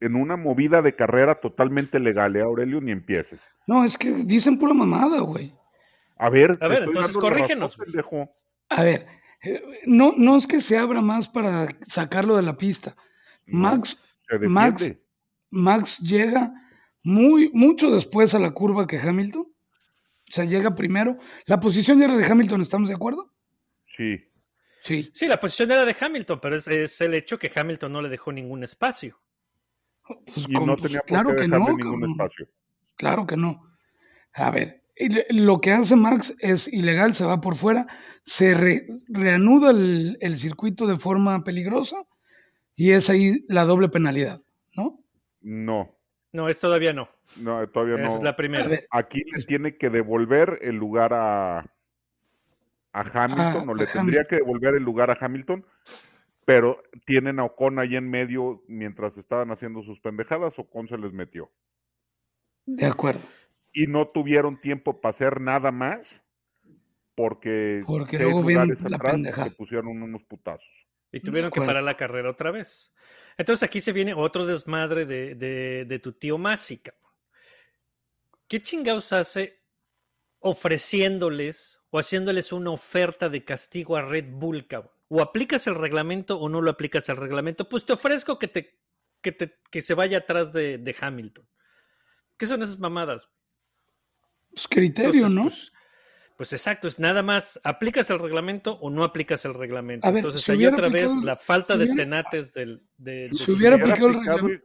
en 0.00 0.16
una 0.16 0.36
movida 0.36 0.82
de 0.82 0.96
carrera 0.96 1.36
totalmente 1.36 2.00
legal, 2.00 2.34
¿eh, 2.34 2.40
Aurelio? 2.40 2.80
Ni 2.80 2.90
empieces. 2.90 3.48
No, 3.68 3.84
es 3.84 3.96
que 3.96 4.10
dicen 4.24 4.58
pura 4.58 4.74
mamada, 4.74 5.20
güey. 5.20 5.54
A 6.16 6.30
ver, 6.30 6.58
A 6.60 6.66
ver, 6.66 6.82
entonces 6.82 7.14
razón, 7.14 7.22
corrígenos. 7.22 7.78
A 8.70 8.82
ver, 8.82 9.02
eh, 9.02 9.19
no, 9.86 10.12
no 10.16 10.36
es 10.36 10.46
que 10.46 10.60
se 10.60 10.76
abra 10.76 11.00
más 11.00 11.28
para 11.28 11.68
sacarlo 11.86 12.36
de 12.36 12.42
la 12.42 12.56
pista. 12.56 12.96
Max. 13.46 14.04
Max, 14.42 14.92
Max 15.50 15.98
llega 15.98 16.52
muy, 17.02 17.50
mucho 17.52 17.90
después 17.90 18.34
a 18.34 18.38
la 18.38 18.52
curva 18.52 18.86
que 18.86 18.98
Hamilton. 18.98 19.42
O 19.42 20.32
sea, 20.32 20.44
llega 20.44 20.74
primero. 20.74 21.16
La 21.46 21.58
posición 21.58 21.98
ya 21.98 22.04
era 22.04 22.16
de 22.16 22.24
Hamilton, 22.24 22.60
¿estamos 22.60 22.88
de 22.88 22.94
acuerdo? 22.94 23.32
Sí. 23.96 24.18
Sí. 24.80 25.10
Sí, 25.12 25.26
la 25.26 25.40
posición 25.40 25.72
era 25.72 25.84
de 25.84 25.96
Hamilton, 25.98 26.40
pero 26.40 26.56
es, 26.56 26.68
es 26.68 27.00
el 27.00 27.14
hecho 27.14 27.38
que 27.38 27.50
Hamilton 27.54 27.92
no 27.92 28.00
le 28.00 28.08
dejó 28.08 28.32
ningún 28.32 28.62
espacio. 28.62 29.20
Pues, 30.06 30.46
Y 30.48 30.52
no 30.52 30.64
pues, 30.64 30.82
tenía 30.82 31.00
por 31.00 31.08
claro 31.08 31.30
qué 31.30 31.36
que 31.36 31.42
dejarle 31.42 31.66
no, 31.66 31.76
ningún 31.76 32.10
espacio. 32.10 32.48
Claro 32.96 33.26
que 33.26 33.36
no. 33.36 33.62
A 34.32 34.50
ver, 34.50 34.79
lo 35.30 35.60
que 35.60 35.72
hace 35.72 35.96
Max 35.96 36.34
es 36.40 36.68
ilegal, 36.72 37.14
se 37.14 37.24
va 37.24 37.40
por 37.40 37.56
fuera, 37.56 37.86
se 38.24 38.54
re- 38.54 38.86
reanuda 39.08 39.70
el, 39.70 40.18
el 40.20 40.38
circuito 40.38 40.86
de 40.86 40.96
forma 40.96 41.42
peligrosa 41.44 41.96
y 42.76 42.92
es 42.92 43.08
ahí 43.10 43.44
la 43.48 43.64
doble 43.64 43.88
penalidad, 43.88 44.42
¿no? 44.74 45.02
No, 45.40 45.96
No, 46.32 46.48
es 46.48 46.58
todavía 46.60 46.92
no. 46.92 47.08
no, 47.36 47.66
todavía 47.68 47.96
Esa 47.96 48.04
no. 48.08 48.16
es 48.16 48.22
la 48.22 48.36
primera. 48.36 48.66
Ver, 48.68 48.86
Aquí 48.90 49.22
le 49.34 49.42
tiene 49.44 49.76
que 49.76 49.90
devolver 49.90 50.58
el 50.62 50.76
lugar 50.76 51.12
a, 51.14 51.58
a 52.92 53.00
Hamilton, 53.00 53.68
A- 53.68 53.72
o 53.72 53.74
le 53.74 53.84
a 53.84 53.92
tendría 53.92 54.20
Hamilton. 54.20 54.26
que 54.28 54.36
devolver 54.36 54.74
el 54.74 54.82
lugar 54.82 55.10
a 55.10 55.18
Hamilton, 55.20 55.64
pero 56.44 56.82
tienen 57.06 57.38
a 57.38 57.44
Ocon 57.44 57.78
ahí 57.78 57.96
en 57.96 58.08
medio 58.10 58.62
mientras 58.68 59.16
estaban 59.16 59.50
haciendo 59.50 59.82
sus 59.82 60.00
pendejadas, 60.00 60.58
Ocon 60.58 60.88
se 60.88 60.98
les 60.98 61.12
metió. 61.12 61.50
de 62.66 62.86
acuerdo. 62.86 63.20
Y 63.72 63.86
no 63.86 64.08
tuvieron 64.08 64.60
tiempo 64.60 65.00
para 65.00 65.10
hacer 65.14 65.40
nada 65.40 65.70
más, 65.70 66.20
porque, 67.14 67.82
Porque 67.86 68.18
seis 68.18 68.22
luego 68.22 68.42
lugares 68.48 68.80
la 68.82 68.98
pendeja. 68.98 69.44
se 69.44 69.50
pusieron 69.52 69.88
unos 70.02 70.22
putazos. 70.24 70.66
Y 71.12 71.20
tuvieron 71.20 71.50
que 71.50 71.60
parar 71.60 71.82
la 71.82 71.96
carrera 71.96 72.30
otra 72.30 72.50
vez. 72.52 72.92
Entonces 73.36 73.62
aquí 73.64 73.80
se 73.80 73.92
viene 73.92 74.14
otro 74.14 74.46
desmadre 74.46 75.06
de, 75.06 75.34
de- 75.34 75.84
de 75.84 75.98
tu 75.98 76.12
tío 76.12 76.38
Masi, 76.38 76.78
cabrón. 76.78 77.12
¿Qué 78.46 78.62
chingados 78.62 79.12
hace 79.12 79.60
ofreciéndoles 80.38 81.80
o 81.90 81.98
haciéndoles 81.98 82.52
una 82.52 82.70
oferta 82.70 83.28
de 83.28 83.44
castigo 83.44 83.96
a 83.96 84.02
Red 84.02 84.26
Bull, 84.30 84.66
cabrón? 84.66 84.92
O 85.08 85.20
aplicas 85.20 85.66
el 85.66 85.74
reglamento 85.74 86.38
o 86.38 86.48
no 86.48 86.60
lo 86.60 86.70
aplicas 86.70 87.08
el 87.08 87.16
reglamento. 87.16 87.68
Pues 87.68 87.84
te 87.84 87.92
ofrezco 87.92 88.38
que 88.38 88.48
te 88.48 88.78
que, 89.20 89.32
te, 89.32 89.58
que 89.70 89.82
se 89.82 89.92
vaya 89.94 90.18
atrás 90.18 90.52
de, 90.52 90.78
de 90.78 90.96
Hamilton. 90.98 91.46
¿Qué 92.38 92.46
son 92.46 92.62
esas 92.62 92.78
mamadas? 92.78 93.28
Pues 94.52 94.68
criterio, 94.68 95.26
Entonces, 95.26 95.34
¿no? 95.34 95.42
Pues, 95.42 95.72
pues 96.36 96.52
exacto, 96.52 96.88
es 96.88 96.98
nada 96.98 97.22
más, 97.22 97.60
¿aplicas 97.64 98.08
el 98.10 98.18
reglamento 98.18 98.72
o 98.80 98.90
no 98.90 99.04
aplicas 99.04 99.44
el 99.44 99.54
reglamento? 99.54 100.08
Ver, 100.08 100.18
Entonces 100.18 100.40
si 100.42 100.52
ahí 100.52 100.66
otra 100.66 100.88
vez 100.88 101.10
la 101.22 101.36
falta 101.36 101.74
si 101.74 101.80
de 101.80 101.94
tenates 101.94 102.52
del... 102.52 102.82
De, 102.96 103.28
de 103.28 103.34
Si 103.34 103.50
hubiera 103.50 103.76
aplicado 103.76 104.08
el 104.08 104.14
reglamento, 104.14 104.64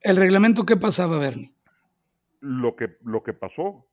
el 0.00 0.16
reglamento, 0.16 0.66
¿qué 0.66 0.76
pasaba, 0.76 1.18
Bernie? 1.18 1.52
Lo 2.40 2.74
que, 2.74 2.96
lo 3.04 3.22
que 3.22 3.32
pasó. 3.34 3.86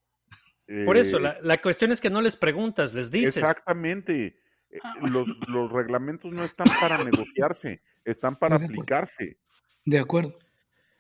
Por 0.86 0.98
eso, 0.98 1.18
Eh, 1.18 1.22
la, 1.22 1.38
la 1.42 1.62
cuestión 1.62 1.92
es 1.92 2.00
que 2.00 2.10
no 2.10 2.22
les 2.22 2.38
preguntas, 2.38 2.94
les 2.94 3.12
dices. 3.12 3.38
Exactamente. 3.38 4.26
Eh, 4.72 4.80
Ah. 4.84 4.94
Los, 5.02 5.28
los 5.50 5.72
reglamentos 5.72 6.32
no 6.32 6.44
están 6.44 6.68
para 6.80 6.98
negociarse, 7.04 7.82
están 8.06 8.36
para 8.36 8.60
de 8.60 8.66
aplicarse. 8.66 9.38
De 9.84 9.98
acuerdo. 9.98 10.38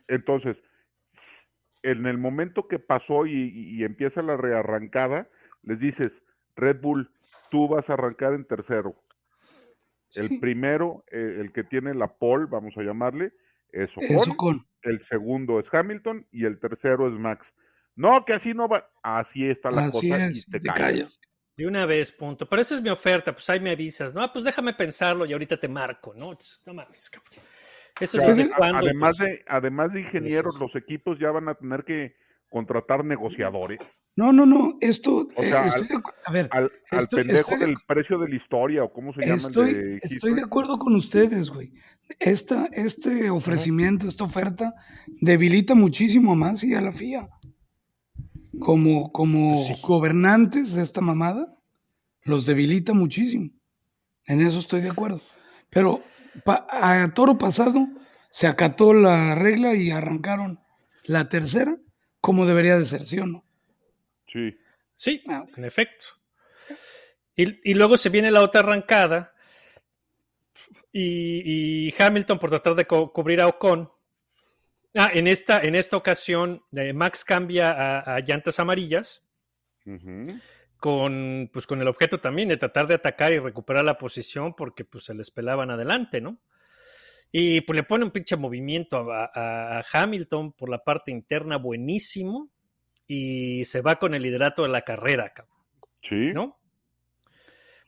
Entonces, 0.08 0.64
en 1.84 2.06
el 2.06 2.18
momento 2.18 2.68
que 2.68 2.80
pasó 2.80 3.26
y, 3.26 3.84
empieza 3.84 4.22
la 4.22 4.38
rearrancada, 4.38 5.30
les 5.64 5.80
dices, 5.80 6.24
Red 6.56 6.82
Bull, 6.82 7.12
tú 7.50 7.68
vas 7.68 7.90
a 7.90 7.94
arrancar 7.94 8.34
en 8.34 8.46
tercero. 8.46 9.02
Sí. 10.10 10.22
El 10.22 10.40
primero, 10.40 11.04
eh, 11.12 11.38
el 11.40 11.52
que 11.52 11.64
tiene 11.64 11.94
la 11.94 12.08
pole, 12.08 12.48
vamos 12.50 12.76
a 12.78 12.82
llamarle, 12.82 13.34
es 13.72 13.92
Ocon. 13.96 14.66
El 14.82 15.02
segundo 15.02 15.60
es 15.60 15.72
Hamilton 15.74 16.26
y 16.32 16.46
el 16.46 16.60
tercero 16.60 17.08
es 17.08 17.14
Max. 17.14 17.54
No, 17.96 18.24
que 18.24 18.34
así 18.34 18.54
no 18.54 18.68
va. 18.68 18.90
Así 19.04 19.46
está 19.46 19.72
la 19.72 19.86
Así 19.86 20.10
cosa 20.10 20.28
es, 20.28 20.38
y 20.38 20.52
te 20.52 20.60
te 20.60 20.68
callas. 20.68 20.82
callas. 20.82 21.20
De 21.58 21.68
una 21.68 21.86
vez, 21.86 22.12
punto. 22.14 22.48
Pero 22.48 22.62
esa 22.62 22.76
es 22.76 22.82
mi 22.82 22.90
oferta, 22.90 23.34
pues 23.34 23.50
ahí 23.50 23.60
me 23.60 23.72
avisas. 23.72 24.14
No, 24.14 24.32
pues 24.32 24.46
déjame 24.46 24.74
pensarlo 24.74 25.26
y 25.26 25.34
ahorita 25.34 25.60
te 25.60 25.68
marco, 25.68 26.14
¿no? 26.16 26.38
No 26.66 26.74
mames, 26.74 27.10
cabrón. 27.10 27.44
Eso 28.00 28.18
O 28.18 28.22
sea, 28.22 28.30
desde 28.34 28.44
ade- 28.52 28.56
cuándo. 28.56 28.78
además, 28.78 29.18
Pues, 29.18 29.30
de, 29.30 29.44
además 29.48 29.94
de 29.94 30.02
ingenieros, 30.02 30.60
los 30.60 30.76
equipos 30.76 31.20
ya 31.20 31.32
van 31.32 31.50
a 31.50 31.56
tener 31.56 31.84
que 31.84 32.16
contratar 32.50 33.06
negociadores. 33.06 33.80
No, 34.16 34.34
no, 34.34 34.46
no. 34.46 34.78
Esto. 34.82 35.28
O 35.36 35.44
eh, 35.44 35.50
estoy 35.50 35.82
al- 35.82 35.88
de 35.88 36.00
a 36.26 36.32
ver, 36.32 36.48
Al, 36.52 36.72
al 36.92 37.04
Estoy- 37.04 37.18
pendejo 37.24 37.40
estoy 37.52 37.60
de- 37.60 37.66
del 37.68 37.76
precio 37.88 38.18
de 38.18 38.28
la 38.30 38.36
historia, 38.36 38.84
o 38.84 38.92
cómo 38.92 39.14
se 39.14 39.22
llama 39.22 39.36
estoy, 39.36 39.70
el 39.70 39.76
de 39.76 40.00
estoy 40.04 40.34
de 40.34 40.42
acuerdo 40.42 40.78
con 40.80 40.96
ustedes, 40.96 41.50
güey. 41.52 41.74
Esta, 42.18 42.68
este 42.72 43.30
ofrecimiento, 43.30 44.08
esta 44.08 44.24
oferta, 44.24 44.74
debilita 45.22 45.76
muchísimo 45.76 46.32
a 46.32 46.36
más 46.36 46.64
y 46.64 46.74
a 46.74 46.82
la 46.82 46.92
FIA. 46.92 47.30
Como, 48.60 49.12
como 49.12 49.56
Pues 49.56 49.68
sí. 49.68 49.74
gobernantes 49.84 50.74
de 50.74 50.82
esta 50.82 51.02
mamada, 51.02 51.56
los 52.24 52.46
debilita 52.46 52.94
muchísimo. 52.94 53.52
En 54.26 54.42
eso 54.42 54.60
estoy 54.60 54.82
de 54.82 54.90
acuerdo. 54.90 55.22
Pero 55.70 56.02
pa- 56.44 56.68
a 56.72 57.14
toro 57.14 57.38
pasado 57.38 57.88
se 58.30 58.48
acató 58.48 58.94
la 58.94 59.36
regla 59.36 59.74
y 59.76 59.92
arrancaron 59.92 60.60
la 61.06 61.30
tercera 61.30 61.78
como 62.22 62.46
debería 62.46 62.78
de 62.78 62.86
ser, 62.86 63.06
¿sí 63.08 63.20
o 63.20 63.26
no? 63.26 63.44
Sí. 64.32 64.58
Sí, 64.96 65.24
Ah, 65.30 65.46
en 65.56 65.66
efecto. 65.66 66.06
Y, 67.36 67.72
y 67.72 67.74
luego 67.74 67.96
se 67.98 68.10
viene 68.10 68.30
la 68.32 68.42
otra 68.44 68.60
arrancada 68.62 69.34
y, 70.92 71.88
y 71.88 71.96
Hamilton 71.98 72.38
por 72.40 72.50
tratar 72.50 72.76
de 72.76 72.86
co- 72.86 73.12
cubrir 73.14 73.42
a 73.42 73.48
Ocon. 73.48 73.90
Ah, 74.96 75.12
en 75.14 75.28
esta, 75.28 75.62
en 75.62 75.76
esta 75.76 75.96
ocasión 75.98 76.64
eh, 76.74 76.94
Max 76.94 77.24
cambia 77.24 77.72
a, 77.72 78.16
a 78.16 78.20
llantas 78.20 78.60
amarillas. 78.60 79.24
Con, 80.80 81.50
pues, 81.52 81.68
con 81.68 81.82
el 81.82 81.88
objeto 81.88 82.20
también 82.20 82.50
de 82.50 82.58
tratar 82.58 82.88
de 82.88 82.96
atacar 82.96 83.34
y 83.34 83.40
recuperar 83.40 83.84
la 83.84 83.98
posición 83.98 84.54
porque 84.56 84.86
pues, 84.86 85.04
se 85.06 85.14
les 85.14 85.30
pelaban 85.32 85.70
adelante, 85.72 86.22
¿no? 86.22 86.40
Y 87.32 87.62
pues 87.62 87.78
le 87.78 87.84
pone 87.84 88.06
un 88.06 88.12
pinche 88.12 88.36
movimiento 88.38 89.12
a, 89.12 89.26
a- 89.34 89.80
a 89.80 89.84
Hamilton 89.94 90.54
por 90.54 90.70
la 90.70 90.84
parte 90.84 91.12
interna 91.12 91.58
buenísimo 91.58 92.50
y 93.08 93.66
se 93.66 93.82
va 93.82 93.98
con 93.98 94.14
el 94.16 94.24
liderato 94.24 94.64
de 94.64 94.70
la 94.70 94.82
carrera, 94.84 95.32
cabrón, 95.34 95.58
Sí. 96.02 96.32
¿no? 96.34 96.58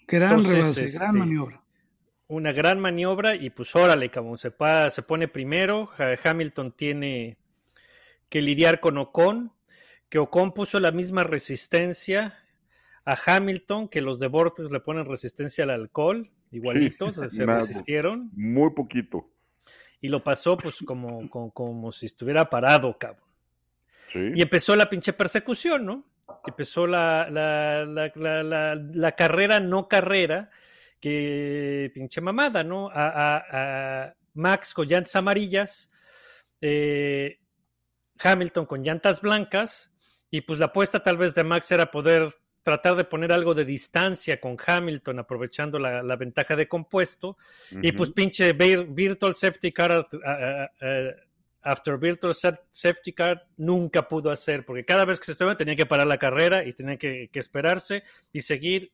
Gran 0.07 0.31
Entonces, 0.39 0.53
rebase, 0.53 0.97
gran 0.97 1.07
este, 1.09 1.19
maniobra. 1.19 1.63
Una 2.27 2.51
gran 2.51 2.79
maniobra 2.79 3.35
y 3.35 3.49
pues 3.49 3.75
órale, 3.75 4.09
cabrón, 4.11 4.37
se, 4.37 4.51
pa- 4.51 4.89
se 4.89 5.01
pone 5.01 5.27
primero, 5.27 5.89
Ha- 5.97 6.15
Hamilton 6.29 6.73
tiene 6.73 7.37
que 8.29 8.41
lidiar 8.41 8.79
con 8.79 8.97
Ocon, 8.97 9.53
que 10.09 10.19
Ocon 10.19 10.53
puso 10.53 10.79
la 10.79 10.91
misma 10.91 11.23
resistencia 11.23 12.37
a 13.05 13.17
Hamilton, 13.25 13.87
que 13.87 14.01
los 14.01 14.19
de 14.19 14.27
Vortex 14.27 14.71
le 14.71 14.79
ponen 14.79 15.05
resistencia 15.05 15.63
al 15.63 15.71
alcohol, 15.71 16.29
igualito, 16.51 17.13
se- 17.13 17.29
se 17.29 17.45
nada. 17.45 17.59
resistieron 17.59 18.29
Muy 18.33 18.71
poquito. 18.71 19.29
y 20.01 20.07
lo 20.09 20.23
pasó 20.23 20.57
pues 20.57 20.79
como, 20.85 21.29
como, 21.29 21.51
como 21.51 21.91
si 21.91 22.05
estuviera 22.07 22.49
parado, 22.49 22.97
cabrón. 22.97 23.27
Sí. 24.11 24.31
Y 24.35 24.41
empezó 24.41 24.75
la 24.75 24.89
pinche 24.89 25.13
persecución, 25.13 25.85
¿no? 25.85 26.05
Empezó 26.45 26.85
la, 26.87 27.29
la, 27.29 27.85
la, 27.85 28.11
la, 28.15 28.43
la- 28.43 28.75
la 28.75 29.11
carrera 29.13 29.59
no 29.59 29.87
carrera, 29.87 30.49
que 30.99 31.91
pinche 31.93 32.21
mamada, 32.21 32.63
¿no? 32.63 32.89
A, 32.89 33.07
a- 33.09 33.43
a 34.05 34.13
Max 34.33 34.73
con 34.73 34.87
llantas 34.87 35.15
amarillas, 35.15 35.89
eh, 36.61 37.39
Hamilton 38.23 38.65
con 38.65 38.83
llantas 38.83 39.21
blancas, 39.21 39.91
y 40.29 40.41
pues 40.41 40.59
la 40.59 40.67
apuesta 40.67 41.01
tal 41.01 41.17
vez 41.17 41.33
de 41.35 41.43
Max 41.43 41.71
era 41.71 41.89
poder 41.91 42.33
tratar 42.63 42.95
de 42.95 43.03
poner 43.05 43.31
algo 43.31 43.53
de 43.53 43.65
distancia 43.65 44.39
con 44.39 44.55
Hamilton, 44.63 45.19
aprovechando 45.19 45.79
la, 45.79 46.03
la 46.03 46.15
ventaja 46.15 46.55
de 46.55 46.67
compuesto, 46.67 47.37
y 47.81 47.91
pues 47.91 48.11
pinche 48.11 48.55
vir- 48.55 48.85
Virtual 48.93 49.33
Safety 49.35 49.71
Car 49.71 49.91
uh, 50.11 50.15
uh, 50.15 50.85
uh, 50.85 51.11
After 51.63 51.97
Virtual 51.97 52.33
Sa- 52.33 52.59
Safety 52.69 53.13
Car 53.13 53.47
nunca 53.57 54.07
pudo 54.07 54.31
hacer, 54.31 54.65
porque 54.65 54.85
cada 54.85 55.05
vez 55.05 55.19
que 55.19 55.25
se 55.27 55.31
estaba 55.33 55.57
tenía 55.57 55.75
que 55.75 55.85
parar 55.85 56.07
la 56.07 56.17
carrera 56.17 56.63
y 56.63 56.73
tenía 56.73 56.97
que, 56.97 57.29
que 57.31 57.39
esperarse 57.39 58.03
y 58.33 58.41
seguir 58.41 58.91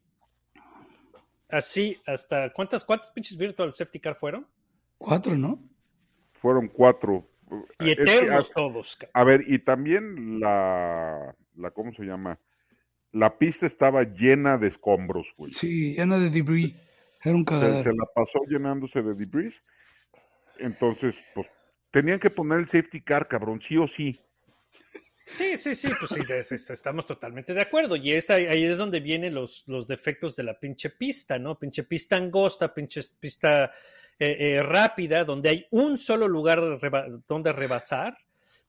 así 1.50 1.98
hasta... 2.06 2.52
¿Cuántas, 2.52 2.84
cuántas 2.84 3.10
pinches 3.12 3.38
Virtual 3.38 3.72
Safety 3.74 4.00
Car 4.00 4.16
fueron? 4.16 4.46
Cuatro, 4.98 5.36
¿no? 5.36 5.60
Fueron 6.42 6.68
cuatro. 6.68 7.28
Y 7.80 7.92
Es 7.92 7.96
que, 7.96 8.04
eternos 8.04 8.50
a- 8.50 8.54
todos. 8.54 8.98
A 9.14 9.24
ver, 9.24 9.44
y 9.48 9.60
también 9.60 10.40
la, 10.40 11.36
la, 11.56 11.72
¿cómo 11.72 11.94
se 11.94 12.04
llama? 12.04 12.38
La 13.18 13.38
pista 13.38 13.66
estaba 13.66 14.04
llena 14.04 14.58
de 14.58 14.68
escombros, 14.68 15.28
güey. 15.38 15.52
Sí, 15.54 15.96
llena 15.96 16.18
de 16.20 16.30
debris. 16.30 16.76
Era 17.24 17.36
un 17.36 17.42
Se, 17.42 17.46
cagadero. 17.46 17.84
se 17.92 17.98
la 17.98 18.06
pasó 18.14 18.40
llenándose 18.48 19.02
de 19.02 19.14
debris. 19.16 19.56
Entonces, 20.60 21.16
pues, 21.34 21.48
tenían 21.92 22.20
que 22.20 22.30
poner 22.30 22.60
el 22.60 22.68
safety 22.68 23.02
car, 23.02 23.28
cabrón, 23.28 23.62
sí 23.62 23.78
o 23.78 23.88
sí. 23.88 24.20
Sí, 25.26 25.58
sí, 25.58 25.76
sí, 25.76 25.90
pues 26.00 26.12
sí, 26.12 26.22
de- 26.26 26.42
de- 26.44 26.74
estamos 26.74 27.06
totalmente 27.06 27.54
de 27.54 27.62
acuerdo. 27.62 27.96
Y 27.98 28.14
es 28.14 28.30
ahí, 28.30 28.46
ahí 28.46 28.64
es 28.64 28.78
donde 28.78 29.00
vienen 29.02 29.34
los, 29.36 29.64
los 29.68 29.86
defectos 29.86 30.36
de 30.36 30.44
la 30.44 30.58
pinche 30.58 30.90
pista, 30.92 31.38
¿no? 31.38 31.60
Pinche 31.60 31.84
pista 31.84 32.16
angosta, 32.16 32.74
pinche 32.74 33.02
pista 33.20 33.66
eh, 34.20 34.38
eh, 34.40 34.64
rápida, 34.64 35.26
donde 35.26 35.50
hay 35.50 35.66
un 35.72 35.98
solo 35.98 36.28
lugar 36.28 36.60
reba- 36.80 37.08
donde 37.28 37.52
rebasar. 37.52 38.18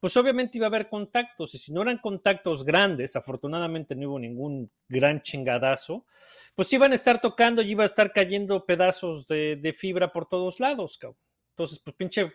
Pues 0.00 0.16
obviamente 0.16 0.58
iba 0.58 0.66
a 0.66 0.68
haber 0.68 0.88
contactos, 0.88 1.54
y 1.54 1.58
si 1.58 1.72
no 1.72 1.82
eran 1.82 1.98
contactos 1.98 2.64
grandes, 2.64 3.16
afortunadamente 3.16 3.96
no 3.96 4.10
hubo 4.10 4.18
ningún 4.18 4.70
gran 4.88 5.22
chingadazo, 5.22 6.06
pues 6.54 6.72
iban 6.72 6.92
a 6.92 6.94
estar 6.94 7.20
tocando 7.20 7.62
y 7.62 7.72
iba 7.72 7.82
a 7.82 7.86
estar 7.86 8.12
cayendo 8.12 8.64
pedazos 8.64 9.26
de, 9.26 9.74
fibra 9.76 10.12
por 10.12 10.26
todos 10.26 10.60
lados, 10.60 10.98
cabrón. 10.98 11.18
Entonces, 11.50 11.80
pues 11.80 11.96
pinche 11.96 12.32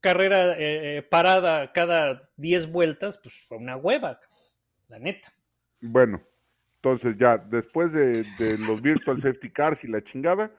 carrera 0.00 0.58
eh, 0.58 0.98
eh, 0.98 1.02
parada 1.02 1.72
cada 1.72 2.30
10 2.36 2.72
vueltas, 2.72 3.18
pues 3.18 3.34
fue 3.46 3.58
una 3.58 3.76
hueva, 3.76 4.18
la 4.88 4.98
neta. 4.98 5.32
Bueno, 5.80 6.22
entonces 6.76 7.16
ya, 7.18 7.36
después 7.36 7.92
de, 7.92 8.24
de 8.38 8.56
los 8.58 8.80
virtual 8.80 9.20
safety 9.20 9.50
cars 9.50 9.84
y 9.84 9.88
la 9.88 10.02
chingada, 10.02 10.50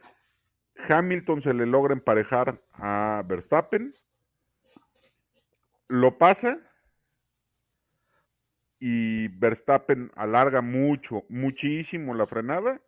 Hamilton 0.88 1.42
se 1.42 1.54
le 1.54 1.66
logra 1.66 1.94
emparejar 1.94 2.62
a 2.74 3.24
Verstappen, 3.26 3.96
lo 5.88 6.18
pasa 6.18 6.60
y 8.80 9.28
Verstappen 9.30 10.12
alarga 10.16 10.62
mucho, 10.62 11.24
muchísimo 11.30 12.14
la 12.14 12.28
frenada 12.28 12.82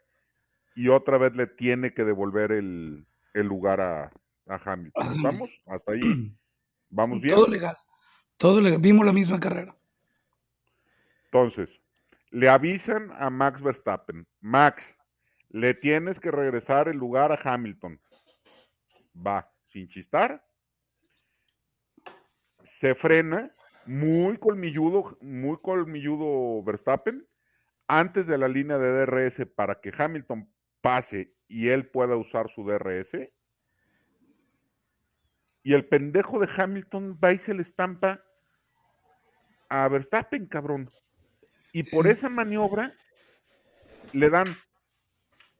y 0.76 0.90
otra 0.90 1.18
vez 1.18 1.34
le 1.36 1.48
tiene 1.48 1.94
que 1.94 2.04
devolver 2.04 2.52
el, 2.52 3.08
el 3.34 3.48
lugar 3.48 3.82
a, 3.82 4.12
a 4.48 4.62
Hamilton. 4.64 5.24
¿Vamos? 5.24 5.50
Hasta 5.66 5.94
ahí. 5.94 6.02
¿Vamos 6.90 7.22
bien? 7.22 7.36
Todo 7.36 7.48
legal. 7.48 7.76
Todo 8.38 8.62
legal. 8.62 8.80
Vimos 8.82 9.06
la 9.06 9.14
misma 9.14 9.40
carrera. 9.40 9.76
Entonces, 11.26 11.70
le 12.32 12.50
avisan 12.50 13.12
a 13.18 13.30
Max 13.30 13.62
Verstappen, 13.62 14.28
Max, 14.42 14.96
le 15.50 15.74
tienes 15.74 16.20
que 16.20 16.32
regresar 16.32 16.88
el 16.88 16.98
lugar 16.98 17.32
a 17.32 17.40
Hamilton. 17.42 18.00
Va, 19.16 19.50
sin 19.68 19.88
chistar. 19.88 20.46
Se 22.66 22.96
frena, 22.96 23.56
muy 23.86 24.38
colmilludo, 24.38 25.18
muy 25.22 25.58
colmilludo 25.62 26.64
Verstappen, 26.64 27.28
antes 27.88 28.28
de 28.28 28.38
la 28.38 28.48
línea 28.48 28.78
de 28.78 29.06
DRS 29.06 29.48
para 29.56 29.80
que 29.80 29.94
Hamilton 29.96 30.52
pase 30.82 31.34
y 31.48 31.70
él 31.70 31.88
pueda 31.88 32.16
usar 32.16 32.50
su 32.50 32.64
DRS. 32.64 33.14
Y 35.64 35.74
el 35.74 35.88
pendejo 35.88 36.40
de 36.40 36.50
Hamilton 36.56 37.20
va 37.24 37.32
y 37.32 37.38
se 37.38 37.54
le 37.54 37.62
estampa 37.62 38.24
a 39.70 39.88
Verstappen, 39.88 40.48
cabrón. 40.48 40.92
Y 41.72 41.84
por 41.84 42.08
esa 42.08 42.30
maniobra 42.30 42.94
le 44.14 44.30
dan 44.30 44.48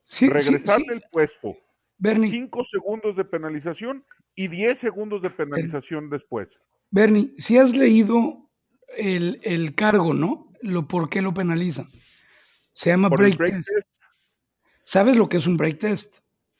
Sí, 0.04 0.28
regresarle 0.28 0.84
sí. 0.86 0.92
el 0.92 1.02
puesto, 1.10 1.56
Bernie, 1.98 2.30
5 2.30 2.64
segundos 2.64 3.16
de 3.16 3.24
penalización 3.24 4.04
y 4.36 4.46
10 4.46 4.78
segundos 4.78 5.20
de 5.20 5.30
penalización 5.30 6.10
después. 6.10 6.60
Bernie, 6.90 7.32
si 7.36 7.58
has 7.58 7.74
leído 7.76 8.50
el, 8.96 9.40
el 9.42 9.74
cargo, 9.74 10.14
¿no? 10.14 10.52
Lo, 10.62 10.88
¿Por 10.88 11.08
qué 11.10 11.22
lo 11.22 11.34
penalizan? 11.34 11.86
Se 12.72 12.90
llama 12.90 13.08
break, 13.08 13.36
break 13.36 13.52
test. 13.52 13.68
test, 13.68 13.88
¿Sabes 14.84 15.16
lo 15.16 15.28
que 15.28 15.36
es 15.38 15.46
un 15.46 15.56
break 15.56 15.78
test? 15.78 16.18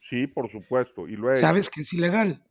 sí, 0.09 0.27
por 0.29 0.51
supuesto, 0.53 1.09
y 1.09 1.17
lo 1.17 1.33
he 1.33 1.37
Sabes 1.37 1.69
que 1.69 1.81
es 1.81 1.93
ilegal. 1.93 2.43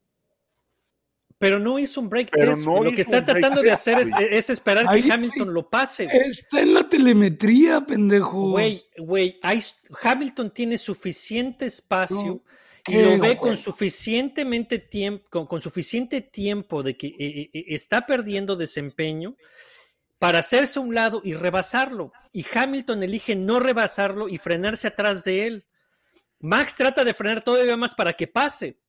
Pero 1.37 1.59
no 1.59 1.79
hizo 1.79 1.99
un 2.01 2.09
break 2.09 2.29
Pero 2.31 2.53
test. 2.53 2.65
no 2.65 2.83
lo 2.83 2.91
que 2.93 3.01
está 3.01 3.23
tratando 3.23 3.61
de 3.61 3.71
hacer 3.71 3.99
es, 3.99 4.09
es 4.31 4.49
esperar 4.49 4.85
Ahí, 4.87 5.03
que 5.03 5.11
Hamilton 5.11 5.53
lo 5.53 5.69
pase. 5.69 6.07
Está 6.11 6.61
en 6.61 6.73
la 6.73 6.87
telemetría, 6.89 7.81
pendejo. 7.85 8.51
Güey, 8.51 8.83
güey, 8.97 9.39
Hamilton 10.01 10.51
tiene 10.53 10.77
suficiente 10.77 11.65
espacio 11.65 12.25
No, 12.25 12.43
y 12.87 12.91
qué 12.91 13.01
lo 13.03 13.19
ve 13.19 13.37
con 13.37 13.57
suficientemente 13.57 14.79
tiempo, 14.79 15.25
con, 15.29 15.47
con 15.47 15.61
suficiente 15.61 16.21
tiempo 16.21 16.83
de 16.83 16.95
que 16.97 17.07
eh, 17.07 17.49
eh, 17.53 17.65
está 17.69 18.05
perdiendo 18.05 18.55
desempeño 18.55 19.35
para 20.19 20.39
hacerse 20.39 20.79
a 20.79 20.81
un 20.81 20.95
lado 20.95 21.21
y 21.23 21.33
rebasarlo. 21.33 22.11
Y 22.31 22.45
Hamilton 22.53 23.03
elige 23.03 23.35
no 23.35 23.59
rebasarlo 23.59 24.29
y 24.29 24.37
frenarse 24.37 24.87
atrás 24.87 25.23
de 25.23 25.47
él. 25.47 25.65
Max 26.39 26.75
trata 26.75 27.03
de 27.03 27.13
frenar 27.13 27.43
todavía 27.43 27.77
más 27.77 27.95
para 27.95 28.13
que 28.13 28.27
pase. 28.27 28.79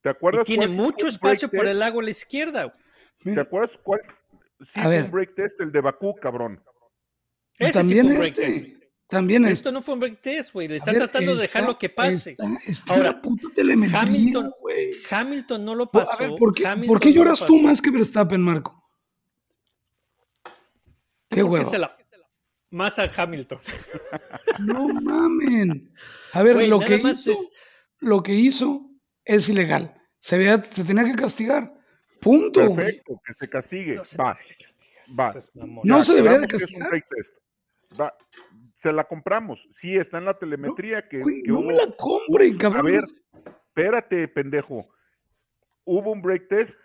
¿Te 0.00 0.08
Y 0.08 0.12
acuerdas 0.12 0.44
tiene 0.44 0.66
cuál 0.66 0.70
sí 0.72 0.76
fue 0.76 0.84
mucho 0.84 1.08
espacio 1.08 1.50
por 1.50 1.66
el 1.66 1.78
lago 1.78 2.00
a 2.00 2.02
la 2.02 2.10
izquierda. 2.10 2.74
¿Te 3.22 3.38
acuerdas 3.40 3.78
cuál? 3.82 4.00
Sí, 4.60 4.80
A 4.80 4.82
fue 4.84 4.90
ver. 4.90 5.04
un 5.04 5.10
break 5.10 5.34
test, 5.34 5.60
el 5.60 5.72
de 5.72 5.80
Bakú, 5.80 6.14
cabrón. 6.16 6.62
Ese 7.58 7.72
sí 7.72 7.78
también 7.78 8.06
fue 8.06 8.12
un 8.14 8.18
break 8.20 8.38
este. 8.38 8.70
test. 8.70 8.81
También. 9.12 9.44
Esto 9.46 9.70
no 9.70 9.82
fue 9.82 9.92
un 9.92 10.00
break 10.00 10.22
test, 10.22 10.54
güey. 10.54 10.68
Le 10.68 10.76
están 10.76 10.94
ver, 10.94 11.02
tratando 11.02 11.36
de 11.36 11.44
está- 11.44 11.58
dejarlo 11.58 11.78
que 11.78 11.90
pase. 11.90 12.30
Está, 12.30 12.46
está 12.66 12.94
en 12.94 12.98
Ahora, 13.06 13.20
puta 13.20 13.48
telemetría, 13.54 14.00
Hamilton, 14.00 14.50
güey. 14.58 14.92
Hamilton 15.10 15.64
no 15.66 15.74
lo 15.74 15.84
A 15.84 15.90
pasó. 15.92 16.16
ver, 16.18 16.30
¿por 16.38 16.54
qué, 16.54 16.66
Hamilton 16.66 16.88
¿por 16.94 16.98
qué 17.00 17.08
no 17.10 17.14
lo 17.16 17.24
lloras 17.24 17.44
tú 17.46 17.58
más 17.60 17.82
que 17.82 17.90
Verstappen, 17.90 18.40
Marco? 18.40 18.82
Qué 21.28 21.42
huevo. 21.42 21.68
se 21.68 21.78
la- 21.78 21.94
Más 22.70 22.98
a 22.98 23.10
Hamilton. 23.14 23.58
No 24.60 24.88
mamen. 24.88 25.92
A 26.32 26.42
ver, 26.42 26.66
lo, 26.68 26.80
que 26.80 26.96
hizo, 26.96 27.32
es- 27.32 27.50
lo 27.98 28.22
que 28.22 28.32
hizo 28.32 28.88
es 29.26 29.46
ilegal. 29.50 29.94
Se, 30.20 30.38
veía- 30.38 30.64
se 30.64 30.84
tenía 30.84 31.04
que 31.04 31.14
castigar. 31.14 31.74
Punto. 32.18 32.74
Perfecto, 32.74 33.20
que 33.26 33.34
se 33.38 33.50
castigue. 33.50 33.96
No 33.96 34.04
se 34.06 34.16
Va. 34.16 34.38
No 35.84 35.98
Ya, 35.98 36.04
se 36.04 36.14
debería 36.14 36.38
de 36.38 36.46
castigar. 36.48 36.90
Va. 38.00 38.14
Se 38.82 38.92
la 38.92 39.04
compramos. 39.04 39.64
Sí, 39.76 39.94
está 39.96 40.18
en 40.18 40.24
la 40.24 40.36
telemetría 40.36 41.08
que, 41.08 41.20
Güey, 41.20 41.42
que 41.44 41.52
no 41.52 41.60
me 41.62 41.72
la 41.72 41.86
compren, 41.96 42.56
A 42.56 42.58
cabrón. 42.58 42.86
ver, 42.86 43.04
espérate, 43.68 44.26
pendejo. 44.26 44.88
Hubo 45.84 46.10
un 46.10 46.20
break 46.20 46.48
test, 46.48 46.76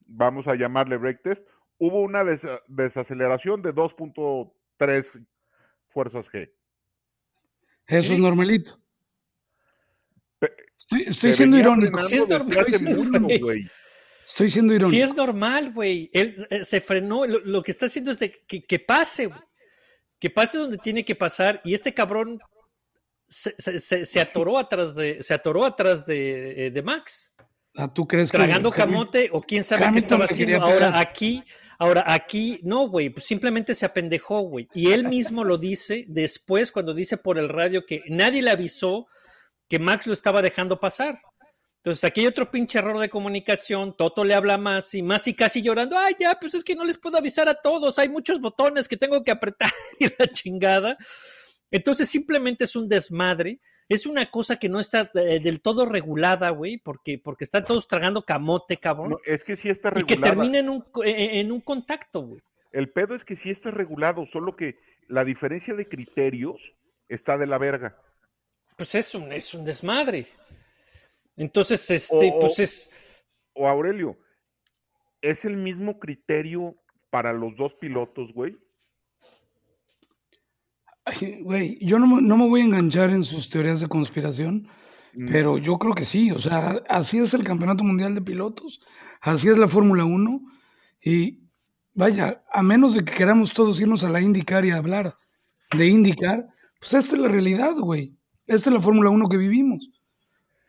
vamos 0.00 0.48
a 0.48 0.56
llamarle 0.56 0.96
break 0.96 1.22
test. 1.22 1.46
Hubo 1.78 2.00
una 2.00 2.24
desa- 2.24 2.62
desaceleración 2.66 3.62
de 3.62 3.72
2.3 3.72 5.24
fuerzas 5.88 6.28
G. 6.32 6.50
Eso 7.86 8.12
es 8.14 8.18
normalito. 8.18 8.80
Estoy, 10.90 11.32
siendo 11.32 11.58
irónico. 11.58 11.98
Sí 11.98 12.16
es 12.16 12.28
desde 12.28 12.38
normal, 12.38 12.58
hace 12.58 12.78
sí, 12.78 12.84
mucho, 12.84 13.20
güey. 13.20 13.38
güey. 13.38 13.70
Estoy 14.26 14.50
siendo 14.50 14.74
irónico. 14.74 14.90
Sí 14.90 15.00
es 15.02 15.14
normal, 15.14 15.72
güey. 15.72 16.10
Él 16.12 16.46
eh, 16.50 16.64
se 16.64 16.80
frenó. 16.80 17.24
Lo, 17.26 17.38
lo 17.40 17.62
que 17.62 17.70
está 17.70 17.86
haciendo 17.86 18.10
es 18.10 18.18
de 18.18 18.32
que, 18.32 18.64
que 18.64 18.78
pase, 18.80 19.26
güey. 19.26 19.40
Que 20.18 20.30
pase 20.30 20.58
donde 20.58 20.78
tiene 20.78 21.04
que 21.04 21.14
pasar. 21.14 21.60
Y 21.64 21.74
este 21.74 21.92
cabrón 21.92 22.38
se, 23.28 23.54
se- 24.04 24.20
atoró 24.20 24.58
atrás 24.58 24.94
de, 24.94 25.22
se 25.22 25.34
atoró 25.34 25.64
atrás 25.64 26.06
de, 26.06 26.66
eh, 26.66 26.70
de 26.70 26.82
Max. 26.82 27.32
Ah, 27.76 27.92
¿Tú 27.92 28.06
crees 28.06 28.30
que 28.30 28.38
Tragando 28.38 28.70
camote 28.70 29.28
o 29.32 29.42
quién 29.42 29.62
sabe 29.64 29.86
qué 29.92 29.98
estaba 29.98 30.24
haciendo. 30.24 30.62
Ahora 30.62 30.98
aquí, 30.98 31.42
ahora 31.78 32.04
aquí, 32.06 32.58
no, 32.62 32.88
güey, 32.88 33.10
pues 33.10 33.26
simplemente 33.26 33.74
se 33.74 33.84
apendejó, 33.84 34.40
güey. 34.40 34.68
Y 34.72 34.92
él 34.92 35.08
mismo 35.08 35.44
lo 35.44 35.58
dice 35.58 36.04
después 36.08 36.72
cuando 36.72 36.94
dice 36.94 37.18
por 37.18 37.38
el 37.38 37.48
radio 37.50 37.84
que 37.84 38.00
nadie 38.08 38.40
le 38.42 38.50
avisó 38.50 39.06
que 39.68 39.78
Max 39.78 40.06
lo 40.06 40.12
estaba 40.14 40.40
dejando 40.40 40.80
pasar. 40.80 41.20
Entonces 41.86 42.02
aquí 42.02 42.22
hay 42.22 42.26
otro 42.26 42.50
pinche 42.50 42.80
error 42.80 42.98
de 42.98 43.08
comunicación. 43.08 43.96
Toto 43.96 44.24
le 44.24 44.34
habla 44.34 44.58
más 44.58 44.92
y 44.92 45.04
más 45.04 45.28
y 45.28 45.34
casi 45.34 45.62
llorando. 45.62 45.96
Ay, 45.96 46.16
ya, 46.18 46.36
pues 46.40 46.52
es 46.54 46.64
que 46.64 46.74
no 46.74 46.82
les 46.84 46.98
puedo 46.98 47.16
avisar 47.16 47.48
a 47.48 47.54
todos. 47.54 48.00
Hay 48.00 48.08
muchos 48.08 48.40
botones 48.40 48.88
que 48.88 48.96
tengo 48.96 49.22
que 49.22 49.30
apretar 49.30 49.70
y 50.00 50.06
la 50.18 50.26
chingada. 50.26 50.98
Entonces 51.70 52.08
simplemente 52.08 52.64
es 52.64 52.74
un 52.74 52.88
desmadre. 52.88 53.60
Es 53.88 54.04
una 54.04 54.28
cosa 54.32 54.56
que 54.56 54.68
no 54.68 54.80
está 54.80 55.12
eh, 55.14 55.38
del 55.38 55.60
todo 55.60 55.86
regulada, 55.86 56.50
güey, 56.50 56.76
porque, 56.78 57.20
porque 57.22 57.44
están 57.44 57.62
todos 57.62 57.86
tragando 57.86 58.24
camote, 58.24 58.78
cabrón. 58.78 59.10
No, 59.10 59.18
es 59.24 59.44
que 59.44 59.54
sí 59.54 59.68
está 59.68 59.90
y 59.90 60.02
que 60.02 60.14
regulada. 60.14 60.34
termina 60.34 60.58
en 60.58 60.68
un, 60.68 60.84
en 61.04 61.52
un 61.52 61.60
contacto, 61.60 62.22
güey. 62.22 62.42
El 62.72 62.90
pedo 62.90 63.14
es 63.14 63.24
que 63.24 63.36
sí 63.36 63.50
está 63.50 63.70
regulado, 63.70 64.26
solo 64.26 64.56
que 64.56 64.80
la 65.06 65.24
diferencia 65.24 65.72
de 65.72 65.88
criterios 65.88 66.74
está 67.08 67.38
de 67.38 67.46
la 67.46 67.58
verga. 67.58 67.96
Pues 68.76 68.94
es 68.96 69.14
un, 69.14 69.32
es 69.32 69.54
un 69.54 69.64
desmadre. 69.64 70.26
Entonces, 71.36 71.90
este, 71.90 72.32
O- 72.34 72.40
pues 72.40 72.58
es. 72.58 72.90
O 73.54 73.68
Aurelio, 73.68 74.18
¿es 75.22 75.44
el 75.44 75.56
mismo 75.56 75.98
criterio 75.98 76.74
para 77.10 77.32
los 77.32 77.56
dos 77.56 77.74
pilotos, 77.74 78.32
güey? 78.34 78.56
Ay, 81.04 81.40
Güey, 81.42 81.78
yo 81.84 81.98
no, 81.98 82.06
me- 82.06 82.22
no 82.22 82.36
me 82.36 82.48
voy 82.48 82.60
a 82.60 82.64
enganchar 82.64 83.10
en 83.10 83.24
sus 83.24 83.48
teorías 83.48 83.80
de 83.80 83.88
conspiración, 83.88 84.68
Mm. 85.14 85.28
pero 85.30 85.56
yo 85.58 85.78
creo 85.78 85.94
que 85.94 86.04
sí. 86.04 86.30
O 86.32 86.38
sea, 86.38 86.82
así 86.88 87.18
es 87.18 87.32
el 87.34 87.44
Campeonato 87.44 87.84
Mundial 87.84 88.14
de 88.14 88.22
Pilotos, 88.22 88.80
así 89.20 89.48
es 89.48 89.56
la 89.56 89.68
Fórmula 89.68 90.04
1. 90.04 90.40
Y 91.00 91.44
vaya, 91.94 92.42
a 92.52 92.62
menos 92.62 92.94
de 92.94 93.04
que 93.04 93.14
queramos 93.14 93.52
todos 93.52 93.80
irnos 93.80 94.02
a 94.04 94.10
la 94.10 94.20
IndyCar 94.20 94.64
y 94.64 94.70
hablar 94.72 95.16
de 95.76 95.86
IndyCar, 95.86 96.46
pues 96.80 96.94
esta 96.94 97.14
es 97.14 97.20
la 97.22 97.28
realidad, 97.28 97.74
güey. 97.76 98.16
Esta 98.46 98.70
es 98.70 98.74
la 98.74 98.80
Fórmula 98.82 99.10
1 99.10 99.28
que 99.28 99.36
vivimos. 99.36 99.88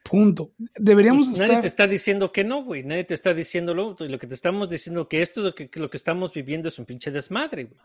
Punto. 0.09 0.51
Deberíamos 0.75 1.27
pues, 1.27 1.39
nadie 1.39 1.51
estar. 1.51 1.61
te 1.61 1.67
está 1.67 1.87
diciendo 1.87 2.31
que 2.31 2.43
no, 2.43 2.63
güey. 2.63 2.83
Nadie 2.83 3.03
te 3.03 3.13
está 3.13 3.33
diciéndolo. 3.33 3.95
Lo 3.99 4.19
que 4.19 4.27
te 4.27 4.33
estamos 4.33 4.69
diciendo 4.69 5.07
que 5.07 5.21
esto, 5.21 5.41
lo 5.41 5.53
que, 5.55 5.69
que 5.69 5.79
lo 5.79 5.89
que 5.89 5.97
estamos 5.97 6.33
viviendo 6.33 6.67
es 6.67 6.77
un 6.79 6.85
pinche 6.85 7.11
desmadre, 7.11 7.65
güey. 7.65 7.79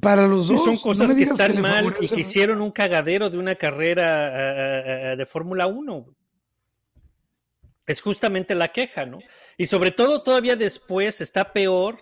Para 0.00 0.26
los 0.26 0.50
Y 0.50 0.54
dos. 0.54 0.64
son 0.64 0.74
no 0.74 0.80
cosas 0.80 1.14
que 1.14 1.22
están 1.22 1.60
mal 1.60 1.96
y 2.00 2.08
que 2.08 2.20
hicieron 2.20 2.60
un 2.60 2.70
cagadero 2.70 3.30
de 3.30 3.38
una 3.38 3.54
carrera 3.54 5.16
de 5.16 5.26
Fórmula 5.26 5.66
1. 5.66 5.94
güey. 6.02 6.14
Es 7.86 8.00
justamente 8.00 8.54
la 8.54 8.68
queja, 8.72 9.06
¿no? 9.06 9.18
Y 9.56 9.66
sobre 9.66 9.92
todo 9.92 10.22
todavía 10.22 10.56
después 10.56 11.20
está 11.20 11.52
peor 11.52 11.98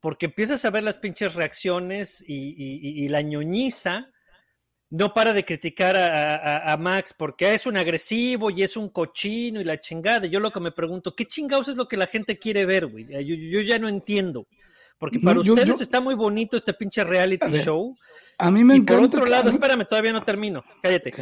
porque 0.00 0.26
empiezas 0.26 0.64
a 0.64 0.70
ver 0.70 0.82
las 0.82 0.98
pinches 0.98 1.34
reacciones 1.34 2.24
y, 2.26 2.34
y- 2.34 2.80
y- 2.82 3.04
y 3.04 3.08
la 3.08 3.22
ñoñiza 3.22 4.08
no 4.90 5.12
para 5.12 5.32
de 5.32 5.44
criticar 5.44 5.96
a, 5.96 6.34
a- 6.36 6.72
a 6.72 6.76
Max 6.76 7.14
porque 7.16 7.52
es 7.54 7.66
un 7.66 7.76
agresivo 7.76 8.50
y 8.50 8.62
es 8.62 8.76
un 8.76 8.88
cochino 8.88 9.60
y 9.60 9.64
la 9.64 9.78
chingada. 9.80 10.26
Y 10.26 10.30
yo 10.30 10.40
lo 10.40 10.50
que 10.50 10.60
me 10.60 10.72
pregunto, 10.72 11.14
¿qué 11.14 11.26
chingados 11.26 11.68
es 11.68 11.76
lo 11.76 11.86
que 11.88 11.96
la 11.96 12.06
gente 12.06 12.38
quiere 12.38 12.64
ver, 12.64 12.86
güey? 12.86 13.06
Yo, 13.24 13.34
yo 13.34 13.60
ya 13.60 13.78
no 13.78 13.88
entiendo. 13.88 14.46
Porque 14.98 15.20
para 15.20 15.40
yo- 15.42 15.52
ustedes 15.52 15.76
yo- 15.76 15.82
está 15.82 16.00
muy 16.00 16.14
bonito 16.14 16.56
este 16.56 16.72
pinche 16.74 17.04
reality 17.04 17.44
A 17.44 17.48
ver, 17.48 17.62
show. 17.64 17.94
A 18.38 18.50
mí 18.50 18.64
me 18.64 18.76
y 18.76 18.80
por 18.80 18.96
encanta. 18.96 19.06
otro 19.16 19.24
que- 19.24 19.30
lado, 19.30 19.44
mí- 19.44 19.50
espérame, 19.50 19.86
todavía 19.86 20.12
no 20.12 20.24
termino. 20.24 20.64
Cállate. 20.82 21.12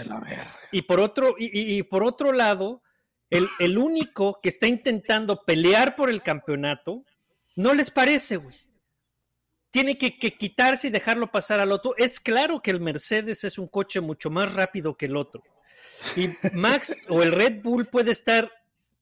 Y 0.72 0.82
por 0.82 1.00
otro, 1.00 1.34
y, 1.38 1.44
y- 1.46 1.78
y 1.78 1.82
por 1.82 2.04
otro 2.04 2.32
lado, 2.32 2.82
el, 3.28 3.46
el 3.58 3.76
único 3.76 4.38
que 4.42 4.48
está 4.48 4.66
intentando 4.66 5.42
pelear 5.44 5.96
por 5.96 6.08
el 6.08 6.22
campeonato, 6.22 7.04
no 7.56 7.74
les 7.74 7.90
parece, 7.90 8.36
güey. 8.36 8.54
Tiene 9.76 9.98
que, 9.98 10.16
que 10.16 10.32
quitarse 10.38 10.88
y 10.88 10.90
dejarlo 10.90 11.30
pasar 11.30 11.60
al 11.60 11.70
otro. 11.70 11.94
Es 11.98 12.18
claro 12.18 12.60
que 12.62 12.70
el 12.70 12.80
Mercedes 12.80 13.44
es 13.44 13.58
un 13.58 13.68
coche 13.68 14.00
mucho 14.00 14.30
más 14.30 14.54
rápido 14.54 14.96
que 14.96 15.04
el 15.04 15.16
otro. 15.16 15.42
Y 16.16 16.28
Max 16.54 16.94
o 17.08 17.22
el 17.22 17.32
Red 17.32 17.60
Bull 17.62 17.86
puede 17.86 18.12
estar 18.12 18.50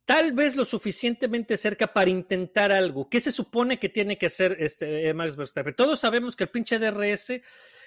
tal 0.05 0.33
vez 0.33 0.57
lo 0.57 0.65
suficientemente 0.65 1.57
cerca 1.57 1.87
para 1.87 2.11
intentar 2.11 2.73
algo. 2.73 3.09
¿Qué 3.09 3.21
se 3.21 3.31
supone 3.31 3.79
que 3.79 3.89
tiene 3.89 4.19
que 4.19 4.27
hacer 4.27 4.57
este 4.59 5.09
eh, 5.09 5.15
Max 5.15 5.37
Verstappen? 5.37 5.75
Todos 5.77 6.01
sabemos 6.01 6.35
que 6.35 6.45
el 6.45 6.51
pinche 6.51 6.79
DRS, 6.81 7.41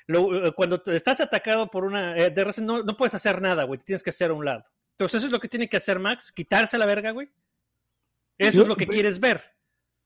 lo- 0.06 0.48
eh, 0.48 0.52
cuando 0.54 0.82
estás 0.88 1.20
atacado 1.20 1.70
por 1.70 1.84
una 1.84 2.16
eh, 2.18 2.30
DRS, 2.32 2.60
no, 2.62 2.84
no 2.84 2.96
puedes 2.96 3.14
hacer 3.16 3.42
nada, 3.42 3.66
güey. 3.66 3.80
Te 3.80 3.86
tienes 3.86 4.02
que 4.02 4.12
hacer 4.12 4.32
a 4.32 4.34
un 4.34 4.46
lado. 4.46 4.64
Entonces, 4.92 5.18
eso 5.20 5.26
es 5.28 5.32
lo 5.34 5.40
que 5.42 5.50
tiene 5.50 5.68
que 5.68 5.76
hacer 5.78 6.00
Max, 6.00 6.32
quitarse 6.32 6.78
la 6.78 6.86
verga, 6.86 7.12
güey. 7.12 7.30
Eso 8.38 8.52
Yo- 8.58 8.62
es 8.64 8.68
lo 8.70 8.76
que 8.78 8.88
quieres 8.88 9.20
ver. 9.20 9.44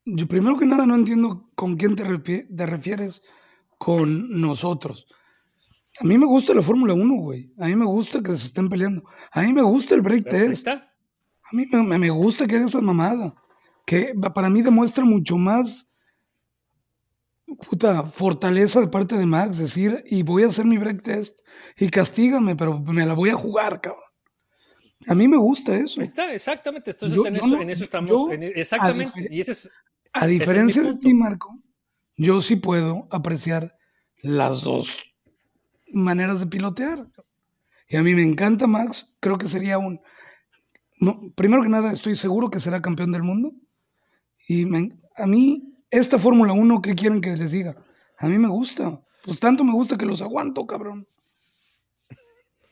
Yo 0.06 0.28
primero 0.28 0.58
que 0.58 0.66
nada 0.66 0.86
no 0.86 0.96
entiendo 0.96 1.50
con 1.56 1.76
quién 1.76 1.96
te, 1.96 2.04
refi- 2.06 2.48
te 2.56 2.66
refieres 2.66 3.22
con 3.78 4.42
nosotros. 4.42 5.08
A 6.00 6.04
mí 6.06 6.18
me 6.18 6.26
gusta 6.26 6.54
la 6.54 6.62
Fórmula 6.62 6.94
1, 6.94 7.16
güey. 7.16 7.54
A 7.60 7.68
mí 7.68 7.76
me 7.76 7.86
gusta 7.86 8.22
que 8.22 8.38
se 8.38 8.48
estén 8.48 8.68
peleando. 8.70 9.04
A 9.32 9.42
mí 9.42 9.54
me 9.54 9.62
gusta 9.62 9.94
el 9.96 10.02
break 10.02 10.24
test. 10.30 10.52
está. 10.52 10.74
A 10.74 11.56
mí 11.56 11.66
me, 11.72 11.98
me 12.00 12.10
gusta 12.10 12.48
que 12.48 12.56
haga 12.56 12.66
esa 12.66 12.82
mamada. 12.82 13.36
Que 13.86 14.14
pa- 14.20 14.34
para 14.34 14.50
mí 14.50 14.62
demuestra 14.62 15.04
mucho 15.06 15.38
más 15.38 15.88
puta 17.70 18.04
fortaleza 18.04 18.80
de 18.80 18.88
parte 18.88 19.18
de 19.18 19.26
Max. 19.26 19.58
Decir, 19.58 20.04
y 20.08 20.24
voy 20.24 20.44
a 20.44 20.48
hacer 20.48 20.66
mi 20.66 20.78
break 20.78 21.04
test 21.04 21.40
y 21.78 21.90
castígame, 21.90 22.56
pero 22.56 22.80
me 22.80 23.06
la 23.06 23.14
voy 23.14 23.30
a 23.30 23.36
jugar, 23.36 23.82
cabrón. 23.82 24.04
A 25.08 25.16
mí 25.16 25.28
me 25.28 25.38
gusta 25.38 25.76
eso. 25.76 26.02
Está, 26.02 26.32
exactamente. 26.34 26.92
Entonces, 26.92 27.18
Yo- 27.18 27.26
en, 27.26 27.36
eso, 27.36 27.48
no- 27.48 27.62
en 27.62 27.70
eso 27.70 27.84
estamos. 27.84 28.10
yo, 28.10 28.32
en- 28.32 28.44
a 28.44 28.48
exactamente. 28.48 29.28
Y 29.30 29.40
ese 29.40 29.52
es. 29.52 29.70
A 30.14 30.28
diferencia 30.28 30.84
de 30.84 30.96
ti, 30.96 31.14
Marco, 31.14 31.60
yo 32.18 32.42
sí 32.42 32.56
puedo 32.56 33.08
apreciar 33.12 33.78
las 34.22 34.62
dos 34.62 35.04
maneras 35.94 36.40
de 36.40 36.48
pilotear. 36.48 37.08
Y 37.88 37.98
a 37.98 38.04
mí 38.04 38.14
me 38.14 38.24
encanta 38.24 38.68
Max, 38.68 39.18
creo 39.20 39.38
que 39.38 39.48
sería 39.48 39.78
un... 39.78 40.00
No, 41.00 41.20
primero 41.36 41.64
que 41.64 41.70
nada, 41.70 41.92
estoy 41.92 42.16
seguro 42.16 42.50
que 42.50 42.60
será 42.60 42.82
campeón 42.82 43.12
del 43.12 43.24
mundo. 43.24 43.54
Y 44.48 44.66
me- 44.66 44.98
a 45.16 45.26
mí, 45.26 45.74
esta 45.90 46.20
Fórmula 46.20 46.54
1, 46.54 46.82
¿qué 46.82 46.96
quieren 46.96 47.22
que 47.22 47.36
les 47.36 47.52
diga? 47.52 47.76
A 48.18 48.28
mí 48.28 48.38
me 48.38 48.48
gusta. 48.48 49.02
Pues 49.24 49.40
tanto 49.40 49.64
me 49.64 49.74
gusta 49.74 49.98
que 49.98 50.06
los 50.06 50.22
aguanto, 50.22 50.66
cabrón. 50.68 51.08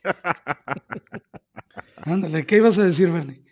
Ándale, 2.03 2.45
¿qué 2.45 2.57
ibas 2.57 2.77
a 2.77 2.83
decir, 2.83 3.11
Bernie? 3.11 3.43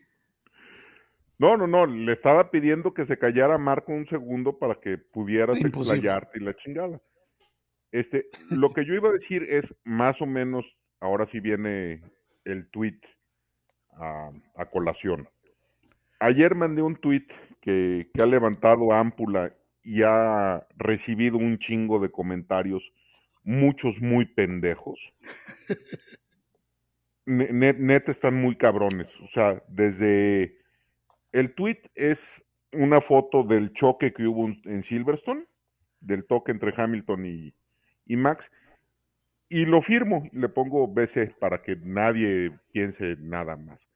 No, 1.39 1.55
no, 1.55 1.67
no, 1.67 1.85
le 1.85 2.13
estaba 2.13 2.49
pidiendo 2.49 2.93
que 2.93 3.05
se 3.05 3.17
callara 3.19 3.57
Marco 3.57 3.91
un 3.91 4.07
segundo 4.07 4.57
para 4.57 4.75
que 4.75 4.97
pudieras 4.97 5.57
explayarte 5.57 6.39
y 6.39 6.43
la 6.43 6.55
chingada. 6.55 6.99
Este, 7.91 8.25
lo 8.49 8.71
que 8.73 8.85
yo 8.85 8.93
iba 8.95 9.09
a 9.09 9.13
decir 9.13 9.43
es 9.47 9.73
más 9.83 10.21
o 10.21 10.25
menos, 10.25 10.65
ahora 10.99 11.25
sí 11.27 11.39
viene 11.39 12.01
el 12.43 12.69
tweet 12.69 12.99
a, 13.91 14.31
a 14.55 14.65
colación. 14.69 15.29
Ayer 16.19 16.55
mandé 16.55 16.81
un 16.81 16.95
tweet 16.95 17.27
que, 17.61 18.09
que 18.13 18.21
ha 18.21 18.25
levantado 18.25 18.91
ámpula 18.91 19.55
y 19.83 20.01
ha 20.03 20.67
recibido 20.75 21.37
un 21.37 21.59
chingo 21.59 21.99
de 21.99 22.09
comentarios, 22.11 22.83
muchos 23.43 24.01
muy 24.01 24.25
pendejos. 24.25 24.99
Ne- 27.25 27.51
net- 27.51 27.77
neta 27.77 28.09
están 28.11 28.35
muy 28.35 28.55
cabrones. 28.55 29.13
O 29.19 29.27
sea, 29.33 29.61
desde 29.67 30.57
el 31.31 31.53
tweet 31.53 31.81
es 31.95 32.43
una 32.71 33.01
foto 33.01 33.43
del 33.43 33.73
choque 33.73 34.13
que 34.13 34.27
hubo 34.27 34.47
en- 34.47 34.83
Silverstone, 34.83 35.45
del 35.99 36.25
toque 36.25 36.51
entre 36.51 36.73
Hamilton 36.75 37.25
y, 37.25 37.53
y 38.05 38.15
Max, 38.17 38.51
y 39.49 39.65
lo 39.65 39.81
firmo, 39.81 40.29
le 40.33 40.49
pongo 40.49 40.87
BC 40.87 41.35
para 41.39 41.61
que 41.61 41.77
nadie 41.77 42.51
piense 42.71 43.15
nada 43.19 43.55
más. 43.55 43.87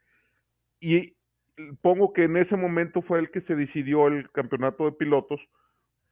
Y 0.79 1.17
pongo 1.81 2.13
que 2.13 2.23
en 2.23 2.37
ese 2.37 2.55
momento 2.55 3.01
fue 3.01 3.19
el 3.19 3.29
que 3.31 3.41
se 3.41 3.55
decidió 3.55 4.07
el 4.07 4.31
campeonato 4.31 4.85
de 4.85 4.93
pilotos 4.93 5.47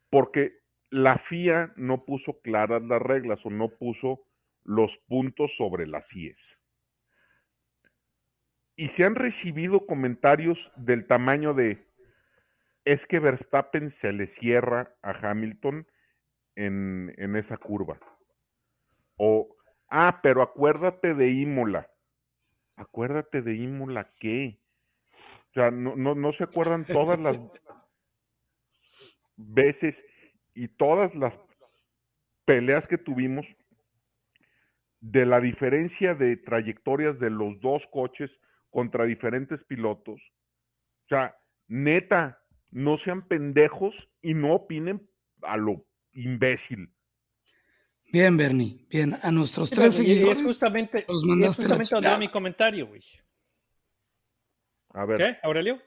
porque 0.10 0.60
la 0.90 1.18
FIA 1.18 1.74
no 1.78 2.04
puso 2.06 2.42
claras 2.42 2.84
las 2.84 3.02
reglas 3.02 3.46
o 3.46 3.50
no 3.50 3.70
puso 3.70 4.22
los 4.64 4.98
puntos 5.08 5.56
sobre 5.56 5.88
las 5.88 6.14
IES. 6.16 6.59
Y 8.80 8.88
se 8.88 9.04
han 9.04 9.16
recibido 9.16 9.86
comentarios 9.86 10.72
del 10.78 11.06
tamaño 11.06 11.54
de, 11.54 11.86
es 12.86 13.06
que 13.06 13.20
Verstappen 13.20 13.90
se 13.90 14.14
le 14.14 14.28
cierra 14.28 14.96
a 15.02 15.12
Hamilton 15.12 15.86
en, 16.56 17.14
en 17.18 17.36
esa 17.36 17.58
curva. 17.58 18.00
O, 19.18 19.58
ah, 19.90 20.22
pero 20.24 20.42
acuérdate 20.42 21.14
de 21.14 21.30
Imola. 21.30 21.92
Acuérdate 22.78 23.42
de 23.42 23.56
Imola, 23.56 24.14
¿qué? 24.18 24.62
O 25.50 25.54
sea, 25.56 25.72
no, 25.72 25.98
no, 25.98 26.16
no 26.16 26.32
se 26.32 26.46
acuerdan 26.46 26.86
todas 26.86 27.20
las 27.20 27.38
veces 29.36 30.06
y 30.54 30.70
todas 30.70 31.16
las 31.16 31.38
peleas 32.46 32.88
que 32.88 32.98
tuvimos 32.98 33.46
de 35.02 35.26
la 35.26 35.42
diferencia 35.42 36.16
de 36.16 36.38
trayectorias 36.38 37.20
de 37.20 37.30
los 37.30 37.60
dos 37.60 37.86
coches 37.88 38.40
contra 38.70 39.06
diferentes 39.06 39.64
pilotos. 39.66 40.22
O 41.06 41.08
sea, 41.10 41.36
neta, 41.68 42.42
no 42.72 42.98
sean 42.98 43.28
pendejos 43.28 43.96
y 44.22 44.34
no 44.34 44.54
opinen 44.54 45.10
a 45.42 45.58
lo 45.58 45.86
imbécil. 46.14 46.92
Bien, 48.12 48.36
Bernie. 48.38 48.86
Bien, 48.90 49.18
a 49.22 49.32
nuestros 49.32 49.70
Sí, 49.70 49.76
tres 49.76 49.96
seguidores. 49.96 50.40
es 50.40 50.44
justamente, 50.44 51.06
los 51.08 51.24
y 51.24 51.28
es 51.28 51.30
mandaste 51.30 51.66
a 51.66 51.68
la 51.68 51.76
justamente 51.76 51.96
donde 51.96 52.10
va 52.10 52.18
mi 52.18 52.30
comentario, 52.30 52.88
güey. 52.88 53.04
A 54.90 55.06
ver, 55.06 55.18
¿Qué, 55.20 55.38
Aurelio? 55.44 55.80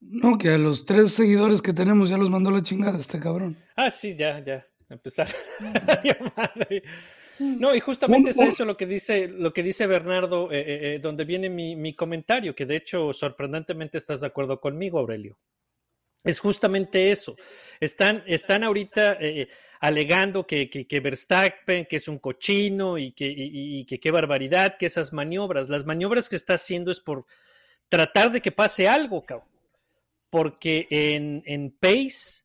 No, 0.00 0.36
que 0.36 0.50
a 0.50 0.58
los 0.58 0.84
tres 0.84 1.12
seguidores 1.14 1.62
que 1.62 1.72
tenemos 1.72 2.10
ya 2.10 2.18
los 2.18 2.28
mandó 2.28 2.50
la 2.50 2.62
chingada 2.62 2.98
este 2.98 3.18
cabrón. 3.18 3.56
Ah, 3.74 3.90
sí, 3.90 4.14
ya, 4.14 4.38
ya. 4.44 4.66
Empezar. 4.90 5.28
Madre. 7.38 7.56
No, 7.60 7.74
y 7.74 7.80
justamente 7.80 8.30
es 8.30 8.38
eso 8.40 8.64
lo 8.64 8.76
que 8.76 8.86
dice, 8.86 9.28
lo 9.28 9.52
que 9.52 9.62
dice 9.62 9.86
Bernardo, 9.86 10.50
eh, 10.52 10.58
eh, 10.60 10.94
eh, 10.94 10.98
donde 11.00 11.24
viene 11.24 11.48
mi, 11.48 11.74
mi 11.76 11.94
comentario, 11.94 12.54
que 12.54 12.66
de 12.66 12.76
hecho 12.76 13.12
sorprendentemente 13.12 13.98
estás 13.98 14.20
de 14.20 14.26
acuerdo 14.26 14.60
conmigo, 14.60 14.98
Aurelio. 14.98 15.36
Es 16.22 16.40
justamente 16.40 17.10
eso. 17.10 17.36
Están, 17.80 18.22
están 18.26 18.64
ahorita 18.64 19.18
eh, 19.20 19.48
alegando 19.80 20.46
que, 20.46 20.70
que, 20.70 20.86
que 20.86 21.00
Verstappen, 21.00 21.84
que 21.84 21.96
es 21.96 22.08
un 22.08 22.18
cochino 22.18 22.96
y 22.96 23.12
que, 23.12 23.26
y- 23.26 23.80
y 23.80 23.84
que 23.84 24.00
qué 24.00 24.10
barbaridad, 24.10 24.76
que 24.78 24.86
esas 24.86 25.12
maniobras. 25.12 25.68
Las 25.68 25.84
maniobras 25.84 26.30
que 26.30 26.36
está 26.36 26.54
haciendo 26.54 26.90
es 26.90 27.00
por 27.00 27.26
tratar 27.90 28.32
de 28.32 28.40
que 28.40 28.52
pase 28.52 28.88
algo, 28.88 29.22
cabrón. 29.22 29.48
Porque 30.30 30.86
en, 30.88 31.42
en 31.44 31.70
pace 31.70 32.44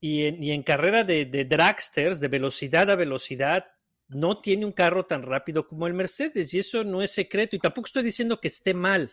y 0.00 0.24
en, 0.26 0.42
y 0.44 0.50
en 0.52 0.62
carrera 0.62 1.02
de, 1.02 1.24
de 1.24 1.46
dragsters, 1.46 2.20
de 2.20 2.28
velocidad 2.28 2.90
a 2.90 2.94
velocidad, 2.96 3.72
no 4.14 4.38
tiene 4.40 4.64
un 4.64 4.72
carro 4.72 5.04
tan 5.04 5.22
rápido 5.22 5.66
como 5.68 5.86
el 5.86 5.94
Mercedes. 5.94 6.52
Y 6.54 6.58
eso 6.60 6.84
no 6.84 7.02
es 7.02 7.10
secreto. 7.10 7.56
Y 7.56 7.58
tampoco 7.58 7.86
estoy 7.86 8.02
diciendo 8.02 8.40
que 8.40 8.48
esté 8.48 8.72
mal. 8.74 9.10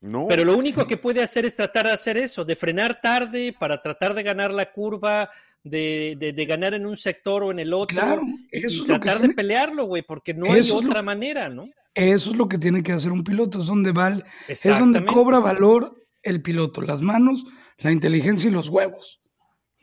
no. 0.00 0.26
Pero 0.28 0.44
lo 0.44 0.56
único 0.56 0.86
que 0.86 0.96
puede 0.96 1.22
hacer 1.22 1.44
es 1.44 1.56
tratar 1.56 1.86
de 1.86 1.92
hacer 1.92 2.16
eso, 2.16 2.44
de 2.44 2.56
frenar 2.56 3.00
tarde 3.00 3.54
para 3.58 3.80
tratar 3.82 4.14
de 4.14 4.22
ganar 4.22 4.52
la 4.52 4.70
curva, 4.72 5.30
de, 5.62 6.14
de- 6.18 6.32
de 6.32 6.46
ganar 6.46 6.74
en 6.74 6.84
un 6.86 6.96
sector 6.96 7.42
o 7.42 7.50
en 7.50 7.58
el 7.58 7.72
otro. 7.72 7.96
Claro, 7.98 8.22
y 8.52 8.58
eso 8.58 8.82
es 8.82 8.88
lo 8.88 8.94
que 8.94 9.00
tratar 9.00 9.22
de 9.22 9.34
pelearlo, 9.34 9.86
güey, 9.86 10.02
porque 10.02 10.34
no 10.34 10.52
hay 10.52 10.62
lo- 10.66 10.76
otra 10.76 11.00
manera, 11.02 11.48
¿no? 11.48 11.68
Eso 11.94 12.30
es 12.32 12.36
lo 12.36 12.48
que 12.48 12.58
tiene 12.58 12.82
que 12.82 12.92
hacer 12.92 13.12
un 13.12 13.22
piloto, 13.24 13.60
es 13.60 13.66
donde 13.66 13.92
va, 13.92 14.18
es 14.48 14.62
donde 14.78 15.04
cobra 15.06 15.38
valor 15.38 15.94
el 16.22 16.42
piloto, 16.42 16.82
las 16.82 17.00
manos, 17.00 17.44
la 17.78 17.92
inteligencia 17.92 18.48
y 18.50 18.52
los 18.52 18.68
huevos, 18.68 19.20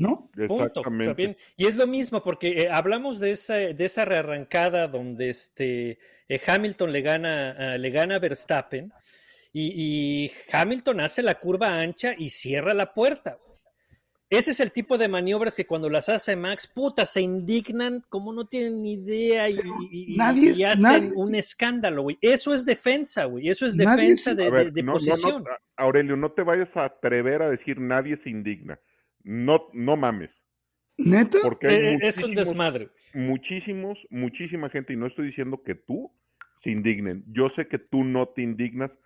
¿no? 0.02 0.30
Punto. 0.36 0.54
O 0.54 0.58
sea, 0.58 0.66
Exactamente. 0.68 1.14
bien, 1.14 1.38
Y 1.58 1.66
es 1.68 1.76
lo 1.76 1.88
mismo, 1.88 2.24
porque 2.24 2.49
eh, 2.64 2.70
hablamos 2.72 3.20
de 3.20 3.32
esa, 3.32 3.56
de 3.56 3.86
esa 3.86 4.06
rearrancada 4.06 4.88
donde 4.88 5.30
este, 5.30 5.99
eh, 6.28 6.41
Hamilton 6.45 6.91
le 6.91 7.02
gana, 7.02 7.78
le 7.78 7.89
gana 7.89 8.16
a 8.16 8.20
Verstappen 8.20 8.91
y, 9.54 9.74
y 10.26 10.32
Hamilton 10.52 11.02
hace 11.02 11.22
la 11.22 11.36
curva 11.39 11.68
ancha 11.80 12.14
y 12.18 12.30
cierra 12.30 12.74
la 12.74 12.93
puerta. 12.93 13.38
Ese 14.30 14.52
es 14.52 14.62
el 14.62 14.72
tipo 14.72 14.97
de 14.97 15.10
maniobras 15.10 15.54
que 15.54 15.66
cuando 15.68 15.89
las 15.89 16.08
hace 16.08 16.38
Max, 16.38 16.66
puta, 16.66 17.04
se 17.04 17.20
indignan 17.20 18.02
como 18.08 18.32
no 18.32 18.47
tienen 18.47 18.82
ni 18.82 18.93
idea 18.93 19.49
y, 19.49 19.56
y- 19.91 20.14
y- 20.14 20.16
nadie- 20.16 20.54
y 20.56 20.64
hacen 20.64 20.84
nadie- 20.84 21.12
un 21.18 21.36
escándalo, 21.36 22.04
güey. 22.04 22.18
Eso 22.22 22.54
es 22.54 22.66
defensa, 22.66 23.26
güey. 23.26 23.49
Eso 23.49 23.66
es 23.66 23.76
defensa 23.76 24.34
de, 24.34 24.45
A 24.45 24.49
ver, 24.49 24.66
de- 24.68 24.72
de 24.72 24.84
no, 24.84 24.93
no, 24.93 24.99
no, 24.99 25.06
posición. 25.06 25.43
Aurelio, 25.76 26.16
no 26.16 26.32
te 26.32 26.43
vayas 26.43 26.78
a 26.78 26.86
atrever 26.86 27.41
a 27.41 27.49
decir 27.49 27.82
nadie 27.82 28.16
se 28.16 28.30
indigna. 28.30 28.80
No, 29.24 29.67
no 29.74 29.95
mames. 29.97 30.32
¿Neta? 30.97 31.39
Porque 31.41 31.67
hay 31.67 31.76
Eh, 31.76 31.99
es 32.01 32.17
un 32.24 32.36
desmadre. 32.36 32.89
muchísimos, 33.13 33.97
muchísima 34.09 34.69
gente, 34.69 34.93
y 34.93 34.97
no 34.97 35.07
estoy 35.07 35.28
diciendo 35.28 35.61
que 35.63 35.76
tú 35.76 36.11
se 36.57 36.69
indignen. 36.72 37.24
Yo 37.28 37.49
sé 37.49 37.67
que 37.67 37.80
tú 37.80 38.03
no 38.03 38.28
te 38.30 38.41
indignas 38.43 38.97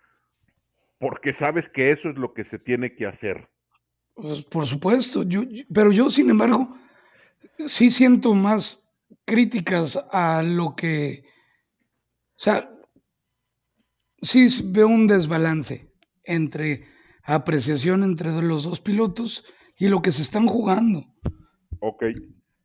porque 0.98 1.32
sabes 1.32 1.68
que 1.68 1.90
eso 1.90 2.08
es 2.10 2.16
lo 2.16 2.34
que 2.34 2.44
se 2.44 2.58
tiene 2.58 2.94
que 2.94 3.06
hacer. 3.06 3.48
Pues, 4.14 4.44
por 4.44 4.66
supuesto, 4.66 5.22
yo, 5.22 5.42
yo- 5.42 5.64
pero 5.72 5.92
yo, 5.92 6.10
sin 6.10 6.30
embargo, 6.30 6.76
sí 7.66 7.90
siento 7.90 8.34
más 8.34 8.82
críticas 9.24 9.96
a 10.12 10.42
lo 10.42 10.74
que, 10.74 11.24
o 12.36 12.38
sea, 12.40 12.70
sí 14.20 14.48
veo 14.66 14.88
un 14.88 15.06
desbalance 15.06 15.92
entre 16.24 16.86
apreciación 17.22 18.02
entre 18.04 18.30
los 18.42 18.64
dos 18.64 18.80
pilotos 18.80 19.44
y 19.78 19.88
lo 19.88 20.02
que 20.02 20.12
se 20.12 20.22
están 20.22 20.46
jugando. 20.46 21.04
Ok, 21.80 22.04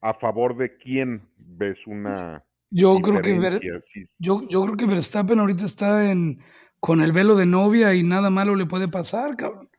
¿a 0.01 0.13
favor 0.15 0.55
de 0.57 0.77
quién 0.77 1.27
ves 1.37 1.77
una 1.85 2.43
Yo 2.69 2.95
creo 2.97 3.21
que 3.21 3.37
Ver-? 3.37 3.61
Sí, 3.83 4.05
yo, 4.17 4.47
yo 4.47 4.63
creo 4.63 4.77
que 4.77 4.85
Verstappen 4.85 5.39
ahorita 5.39 5.65
está 5.65 6.09
en 6.11 6.39
con 6.79 7.01
el 7.01 7.11
velo 7.11 7.35
de 7.35 7.45
novia 7.45 7.93
y 7.93 8.01
nada 8.01 8.29
malo 8.31 8.55
le 8.55 8.65
puede 8.65 8.87
pasar, 8.87 9.37
cabrón. 9.37 9.69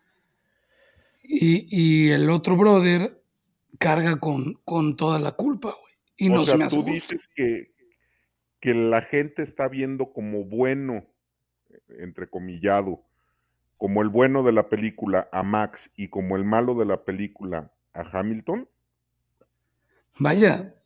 Y, 1.24 1.66
y 1.68 2.10
el 2.10 2.30
otro 2.30 2.56
brother 2.56 3.20
carga 3.78 4.20
con, 4.20 4.54
con 4.64 4.96
toda 4.96 5.18
la 5.18 5.32
culpa, 5.32 5.74
güey. 5.80 5.94
Y 6.16 6.30
o 6.30 6.36
no 6.36 6.44
sea, 6.44 6.52
se 6.52 6.58
me 6.58 6.64
hace 6.64 6.76
tú 6.76 6.84
dices 6.84 7.28
que, 7.34 7.72
que 8.60 8.74
la 8.74 9.02
gente 9.02 9.42
está 9.42 9.66
viendo 9.66 10.12
como 10.12 10.44
bueno, 10.44 11.04
entrecomillado, 11.88 13.04
como 13.82 14.00
el 14.02 14.10
bueno 14.10 14.44
de 14.44 14.52
la 14.52 14.68
película 14.68 15.28
a 15.32 15.42
Max 15.42 15.90
y 15.96 16.06
como 16.06 16.36
el 16.36 16.44
malo 16.44 16.76
de 16.76 16.84
la 16.84 17.02
película 17.04 17.72
a 17.92 18.02
Hamilton. 18.16 18.68
Vaya, 20.20 20.76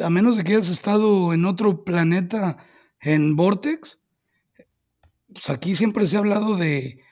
a- 0.00 0.08
menos 0.08 0.36
de 0.36 0.44
que 0.44 0.52
hayas 0.54 0.68
estado 0.68 1.32
en 1.34 1.46
otro 1.46 1.82
planeta 1.82 2.58
en 3.00 3.34
Vortex, 3.34 3.98
pues 5.32 5.50
aquí 5.50 5.74
siempre 5.74 6.06
se 6.06 6.14
ha 6.14 6.20
hablado 6.20 6.54
de 6.56 7.02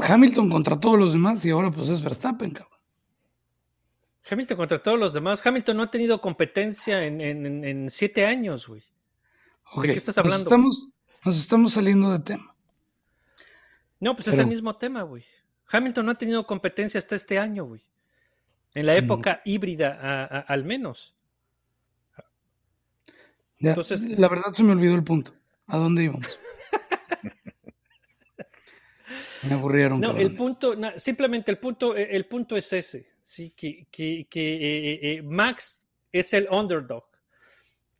Hamilton 0.00 0.50
contra 0.50 0.78
todos 0.78 0.96
los 0.96 1.12
demás 1.12 1.44
y 1.44 1.50
ahora 1.50 1.72
pues 1.72 1.88
es 1.88 2.00
Verstappen, 2.00 2.52
cabrón. 2.52 2.78
Hamilton 4.30 4.56
contra 4.56 4.80
todos 4.80 5.00
los 5.00 5.12
demás. 5.14 5.44
Hamilton 5.44 5.76
no 5.78 5.82
ha 5.82 5.90
tenido 5.90 6.20
competencia 6.20 7.04
en, 7.04 7.20
en- 7.20 7.44
en- 7.44 7.64
en 7.64 7.90
siete 7.90 8.24
años, 8.24 8.68
güey. 8.68 8.84
Ok, 9.74 9.82
qué 9.86 9.90
estás 9.90 10.16
nos 10.16 10.24
hablando, 10.26 10.42
estamos, 10.44 10.88
nos 11.24 11.36
estamos 11.40 11.72
saliendo 11.72 12.12
de 12.12 12.20
tema. 12.20 12.51
No, 14.02 14.16
pues 14.16 14.26
es 14.28 14.38
el 14.38 14.46
mismo 14.48 14.74
tema, 14.76 15.02
güey. 15.02 15.24
Hamilton 15.70 16.06
no 16.06 16.12
ha 16.12 16.18
tenido 16.18 16.44
competencia 16.46 16.98
hasta 16.98 17.14
este 17.14 17.38
año, 17.38 17.64
güey. 17.66 17.82
En 18.74 18.86
la 18.86 18.96
época 18.96 19.42
híbrida, 19.44 19.98
a- 20.00 20.24
a- 20.24 20.40
al 20.40 20.64
menos. 20.64 21.14
Ya, 23.58 23.70
Entonces- 23.70 24.02
la 24.18 24.28
verdad 24.28 24.52
se 24.52 24.64
me 24.64 24.72
olvidó 24.72 24.94
el 24.96 25.04
punto. 25.04 25.32
¿A 25.68 25.76
dónde 25.76 26.04
íbamos? 26.04 26.26
me 29.48 29.54
aburrieron. 29.54 30.00
No, 30.00 30.16
el 30.16 30.34
punto, 30.34 30.74
no, 30.74 30.98
simplemente 30.98 31.50
el 31.50 31.58
punto, 31.58 31.96
eh, 31.96 32.08
el 32.10 32.26
punto 32.26 32.56
es 32.56 32.72
ese, 32.72 33.08
sí, 33.22 33.50
que, 33.50 33.86
que- 33.90 34.26
que, 34.28 34.54
eh, 34.54 34.98
eh, 35.18 35.22
Max 35.22 35.80
es 36.10 36.32
el 36.34 36.48
underdog. 36.50 37.04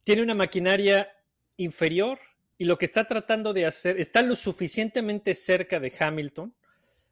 Tiene 0.04 0.22
una 0.22 0.34
maquinaria 0.34 1.08
inferior 1.58 2.18
y 2.58 2.64
lo 2.64 2.78
que 2.78 2.84
está 2.84 3.04
tratando 3.06 3.52
de 3.52 3.66
hacer, 3.66 3.98
está 3.98 4.22
lo 4.22 4.36
suficientemente 4.36 5.34
cerca 5.34 5.80
de 5.80 5.92
Hamilton 5.98 6.54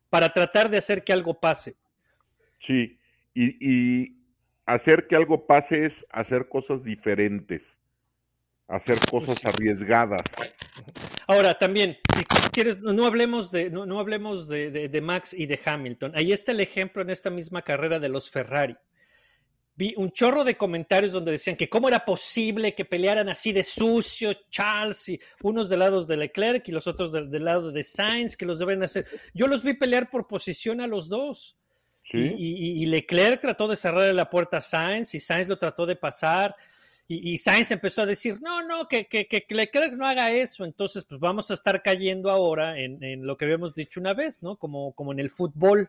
para 0.09 0.33
tratar 0.33 0.71
de 0.71 0.79
hacer 0.79 1.03
que 1.05 1.13
algo 1.13 1.39
pase. 1.39 1.77
Sí, 2.59 2.99
y, 3.35 3.57
y 4.05 4.17
hacer 4.67 5.07
que 5.07 5.17
algo 5.17 5.47
pase 5.47 5.87
es 5.87 6.07
hacer 6.11 6.49
cosas 6.49 6.85
diferentes, 6.85 7.79
hacer 8.69 8.99
cosas 9.11 9.45
arriesgadas. 9.45 10.23
Ahora, 11.27 11.57
también, 11.59 11.97
si 12.15 12.51
quieres, 12.51 12.81
no, 12.81 12.93
no 12.93 13.07
hablemos, 13.07 13.51
de, 13.51 13.71
no, 13.71 13.87
no 13.87 13.99
hablemos 13.99 14.47
de, 14.49 14.71
de- 14.71 14.89
de 14.89 15.01
Max 15.01 15.33
y 15.33 15.47
de 15.47 15.59
Hamilton. 15.65 16.13
Ahí 16.15 16.33
está 16.33 16.53
el 16.53 16.61
ejemplo 16.61 17.03
en 17.03 17.11
esta 17.11 17.31
misma 17.31 17.63
carrera 17.63 17.99
de 17.99 18.09
los 18.09 18.31
Ferrari. 18.31 18.77
Vi 19.81 19.95
un 19.97 20.11
chorro 20.13 20.45
de 20.45 20.59
comentarios 20.59 21.13
donde 21.13 21.31
decían 21.31 21.57
que 21.57 21.71
cómo 21.71 21.89
era 21.89 22.05
posible 22.05 22.75
que 22.75 22.85
pelearan 22.85 23.31
así 23.31 23.51
de 23.51 23.63
sucio 23.63 24.35
Charles 24.51 25.09
y 25.09 25.19
unos 25.43 25.71
del 25.71 25.79
lado 25.79 26.05
de 26.05 26.19
Leclerc 26.19 26.69
y 26.69 26.73
los 26.73 26.87
otros 26.87 27.11
del, 27.11 27.31
del 27.31 27.47
lado 27.47 27.73
de 27.73 27.83
Sainz, 27.83 28.37
que 28.37 28.45
los 28.45 28.59
deben 28.59 28.83
hacer. 28.83 29.07
Yo 29.33 29.47
los 29.47 29.63
vi 29.63 29.73
pelear 29.73 30.11
por 30.11 30.27
posición 30.27 30.83
a 30.83 30.87
los 30.87 31.09
dos. 31.09 31.57
¿sí? 32.11 32.19
Y, 32.37 32.49
y- 32.57 32.83
y 32.83 32.87
Leclerc 32.87 33.41
trató 33.41 33.69
de 33.69 33.77
cerrarle 33.77 34.13
la 34.13 34.29
puerta 34.29 34.59
a 34.59 34.61
Sainz 34.61 35.15
y 35.15 35.21
Sainz 35.21 35.49
lo 35.49 35.57
trató 35.57 35.87
de 35.87 35.97
pasar. 35.97 36.55
Y, 37.09 37.33
y 37.33 37.39
Sainz 37.39 37.71
empezó 37.71 38.03
a 38.03 38.07
decir, 38.07 38.37
no, 38.43 38.63
no, 38.63 38.87
que, 38.87 39.07
que, 39.07 39.27
que 39.27 39.47
Leclerc 39.49 39.95
no 39.95 40.07
haga 40.07 40.31
eso. 40.31 40.67
Entonces, 40.67 41.07
pues 41.07 41.19
vamos 41.19 41.51
a 41.51 41.55
estar 41.55 41.83
cayendo 41.83 42.31
ahora 42.31 42.79
en, 42.79 43.03
en 43.03 43.27
lo 43.27 43.35
que 43.39 43.47
habíamos 43.47 43.75
dicho 43.75 43.99
una 43.99 44.13
vez, 44.13 44.43
¿no? 44.43 44.57
Como, 44.57 44.93
como 44.93 45.13
en 45.13 45.21
el 45.21 45.31
fútbol. 45.31 45.89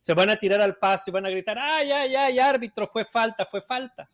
Se 0.00 0.14
van 0.14 0.30
a 0.30 0.36
tirar 0.36 0.60
al 0.60 0.76
pasto 0.76 1.10
y 1.10 1.12
van 1.12 1.26
a 1.26 1.30
gritar, 1.30 1.58
ay, 1.58 1.92
ay, 1.92 2.14
ay, 2.16 2.38
árbitro, 2.38 2.86
fue 2.86 3.04
falta, 3.04 3.46
fue 3.46 3.60
falta. 3.60 4.10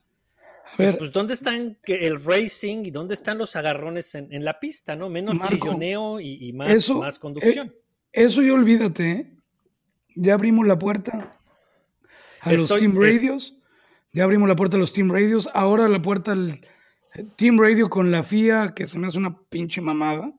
Pues, 0.76 0.97
pues, 0.97 1.12
¿dónde 1.12 1.34
están 1.34 1.78
el 1.87 2.22
racing 2.22 2.84
y 2.84 2.91
dónde 2.91 3.14
están 3.14 3.39
los 3.39 3.55
agarrones 3.55 4.14
en, 4.16 4.32
en 4.32 4.45
la 4.45 4.59
pista, 4.59 4.97
¿no? 4.97 5.09
Menos 5.09 5.37
Marco, 5.37 5.55
chilloneo 5.55 6.18
y, 6.20 6.49
y 6.49 6.53
más, 6.53 6.70
eso, 6.70 6.97
más 6.99 7.18
conducción. 7.20 7.68
eh, 7.68 8.24
eso 8.24 8.43
ya 8.43 8.53
olvídate, 8.53 9.11
¿eh? 9.12 9.32
Ya 10.16 10.34
abrimos 10.34 10.66
la 10.66 10.78
puerta 10.78 11.39
a 12.41 12.53
los 12.53 12.68
Team 12.68 13.01
Radios. 13.01 13.55
Ya 14.12 14.24
abrimos 14.24 14.49
la 14.49 14.57
puerta 14.57 14.76
a 14.76 14.80
los 14.80 14.93
Team 14.93 15.11
Radios. 15.12 15.49
Ahora 15.55 15.89
la 15.89 16.03
puerta 16.03 16.32
al 16.32 16.51
eh, 16.51 17.24
Team 17.37 17.61
Radio 17.61 17.89
con 17.89 18.11
la 18.11 18.22
FIA, 18.22 18.72
que 18.74 18.89
se 18.89 18.99
me 18.99 19.07
hace 19.07 19.18
una 19.18 19.39
pinche 19.49 19.80
mamada. 19.80 20.32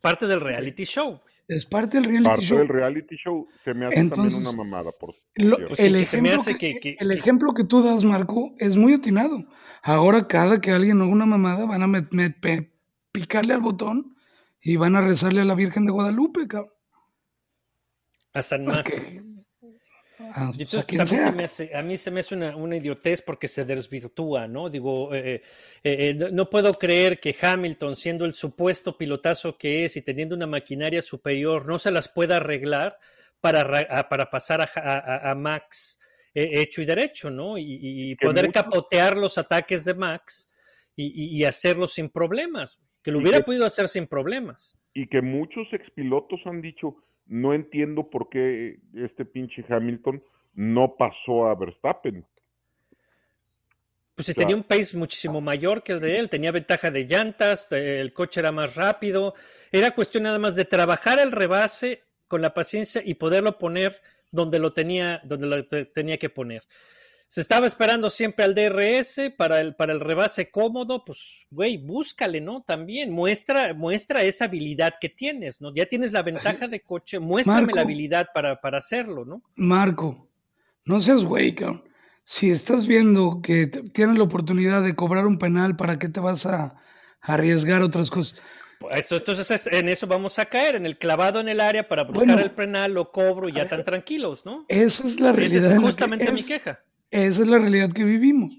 Parte 0.00 0.26
del 0.26 0.40
reality 0.40 0.84
show. 0.84 1.20
Es 1.48 1.66
parte 1.66 1.98
del 1.98 2.04
reality 2.04 2.28
Parte 2.28 2.42
show. 2.46 2.58
del 2.58 2.68
reality 2.68 3.16
show 3.16 3.48
se 3.64 3.74
me 3.74 3.86
hace 3.86 3.98
Entonces, 3.98 4.34
también 4.42 4.54
una 4.54 4.64
mamada, 4.64 4.92
por 4.92 5.14
Lo- 5.34 5.56
cierto. 5.56 5.66
Pues 5.68 5.80
sí, 5.80 5.86
el, 5.86 5.96
ejemplo 5.96 6.42
que, 6.44 6.56
que- 6.58 6.80
que- 6.80 6.96
el 6.98 7.10
ejemplo 7.12 7.52
que 7.54 7.64
tú 7.64 7.82
das, 7.82 8.04
Marco, 8.04 8.54
es 8.58 8.76
muy 8.76 8.94
atinado. 8.94 9.44
Ahora, 9.82 10.28
cada 10.28 10.60
que 10.60 10.70
alguien 10.70 11.00
haga 11.02 11.10
una 11.10 11.26
mamada, 11.26 11.66
van 11.66 11.82
a 11.82 11.86
met- 11.86 12.10
met- 12.10 12.40
pe- 12.40 12.72
picarle 13.10 13.54
al 13.54 13.60
botón 13.60 14.14
y 14.62 14.76
van 14.76 14.94
a 14.96 15.00
rezarle 15.02 15.40
a 15.40 15.44
la 15.44 15.54
Virgen 15.56 15.84
de 15.84 15.92
Guadalupe, 15.92 16.46
cabrón. 16.46 16.70
A 18.34 18.40
San 18.42 18.64
Mazo. 18.64 18.82
Porque- 18.90 19.22
a, 20.34 20.52
Y 20.56 20.62
o 20.64 20.66
sea, 20.66 20.80
entonces, 20.80 20.86
pues, 20.86 21.00
a, 21.00 21.04
mí 21.04 21.18
se 21.18 21.32
me 21.36 21.44
hace, 21.44 21.74
a 21.76 21.82
mí 21.82 21.96
se 21.96 22.10
me 22.10 22.20
hace 22.20 22.34
una, 22.34 22.56
una 22.56 22.76
idiotez 22.76 23.22
porque 23.22 23.48
se 23.48 23.64
desvirtúa, 23.64 24.46
¿no? 24.46 24.68
Digo, 24.70 25.14
eh, 25.14 25.36
eh, 25.36 25.42
eh, 25.82 26.14
no, 26.32 26.48
puedo 26.48 26.72
creer 26.74 27.18
que 27.20 27.34
Hamilton, 27.40 27.96
siendo 27.96 28.24
el 28.24 28.32
supuesto 28.34 28.96
pilotazo 28.96 29.56
que 29.58 29.84
es 29.84 29.96
y 29.96 30.02
teniendo 30.02 30.34
una 30.36 30.46
maquinaria 30.46 31.02
superior, 31.02 31.66
no 31.66 31.78
se 31.78 31.90
las 31.90 32.08
pueda 32.08 32.36
arreglar 32.36 32.98
para, 33.40 34.08
para 34.08 34.30
pasar 34.30 34.60
a, 34.60 34.66
Ja- 34.66 34.80
a- 34.98 35.30
a 35.30 35.34
Max 35.34 35.98
hecho 36.34 36.80
y 36.80 36.86
derecho, 36.86 37.28
¿no? 37.30 37.58
Y, 37.58 38.16
poder 38.16 38.50
capotear 38.52 39.16
los 39.18 39.36
ataques 39.36 39.84
de 39.84 39.94
Max 39.94 40.48
y, 40.96 41.38
y- 41.38 41.44
hacerlo 41.44 41.86
sin 41.86 42.08
problemas, 42.08 42.78
que 43.02 43.10
lo 43.10 43.18
hubiera 43.18 43.38
que- 43.38 43.44
podido 43.44 43.66
hacer 43.66 43.88
sin 43.88 44.06
problemas. 44.06 44.78
Y 44.94 45.08
que 45.08 45.20
muchos 45.22 45.72
expilotos 45.72 46.46
han 46.46 46.60
dicho, 46.62 46.96
no 47.26 47.54
entiendo 47.54 48.10
por 48.10 48.28
qué 48.28 48.80
este 48.94 49.24
pinche 49.24 49.64
Hamilton 49.68 50.22
no 50.54 50.96
pasó 50.96 51.46
a 51.46 51.54
Verstappen. 51.54 52.26
Pues 54.14 54.26
si 54.26 54.32
O 54.32 54.34
sea, 54.34 54.42
tenía 54.42 54.56
un 54.56 54.62
pace 54.64 54.96
muchísimo 54.96 55.40
mayor 55.40 55.82
que 55.82 55.92
el 55.92 56.00
de 56.00 56.18
él, 56.18 56.28
tenía 56.28 56.50
ventaja 56.52 56.90
de 56.90 57.04
llantas, 57.06 57.72
eh, 57.72 58.00
el 58.00 58.12
coche 58.12 58.40
era 58.40 58.52
más 58.52 58.74
rápido, 58.74 59.34
era 59.70 59.94
cuestión 59.94 60.24
nada 60.24 60.38
más 60.38 60.54
de 60.54 60.66
trabajar 60.66 61.18
el 61.18 61.32
rebase 61.32 62.02
con 62.28 62.42
la 62.42 62.52
paciencia 62.52 63.02
y 63.04 63.14
poderlo 63.14 63.56
poner 63.58 64.00
donde 64.30 64.58
lo 64.58 64.70
tenía, 64.70 65.20
donde 65.24 65.46
lo 65.46 65.66
te- 65.66 65.86
tenía 65.86 66.18
que 66.18 66.28
poner. 66.28 66.62
Se 67.32 67.40
estaba 67.40 67.66
esperando 67.66 68.10
siempre 68.10 68.44
al 68.44 68.54
DRS 68.54 69.30
para 69.38 69.58
el, 69.62 69.74
para 69.74 69.94
el 69.94 70.00
rebase 70.00 70.50
cómodo, 70.50 71.02
pues, 71.02 71.46
güey, 71.50 71.78
búscale, 71.78 72.42
¿no? 72.42 72.62
También 72.62 73.10
muestra, 73.10 73.72
muestra 73.72 74.22
esa 74.22 74.44
habilidad 74.44 74.96
que 75.00 75.08
tienes, 75.08 75.58
¿no? 75.62 75.72
Ya 75.74 75.86
tienes 75.86 76.12
la 76.12 76.20
ventaja 76.20 76.68
de 76.68 76.82
coche, 76.82 77.18
muéstrame 77.18 77.62
Marco. 77.62 77.76
la 77.76 77.80
habilidad 77.80 78.26
para, 78.34 78.60
para 78.60 78.76
hacerlo, 78.76 79.24
¿no? 79.24 79.42
Marco, 79.56 80.28
no 80.84 81.00
seas 81.00 81.24
güey, 81.24 81.54
cabrón. 81.54 81.82
Si 82.22 82.50
estás 82.50 82.86
viendo 82.86 83.40
que 83.42 83.66
tienes 83.66 84.18
la 84.18 84.24
oportunidad 84.24 84.82
de 84.82 84.94
cobrar 84.94 85.24
un 85.26 85.38
penal, 85.38 85.74
¿para 85.74 85.98
qué 85.98 86.10
te 86.10 86.20
vas 86.20 86.44
a 86.44 86.76
arriesgar 87.22 87.80
otras 87.80 88.10
cosas? 88.10 88.38
Pues 88.78 88.96
Eso, 88.96 89.16
entonces 89.16 89.50
es- 89.50 89.68
en 89.68 89.88
eso 89.88 90.06
vamos 90.06 90.38
a 90.38 90.44
caer, 90.44 90.74
en 90.74 90.84
el 90.84 90.98
clavado 90.98 91.40
en 91.40 91.48
el 91.48 91.60
área 91.60 91.82
para 91.88 92.02
buscar 92.04 92.26
Bueno. 92.26 92.42
el 92.42 92.50
penal, 92.50 92.92
lo 92.92 93.10
cobro 93.10 93.48
y 93.48 93.52
ya 93.52 93.66
tan 93.66 93.84
tranquilos, 93.84 94.44
¿no? 94.44 94.66
Esa 94.68 95.06
es 95.06 95.18
la 95.18 95.30
Esa 95.30 95.36
realidad. 95.38 95.70
en 95.70 95.76
es 95.78 95.82
justamente 95.82 96.30
mi 96.30 96.44
queja. 96.44 96.78
Esa 97.12 97.42
es 97.42 97.46
la 97.48 97.58
realidad 97.58 97.92
que 97.92 98.04
vivimos. 98.04 98.58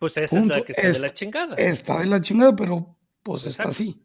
Pues 0.00 0.16
esa 0.16 0.38
Punto. 0.38 0.54
es 0.54 0.60
la 0.60 0.64
que 0.66 0.72
está 0.72 0.88
de 0.90 0.98
la 0.98 1.14
chingada. 1.14 1.54
Está 1.56 1.98
de 2.00 2.06
la 2.06 2.20
chingada, 2.20 2.56
pero 2.56 2.98
pues 3.22 3.46
está 3.46 3.68
así. 3.68 4.04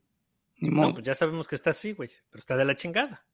Ni 0.60 0.70
No, 0.70 0.76
modo. 0.76 0.94
pues 0.94 1.06
ya 1.06 1.16
sabemos 1.16 1.48
que 1.48 1.56
está 1.56 1.72
así, 1.72 1.94
güey, 1.94 2.10
pero 2.30 2.40
está 2.40 2.56
de 2.58 2.66
la 2.66 2.76
chingada. 2.76 3.26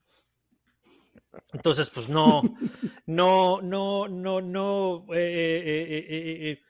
Entonces, 1.53 1.89
pues 1.89 2.07
no, 2.09 2.41
no, 3.07 3.61
no, 3.61 4.07
no, 4.07 4.41
no. 4.41 5.05
eh, 5.13 5.17
eh, 5.17 5.87
eh, 5.89 6.05
eh, 6.09 6.51
eh, 6.51 6.61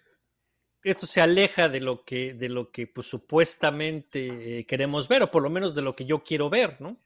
esto 0.83 1.05
se 1.05 1.21
aleja 1.21 1.69
de 1.69 1.79
lo 1.79 2.03
que, 2.03 2.33
de 2.33 2.49
lo 2.49 2.71
que 2.71 2.87
pues, 2.87 3.07
supuestamente 3.07 4.59
eh, 4.59 4.65
queremos 4.65 5.07
ver, 5.07 5.23
o 5.23 5.31
por 5.31 5.43
lo 5.43 5.49
menos 5.49 5.75
de 5.75 5.81
lo 5.81 5.95
que 5.95 6.05
yo 6.05 6.23
quiero 6.23 6.49
ver, 6.49 6.79
¿no? 6.81 6.97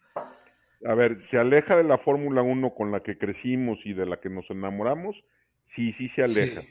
A 0.85 0.93
ver, 0.93 1.19
se 1.21 1.37
aleja 1.37 1.75
de 1.75 1.83
la 1.83 1.97
Fórmula 1.97 2.41
1 2.43 2.73
con 2.75 2.91
la 2.91 3.01
que 3.01 3.17
crecimos 3.17 3.79
y 3.83 3.93
de 3.93 4.05
la 4.05 4.19
que 4.19 4.29
nos 4.29 4.49
enamoramos. 4.51 5.15
Sí, 5.67 5.93
sí 5.93 6.07
se 6.07 6.23
aleja. 6.23 6.61
Sí. 6.61 6.67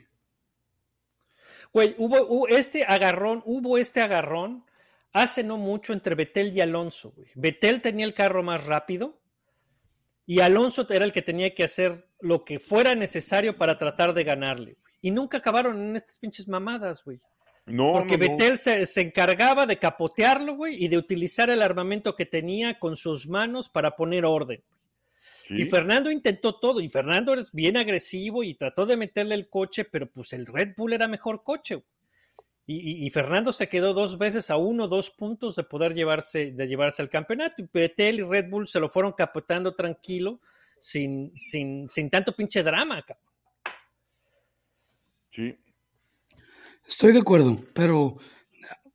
Güey, 1.72 1.94
hubo, 1.98 2.26
hubo 2.26 2.48
este 2.48 2.84
agarrón, 2.84 3.42
hubo 3.44 3.78
este 3.78 4.00
agarrón 4.00 4.64
hace 5.12 5.44
no 5.44 5.58
mucho 5.58 5.92
entre 5.92 6.14
Betel 6.14 6.56
y 6.56 6.60
Alonso. 6.60 7.12
Güey. 7.12 7.28
Betel 7.34 7.80
tenía 7.80 8.06
el 8.06 8.14
carro 8.14 8.42
más 8.42 8.64
rápido 8.64 9.20
y 10.26 10.40
Alonso 10.40 10.86
era 10.90 11.04
el 11.04 11.12
que 11.12 11.22
tenía 11.22 11.54
que 11.54 11.64
hacer 11.64 12.08
lo 12.20 12.44
que 12.44 12.58
fuera 12.58 12.94
necesario 12.94 13.56
para 13.56 13.78
tratar 13.78 14.14
de 14.14 14.24
ganarle. 14.24 14.76
güey. 14.80 14.94
Y 15.02 15.10
nunca 15.10 15.38
acabaron 15.38 15.80
en 15.80 15.96
estas 15.96 16.18
pinches 16.18 16.48
mamadas, 16.48 17.04
güey. 17.04 17.18
No, 17.66 17.92
Porque 17.92 18.16
no, 18.16 18.26
no. 18.26 18.32
Betel 18.36 18.58
se, 18.58 18.86
se 18.86 19.00
encargaba 19.00 19.66
de 19.66 19.78
capotearlo, 19.78 20.54
güey, 20.54 20.82
y 20.82 20.88
de 20.88 20.98
utilizar 20.98 21.50
el 21.50 21.62
armamento 21.62 22.14
que 22.14 22.24
tenía 22.26 22.78
con 22.78 22.96
sus 22.96 23.28
manos 23.28 23.68
para 23.68 23.96
poner 23.96 24.24
orden. 24.24 24.62
Sí. 25.46 25.62
Y 25.62 25.66
Fernando 25.66 26.10
intentó 26.10 26.56
todo, 26.58 26.80
y 26.80 26.88
Fernando 26.88 27.32
es 27.34 27.52
bien 27.52 27.76
agresivo 27.76 28.42
y 28.42 28.54
trató 28.54 28.84
de 28.86 28.96
meterle 28.96 29.34
el 29.36 29.48
coche, 29.48 29.84
pero 29.84 30.08
pues 30.10 30.32
el 30.32 30.46
Red 30.46 30.74
Bull 30.76 30.92
era 30.92 31.06
mejor 31.06 31.42
coche. 31.44 31.82
Y, 32.66 32.74
y- 33.04 33.06
y 33.06 33.10
Fernando 33.10 33.52
se 33.52 33.68
quedó 33.68 33.94
dos 33.94 34.18
veces 34.18 34.50
a 34.50 34.56
uno, 34.56 34.88
dos 34.88 35.10
puntos 35.10 35.54
de 35.54 35.62
poder 35.62 35.94
llevarse, 35.94 36.50
de 36.50 36.66
llevarse 36.66 37.00
al 37.00 37.08
campeonato. 37.10 37.62
Y 37.62 37.68
Vettel 37.72 38.18
y 38.18 38.22
Red 38.24 38.50
Bull 38.50 38.66
se 38.66 38.80
lo 38.80 38.88
fueron 38.88 39.12
capotando 39.12 39.72
tranquilo, 39.76 40.40
sin, 40.78 41.30
sin, 41.36 41.86
sin 41.88 42.10
tanto 42.10 42.34
pinche 42.34 42.64
drama. 42.64 43.02
cabrón. 43.02 43.24
Sí. 45.30 45.56
Estoy 46.88 47.12
de 47.12 47.20
acuerdo, 47.20 47.60
pero 47.72 48.16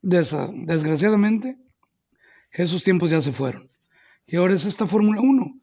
desa- 0.01 0.51
desgraciadamente 0.65 1.57
esos 2.51 2.83
tiempos 2.83 3.09
ya 3.09 3.21
se 3.21 3.31
fueron. 3.31 3.69
Y 4.25 4.35
ahora 4.35 4.53
es 4.53 4.65
esta 4.65 4.85
Fórmula 4.85 5.21
1. 5.21 5.60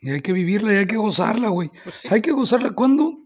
Y 0.00 0.10
hay 0.10 0.20
que 0.20 0.32
vivirla 0.32 0.72
y 0.72 0.76
hay 0.76 0.86
que 0.86 0.96
gozarla, 0.96 1.48
güey. 1.48 1.70
Pues 1.82 1.96
sí. 1.96 2.08
Hay 2.10 2.20
que 2.22 2.32
gozarla 2.32 2.70
cuando 2.72 3.18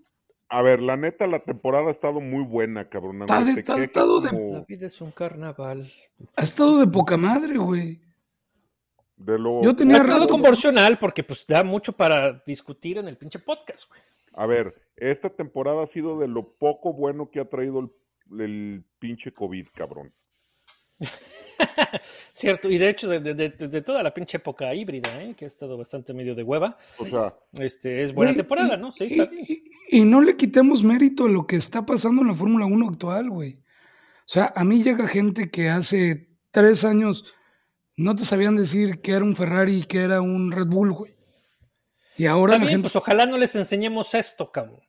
A 0.48 0.62
ver, 0.62 0.80
la 0.82 0.96
neta, 0.96 1.26
la 1.26 1.40
temporada 1.40 1.88
ha 1.88 1.90
estado 1.92 2.20
muy 2.20 2.44
buena, 2.44 2.88
cabrón. 2.88 3.22
Está 3.22 3.44
de- 3.44 3.52
está- 3.60 3.76
de- 3.76 4.52
La 4.52 4.64
vida 4.66 4.86
es 4.86 5.00
un 5.00 5.10
carnaval. 5.12 5.92
ha 6.36 6.42
estado 6.42 6.78
de 6.78 6.86
poca 6.86 7.16
madre, 7.16 7.56
güey. 7.58 8.00
de 9.16 9.38
lo- 9.38 9.62
Yo 9.62 9.76
tenía 9.76 9.96
Ha 9.98 10.00
estado 10.00 10.20
rato- 10.20 10.32
convencional 10.32 10.98
porque 10.98 11.22
pues 11.22 11.46
da 11.46 11.62
mucho 11.62 11.92
para 11.92 12.42
discutir 12.46 12.96
en 12.96 13.06
el 13.06 13.18
pinche 13.18 13.38
podcast, 13.38 13.86
güey. 13.88 14.00
A 14.32 14.46
ver, 14.46 14.74
esta 14.96 15.28
temporada 15.28 15.82
ha 15.82 15.86
sido 15.86 16.18
de 16.18 16.26
lo 16.28 16.52
poco 16.54 16.94
bueno 16.94 17.30
que 17.30 17.38
ha 17.40 17.44
traído 17.44 17.80
el, 17.80 18.40
el 18.40 18.84
pinche 18.98 19.30
COVID, 19.32 19.66
cabrón. 19.74 20.12
Cierto, 22.32 22.70
y 22.70 22.78
de 22.78 22.88
hecho, 22.88 23.08
de, 23.08 23.20
de- 23.20 23.34
de- 23.34 23.68
de 23.68 23.82
toda 23.82 24.02
la 24.02 24.12
pinche 24.14 24.36
época 24.38 24.74
híbrida, 24.74 25.22
¿eh? 25.22 25.34
que 25.36 25.44
ha 25.44 25.48
estado 25.48 25.76
bastante 25.76 26.12
medio 26.14 26.34
de 26.34 26.42
hueva, 26.42 26.76
O 26.98 27.04
sea, 27.06 27.34
este, 27.58 28.02
es 28.02 28.12
buena 28.14 28.34
temporada, 28.34 28.76
¿no? 28.76 28.90
Sí, 28.90 29.04
y, 29.08 29.20
está 29.20 29.26
bien. 29.30 29.44
y- 29.48 29.62
y 29.98 30.00
no 30.04 30.20
le 30.20 30.36
quitemos 30.36 30.82
mérito 30.84 31.26
a 31.26 31.28
lo 31.28 31.46
que 31.46 31.56
está 31.56 31.84
pasando 31.84 32.22
en 32.22 32.28
la 32.28 32.34
Fórmula 32.34 32.66
1 32.66 32.88
actual, 32.88 33.28
güey. 33.30 33.54
O 33.54 34.32
sea, 34.32 34.52
a 34.54 34.64
mí 34.64 34.82
llega 34.82 35.08
gente 35.08 35.50
que 35.50 35.68
hace 35.70 36.28
tres 36.52 36.84
años 36.84 37.32
no 37.96 38.14
te 38.14 38.24
sabían 38.24 38.56
decir 38.56 39.00
que 39.00 39.12
era 39.12 39.24
un 39.24 39.34
Ferrari 39.36 39.78
y 39.78 39.82
que 39.84 39.98
era 40.02 40.20
un 40.20 40.52
Red 40.52 40.66
Bull, 40.68 40.92
güey. 40.92 41.16
Y 42.16 42.26
ahora 42.26 42.52
Está 42.54 42.58
la 42.64 42.68
bien, 42.68 42.78
gente... 42.78 42.82
pues 42.84 42.96
ojalá 42.96 43.26
no 43.26 43.36
les 43.38 43.54
enseñemos 43.56 44.14
esto, 44.14 44.50
cabrón. 44.52 44.80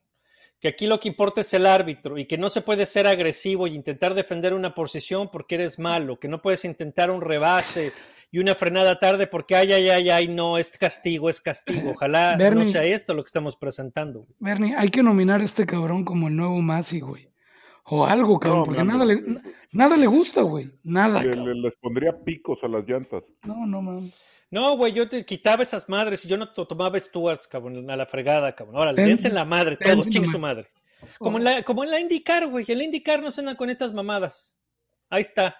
Que 0.62 0.68
aquí 0.70 0.86
lo 0.86 1.00
que 1.00 1.10
importa 1.10 1.42
es 1.42 1.52
el 1.56 1.66
árbitro 1.66 2.18
y 2.20 2.26
que 2.26 2.38
no 2.38 2.48
se 2.50 2.62
puede 2.62 2.86
ser 2.86 3.08
agresivo 3.08 3.66
y 3.68 3.74
intentar 3.76 4.14
defender 4.14 4.54
una 4.54 4.76
posición 4.76 5.30
porque 5.32 5.56
eres 5.56 5.80
malo, 5.80 6.20
que 6.20 6.28
no 6.28 6.42
puedes 6.42 6.64
intentar 6.66 7.10
un 7.10 7.20
rebase 7.20 7.92
y 8.32 8.38
una 8.38 8.54
frenada 8.54 9.00
tarde 9.00 9.26
porque 9.26 9.56
ay, 9.56 9.74
ay, 9.74 9.90
ay, 9.90 10.10
ay, 10.12 10.28
no, 10.28 10.60
es 10.60 10.70
castigo, 10.78 11.30
es 11.30 11.42
castigo. 11.42 11.90
Ojalá 12.00 12.38
no 12.38 12.64
sea 12.66 12.84
esto 12.84 13.16
lo 13.16 13.24
que 13.24 13.28
estamos 13.28 13.56
presentando. 13.56 14.28
Bernie, 14.38 14.76
hay 14.78 14.90
que 14.90 15.02
nominar 15.02 15.42
a 15.42 15.46
este 15.46 15.66
cabrón 15.66 16.06
como 16.06 16.28
el 16.28 16.36
nuevo 16.36 16.62
Masi, 16.62 17.00
güey. 17.00 17.28
O 17.86 18.06
algo, 18.06 18.40
cabrón, 18.40 18.60
No, 18.60 18.66
porque 18.66 18.84
nada 18.84 19.04
le, 19.04 19.24
nada 19.72 19.98
le 19.98 20.06
gusta, 20.06 20.44
güey. 20.44 20.72
Nada, 20.84 21.24
le- 21.24 21.56
les 21.56 21.74
pondría 21.78 22.24
picos 22.24 22.60
a 22.64 22.68
las 22.68 22.88
llantas. 22.88 23.24
No, 23.44 23.66
no 23.66 23.82
mames. 23.82 24.24
No, 24.52 24.76
güey, 24.76 24.92
yo 24.94 25.08
te 25.08 25.26
quitaba 25.26 25.64
esas 25.64 25.88
madres 25.88 26.26
y 26.26 26.28
yo 26.28 26.36
no 26.38 26.52
to- 26.52 26.68
tomaba 26.68 27.00
Stewards, 27.00 27.48
cabrón, 27.48 27.90
a 27.90 27.96
la 27.96 28.06
fregada, 28.06 28.54
cabrón. 28.54 28.76
Ahora, 28.78 28.92
dense 29.08 29.30
en 29.30 29.36
la 29.36 29.46
madre, 29.46 29.78
todos, 29.78 30.06
en 30.06 30.12
chingue 30.12 30.28
la 30.28 30.32
su 30.32 30.40
madre. 30.40 30.68
Como 31.18 31.38
en 31.38 31.44
la, 31.46 31.64
como 31.64 31.84
en 31.84 31.92
la 31.92 32.00
IndyCar, 32.00 32.48
güey. 32.48 32.66
En 32.68 32.78
la 32.78 32.84
IndyCar 32.84 33.22
no 33.22 33.32
se 33.32 33.42
andan 33.42 33.56
con 33.56 33.70
estas 33.70 33.94
mamadas. 33.94 34.56
Ahí 35.10 35.22
está. 35.22 35.58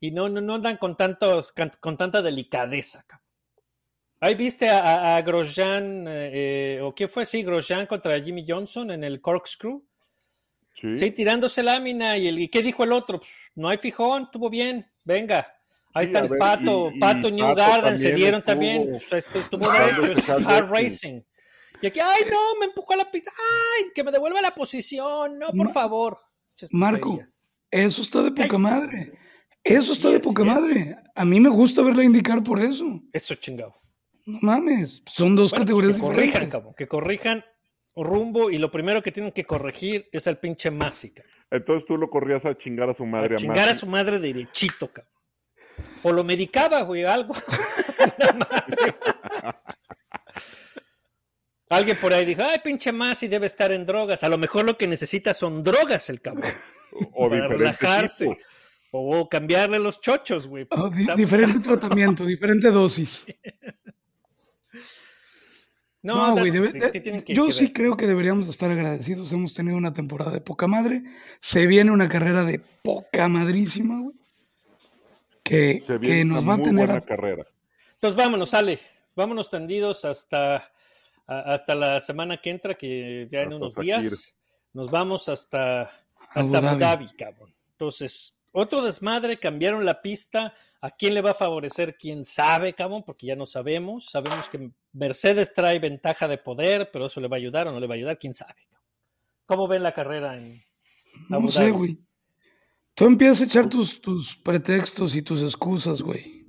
Y 0.00 0.10
no, 0.10 0.28
no, 0.28 0.40
no 0.40 0.56
andan 0.56 0.76
con, 0.76 0.96
tantos, 0.96 1.52
con, 1.52 1.70
con 1.80 1.96
tanta 1.96 2.20
delicadeza. 2.20 3.04
cabrón. 3.06 3.24
Ahí 4.20 4.34
viste 4.34 4.68
a, 4.68 4.78
a- 4.80 5.16
a 5.16 5.22
Grosjean, 5.22 6.04
eh, 6.08 6.80
o 6.82 6.94
qué 6.94 7.06
fue, 7.08 7.24
sí, 7.24 7.42
Grosjean 7.42 7.86
contra 7.86 8.20
Jimmy 8.20 8.44
Johnson 8.46 8.90
en 8.90 9.04
el 9.04 9.20
corkscrew. 9.20 9.82
Sí. 10.80 10.96
Sí, 10.96 11.10
tirándose 11.12 11.62
lámina. 11.62 12.18
¿Y, 12.18 12.26
el, 12.26 12.38
¿y 12.40 12.48
qué 12.48 12.60
dijo 12.60 12.82
el 12.84 12.92
otro? 12.92 13.18
Pues, 13.20 13.30
no 13.54 13.68
hay 13.68 13.78
fijón, 13.78 14.24
estuvo 14.24 14.50
bien, 14.50 14.90
venga. 15.04 15.46
Ahí 15.94 16.14
a 16.14 16.20
ver, 16.22 16.38
Pato, 16.38 16.90
y- 16.92 16.96
y 16.96 16.98
Pato 17.00 17.30
New 17.30 17.46
Pato 17.46 17.54
Garden, 17.56 17.98
se 17.98 18.12
dieron 18.14 18.40
estuvo 18.40 18.52
también. 18.52 18.90
Pues, 19.08 19.26
este, 19.26 19.38
estuvo 19.38 19.72
es 19.72 20.28
hard 20.28 20.46
hard 20.46 20.70
racing. 20.70 21.20
Y 21.80 21.86
aquí, 21.86 22.00
ay, 22.00 22.22
no, 22.30 22.58
me 22.60 22.66
empujó 22.66 22.92
a 22.94 22.96
la 22.96 23.10
pista. 23.10 23.30
Ay, 23.36 23.84
que 23.94 24.02
me 24.02 24.10
devuelva 24.10 24.40
la 24.42 24.50
posición. 24.54 25.38
No, 25.38 25.46
por 25.48 25.66
Ma- 25.66 25.72
favor. 25.72 26.18
Marco, 26.70 27.20
eso 27.70 28.02
está 28.02 28.22
de 28.22 28.30
poca 28.32 28.58
madre. 28.58 29.12
Eso 29.62 29.92
está 29.92 30.10
de 30.10 30.20
poca 30.20 30.44
madre. 30.44 30.96
A 31.14 31.24
mí 31.24 31.40
me 31.40 31.48
gusta 31.48 31.82
verla 31.82 32.04
indicar 32.04 32.42
por 32.42 32.58
eso. 32.60 33.00
Eso 33.12 33.34
chingado. 33.36 33.74
No 34.26 34.38
mames, 34.42 35.02
son 35.06 35.36
dos 35.36 35.50
Bueno, 35.50 35.50
pues 35.50 35.60
categorías 35.66 35.94
que 35.96 36.00
corrijan, 36.00 36.26
diferentes. 36.26 36.52
cabrón, 36.52 36.74
que 36.76 36.88
corrijan 36.88 37.44
rumbo 37.96 38.50
y 38.50 38.58
lo 38.58 38.70
primero 38.70 39.02
que 39.02 39.12
tienen 39.12 39.32
que 39.32 39.44
corregir 39.44 40.08
es 40.12 40.26
al 40.26 40.38
pinche 40.38 40.70
Másica. 40.70 41.22
Entonces 41.50 41.86
tú 41.86 41.96
lo 41.96 42.08
corrías 42.08 42.44
a 42.46 42.56
chingar 42.56 42.88
a 42.90 42.94
su 42.94 43.04
madre 43.06 43.34
A 43.34 43.36
a, 43.36 43.38
chingar 43.38 43.68
a 43.68 43.74
su 43.74 43.86
madre 43.86 44.18
derechito, 44.18 44.88
cabrón. 44.92 45.12
O 46.02 46.12
lo 46.12 46.22
medicaba, 46.24 46.82
güey, 46.82 47.04
algo. 47.04 47.34
Alguien 51.70 51.96
por 52.00 52.12
ahí 52.12 52.24
dijo, 52.24 52.42
ay, 52.42 52.58
pinche 52.62 52.92
Masi 52.92 53.26
debe 53.26 53.46
estar 53.46 53.72
en 53.72 53.86
drogas. 53.86 54.22
A 54.22 54.28
lo 54.28 54.38
mejor 54.38 54.64
lo 54.64 54.76
que 54.76 54.86
necesita 54.86 55.34
son 55.34 55.62
drogas 55.62 56.08
el 56.10 56.20
cabrón. 56.20 56.52
O 57.12 57.28
para 57.28 57.48
relajarse. 57.48 58.38
O 58.92 59.28
cambiarle 59.28 59.78
los 59.80 60.00
chochos, 60.00 60.46
güey. 60.46 60.66
Oh, 60.70 60.88
di- 60.88 61.02
Está- 61.02 61.14
diferente 61.16 61.58
tratamiento, 61.58 62.24
diferente 62.26 62.70
dosis. 62.70 63.26
No, 66.02 66.28
No, 66.28 66.34
güey, 66.36 66.52
yo 66.52 67.46
que 67.46 67.52
sí 67.52 67.72
creo 67.72 67.96
que 67.96 68.06
deberíamos 68.06 68.46
estar 68.46 68.70
agradecidos. 68.70 69.32
Hemos 69.32 69.54
tenido 69.54 69.76
una 69.76 69.92
temporada 69.94 70.30
de 70.30 70.42
poca 70.42 70.68
madre. 70.68 71.02
Se 71.40 71.66
viene 71.66 71.90
una 71.90 72.08
carrera 72.08 72.44
de 72.44 72.60
poca 72.82 73.26
madrísima, 73.26 74.00
güey. 74.00 74.14
Que, 75.44 75.80
Se 75.80 75.92
que 75.94 75.98
viene 75.98 76.24
nos 76.24 76.42
una 76.42 76.56
va 76.56 76.60
a 76.60 76.62
tener 76.64 76.86
buena 76.86 77.00
carrera. 77.02 77.46
Entonces 77.94 78.16
vámonos, 78.16 78.50
sale. 78.50 78.78
Vámonos 79.14 79.48
tendidos 79.50 80.04
hasta, 80.04 80.56
a- 80.56 81.40
hasta 81.52 81.74
la 81.74 82.00
semana 82.00 82.40
que 82.40 82.50
entra, 82.50 82.74
que 82.74 83.28
ya 83.30 83.40
en 83.42 83.44
Hasta 83.52 83.56
unos 83.56 83.74
Sakir. 83.74 83.84
días. 84.00 84.34
Nos 84.72 84.90
vamos 84.90 85.28
hasta, 85.28 85.82
hasta 86.30 86.58
Abu 86.58 86.66
Abu 86.68 86.78
Dhabi. 86.78 87.06
Cabrón. 87.16 87.54
Entonces, 87.72 88.34
otro 88.52 88.82
desmadre, 88.82 89.38
cambiaron 89.38 89.84
la 89.84 90.00
pista. 90.02 90.54
¿A 90.80 90.90
quién 90.90 91.14
le 91.14 91.22
va 91.22 91.30
a 91.30 91.34
favorecer? 91.34 91.96
¿Quién 91.96 92.24
sabe, 92.24 92.72
cabrón? 92.74 93.04
Porque 93.04 93.26
ya 93.26 93.36
no 93.36 93.46
sabemos. 93.46 94.06
Sabemos 94.10 94.48
que 94.48 94.70
Mercedes 94.92 95.52
trae 95.52 95.78
ventaja 95.78 96.26
de 96.26 96.38
poder, 96.38 96.90
pero 96.92 97.06
eso 97.06 97.20
le 97.20 97.28
va 97.28 97.36
a 97.36 97.38
ayudar 97.38 97.68
o 97.68 97.72
no 97.72 97.80
le 97.80 97.86
va 97.86 97.94
a 97.94 97.96
ayudar, 97.96 98.18
quién 98.18 98.34
sabe. 98.34 98.54
cabrón. 98.68 98.86
¿Cómo 99.46 99.68
ven 99.68 99.82
la 99.82 99.92
carrera 99.92 100.36
en 100.36 100.60
Abu 101.30 101.44
No 101.46 101.50
sé, 101.50 101.60
Dhabi? 101.60 101.70
güey. 101.72 101.98
Tú 102.94 103.06
empiezas 103.06 103.40
a 103.40 103.44
echar 103.44 103.68
tus, 103.68 104.00
tus 104.00 104.36
pretextos 104.36 105.14
y 105.16 105.22
tus 105.22 105.42
excusas, 105.42 106.00
güey. 106.00 106.46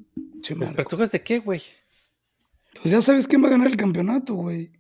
¿Los 0.49 0.71
pretextos 0.71 1.11
de 1.11 1.23
qué, 1.23 1.39
güey? 1.39 1.61
Pues 2.81 2.91
ya 2.91 3.01
sabes 3.01 3.27
quién 3.27 3.43
va 3.43 3.47
a 3.47 3.51
ganar 3.51 3.67
el 3.67 3.77
campeonato, 3.77 4.35
güey. 4.35 4.71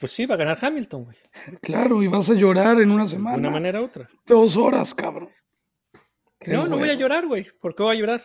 Pues 0.00 0.10
sí, 0.10 0.26
va 0.26 0.34
a 0.34 0.38
ganar 0.38 0.58
Hamilton, 0.60 1.04
güey. 1.04 1.16
Claro, 1.60 2.02
y 2.02 2.08
vas 2.08 2.28
a 2.28 2.34
llorar 2.34 2.80
en 2.80 2.90
una 2.90 3.04
De 3.04 3.10
semana. 3.10 3.36
una 3.38 3.50
manera 3.50 3.80
u 3.80 3.84
otra. 3.84 4.08
Dos 4.26 4.56
horas, 4.56 4.92
cabrón. 4.94 5.28
Qué 6.40 6.52
No, 6.52 6.66
no 6.66 6.76
voy 6.76 6.90
a 6.90 6.94
llorar, 6.94 7.26
güey. 7.28 7.46
¿Por 7.60 7.76
qué 7.76 7.84
voy 7.84 7.96
a 7.96 8.00
llorar? 8.00 8.24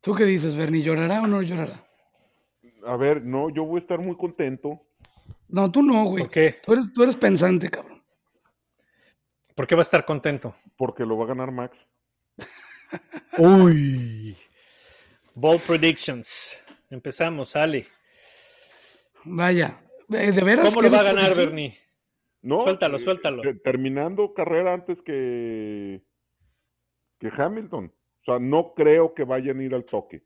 ¿Tú 0.00 0.14
qué 0.14 0.24
dices, 0.24 0.56
Bernie? 0.56 0.82
¿Llorará 0.82 1.20
o 1.22 1.26
no 1.26 1.42
llorará? 1.42 1.86
A 2.86 2.96
ver, 2.96 3.22
no, 3.22 3.50
yo 3.50 3.64
voy 3.64 3.78
a 3.78 3.82
estar 3.82 3.98
muy 3.98 4.16
contento. 4.16 4.80
No, 5.48 5.70
tú 5.70 5.82
no, 5.82 6.04
güey. 6.04 6.24
¿Por 6.24 6.30
qué? 6.32 6.56
Tú 6.64 6.72
eres, 6.72 6.90
tú 6.92 7.02
eres 7.02 7.16
pensante, 7.16 7.68
cabrón. 7.68 7.93
¿Por 9.54 9.66
qué 9.66 9.74
va 9.74 9.80
a 9.80 9.82
estar 9.82 10.04
contento? 10.04 10.54
Porque 10.76 11.04
lo 11.04 11.16
va 11.16 11.24
a 11.24 11.28
ganar 11.28 11.50
Max. 11.52 11.76
Uy. 13.38 14.36
Ball 15.34 15.58
predictions. 15.66 16.56
Empezamos, 16.90 17.56
Ale. 17.56 17.86
Vaya. 19.24 19.80
eh, 20.10 20.32
¿De 20.32 20.42
veras? 20.44 20.68
¿Cómo 20.68 20.82
lo 20.82 20.90
va 20.90 21.00
a 21.00 21.04
ganar? 21.04 21.34
Bernie? 21.34 21.78
No, 22.42 22.62
Suéltalo, 22.62 22.96
eh, 22.96 23.00
suéltalo. 23.00 23.42
te- 23.42 23.54
terminando 23.54 24.34
carrera 24.34 24.74
antes 24.74 25.00
que, 25.02 26.02
que 27.18 27.30
Hamilton. 27.34 27.86
O 28.20 28.24
sea, 28.24 28.38
no 28.38 28.74
creo 28.74 29.14
que 29.14 29.24
vayan 29.24 29.60
a 29.60 29.62
ir 29.62 29.74
al 29.74 29.84
toque. 29.84 30.22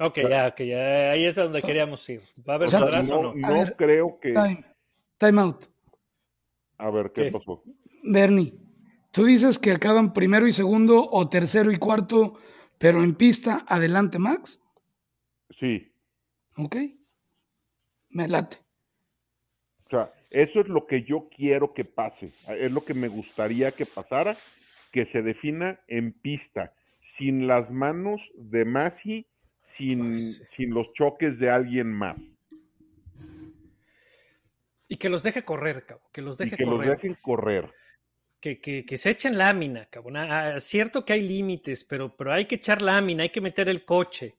Ok, 0.00 0.18
ya, 0.28 0.48
ok, 0.48 0.60
ya. 0.62 1.10
Ahí 1.10 1.24
es 1.26 1.36
a 1.38 1.44
donde 1.44 1.62
queríamos 1.62 2.08
ir. 2.08 2.22
¿Va 2.48 2.54
a 2.54 2.56
haber 2.56 2.68
O 2.68 2.70
sea, 2.70 2.80
no 2.80 2.86
o 2.86 3.34
no? 3.34 3.46
A 3.46 3.50
no 3.50 3.54
ver, 3.58 3.76
creo 3.76 4.18
que. 4.18 4.32
Time. 4.32 4.64
Time 5.18 5.40
out. 5.40 5.66
A 6.84 6.90
ver, 6.90 7.12
¿qué, 7.12 7.24
¿Qué? 7.24 7.32
pasó? 7.32 7.62
Bernie, 8.02 8.52
tú 9.10 9.24
dices 9.24 9.58
que 9.58 9.72
acaban 9.72 10.12
primero 10.12 10.46
y 10.46 10.52
segundo 10.52 11.08
o 11.10 11.30
tercero 11.30 11.72
y 11.72 11.78
cuarto, 11.78 12.34
pero 12.76 13.02
en 13.02 13.14
pista, 13.14 13.64
adelante 13.66 14.18
Max. 14.18 14.60
Sí. 15.58 15.90
Ok. 16.58 16.76
Me 18.10 18.28
late. 18.28 18.58
O 19.86 19.90
sea, 19.90 20.12
eso 20.28 20.60
es 20.60 20.68
lo 20.68 20.86
que 20.86 21.04
yo 21.04 21.30
quiero 21.34 21.72
que 21.72 21.86
pase. 21.86 22.32
Es 22.48 22.70
lo 22.70 22.84
que 22.84 22.92
me 22.92 23.08
gustaría 23.08 23.72
que 23.72 23.86
pasara, 23.86 24.36
que 24.92 25.06
se 25.06 25.22
defina 25.22 25.80
en 25.88 26.12
pista, 26.12 26.74
sin 27.00 27.46
las 27.46 27.70
manos 27.70 28.30
de 28.36 28.66
Masi, 28.66 29.26
sin, 29.62 30.34
sin 30.54 30.74
los 30.74 30.92
choques 30.92 31.38
de 31.38 31.48
alguien 31.48 31.90
más. 31.90 32.20
Y 34.94 34.96
que 34.96 35.08
los 35.08 35.24
deje 35.24 35.44
correr, 35.44 35.84
cabrón. 35.86 36.06
Que 36.12 36.22
los 36.22 36.40
Y 36.40 36.44
deje 36.44 36.56
que 36.56 36.64
los 36.64 36.80
dejen 36.80 37.16
correr. 37.20 37.72
Que, 38.40 38.60
que- 38.60 38.84
que 38.84 38.96
se 38.96 39.10
echen 39.10 39.36
lámina, 39.36 39.86
cabrón. 39.86 40.16
Ah, 40.18 40.54
ah, 40.54 40.60
cierto 40.60 41.04
que 41.04 41.14
hay 41.14 41.26
límites, 41.26 41.82
pero, 41.82 42.14
pero 42.16 42.32
hay 42.32 42.44
que 42.46 42.54
echar 42.56 42.80
lámina, 42.80 43.24
hay 43.24 43.30
que 43.30 43.40
meter 43.40 43.68
el 43.68 43.84
coche. 43.84 44.36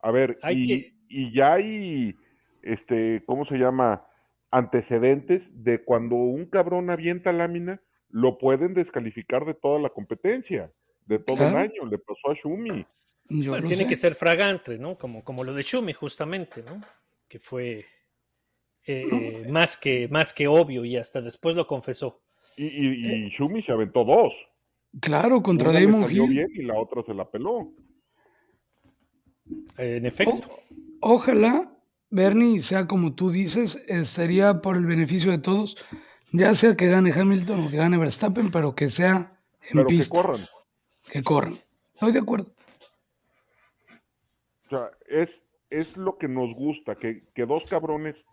A 0.00 0.10
ver, 0.10 0.38
Hay 0.42 0.62
y, 0.62 0.66
que- 0.66 0.94
y 1.08 1.34
ya 1.34 1.54
hay, 1.54 2.14
este, 2.62 3.22
¿cómo 3.26 3.44
se 3.44 3.56
llama? 3.58 4.06
Antecedentes 4.50 5.50
de 5.62 5.84
cuando 5.84 6.14
un 6.16 6.46
cabrón 6.46 6.88
avienta 6.88 7.32
lámina, 7.32 7.82
lo 8.08 8.38
pueden 8.38 8.72
descalificar 8.72 9.44
de 9.44 9.52
toda 9.52 9.78
la 9.78 9.90
competencia, 9.90 10.72
de 11.04 11.18
todo 11.18 11.36
Claro. 11.36 11.58
el 11.58 11.62
año. 11.64 11.84
Le 11.84 11.98
pasó 11.98 12.30
a 12.30 12.34
Shumi. 12.34 12.86
Yo 13.28 13.50
Bueno, 13.50 13.64
lo 13.64 13.68
tiene 13.68 13.82
sé. 13.82 13.88
que 13.90 13.96
ser 13.96 14.14
fragante, 14.14 14.78
¿no? 14.78 14.96
Como, 14.96 15.22
como 15.22 15.44
lo 15.44 15.52
de 15.52 15.60
Shumi, 15.62 15.92
justamente, 15.92 16.62
¿no? 16.62 16.80
Que 17.28 17.38
fue 17.38 17.84
eh, 18.88 19.46
más, 19.48 19.76
que, 19.76 20.08
más 20.08 20.32
que 20.32 20.48
obvio 20.48 20.84
y 20.84 20.96
hasta 20.96 21.20
después 21.20 21.54
lo 21.54 21.66
confesó. 21.66 22.22
Y, 22.56 22.64
y, 22.64 23.26
y 23.26 23.28
Shumi 23.28 23.60
se 23.60 23.70
aventó 23.72 24.02
dos. 24.04 24.32
Claro, 25.00 25.42
contra 25.42 25.70
Una 25.70 25.80
le 25.80 25.86
Damon 25.86 26.02
salió 26.02 26.24
Hill. 26.24 26.30
bien 26.30 26.48
y 26.54 26.62
la 26.62 26.78
otra 26.78 27.02
se 27.02 27.12
la 27.12 27.30
peló. 27.30 27.70
En 29.76 30.06
efecto. 30.06 30.48
Ojalá, 31.00 31.70
Bernie, 32.08 32.60
sea 32.62 32.86
como 32.86 33.14
tú 33.14 33.30
dices, 33.30 33.84
sería 34.04 34.62
por 34.62 34.76
el 34.76 34.86
beneficio 34.86 35.30
de 35.30 35.38
todos, 35.38 35.76
ya 36.32 36.54
sea 36.54 36.74
que 36.74 36.88
gane 36.88 37.12
Hamilton 37.12 37.66
o 37.66 37.70
que 37.70 37.76
gane 37.76 37.98
Verstappen, 37.98 38.50
pero 38.50 38.74
que 38.74 38.88
sea 38.90 39.38
en 39.70 39.76
Pero 39.76 39.86
que 39.86 40.08
corran. 40.08 40.40
Que 41.12 41.22
corran. 41.22 41.58
Estoy 41.92 42.12
de 42.12 42.18
acuerdo. 42.20 42.54
O 44.66 44.70
sea, 44.70 44.90
es, 45.06 45.42
es 45.70 45.96
lo 45.96 46.16
que 46.16 46.28
nos 46.28 46.54
gusta, 46.54 46.96
que, 46.96 47.24
que 47.34 47.46
dos 47.46 47.64
cabrones 47.64 48.24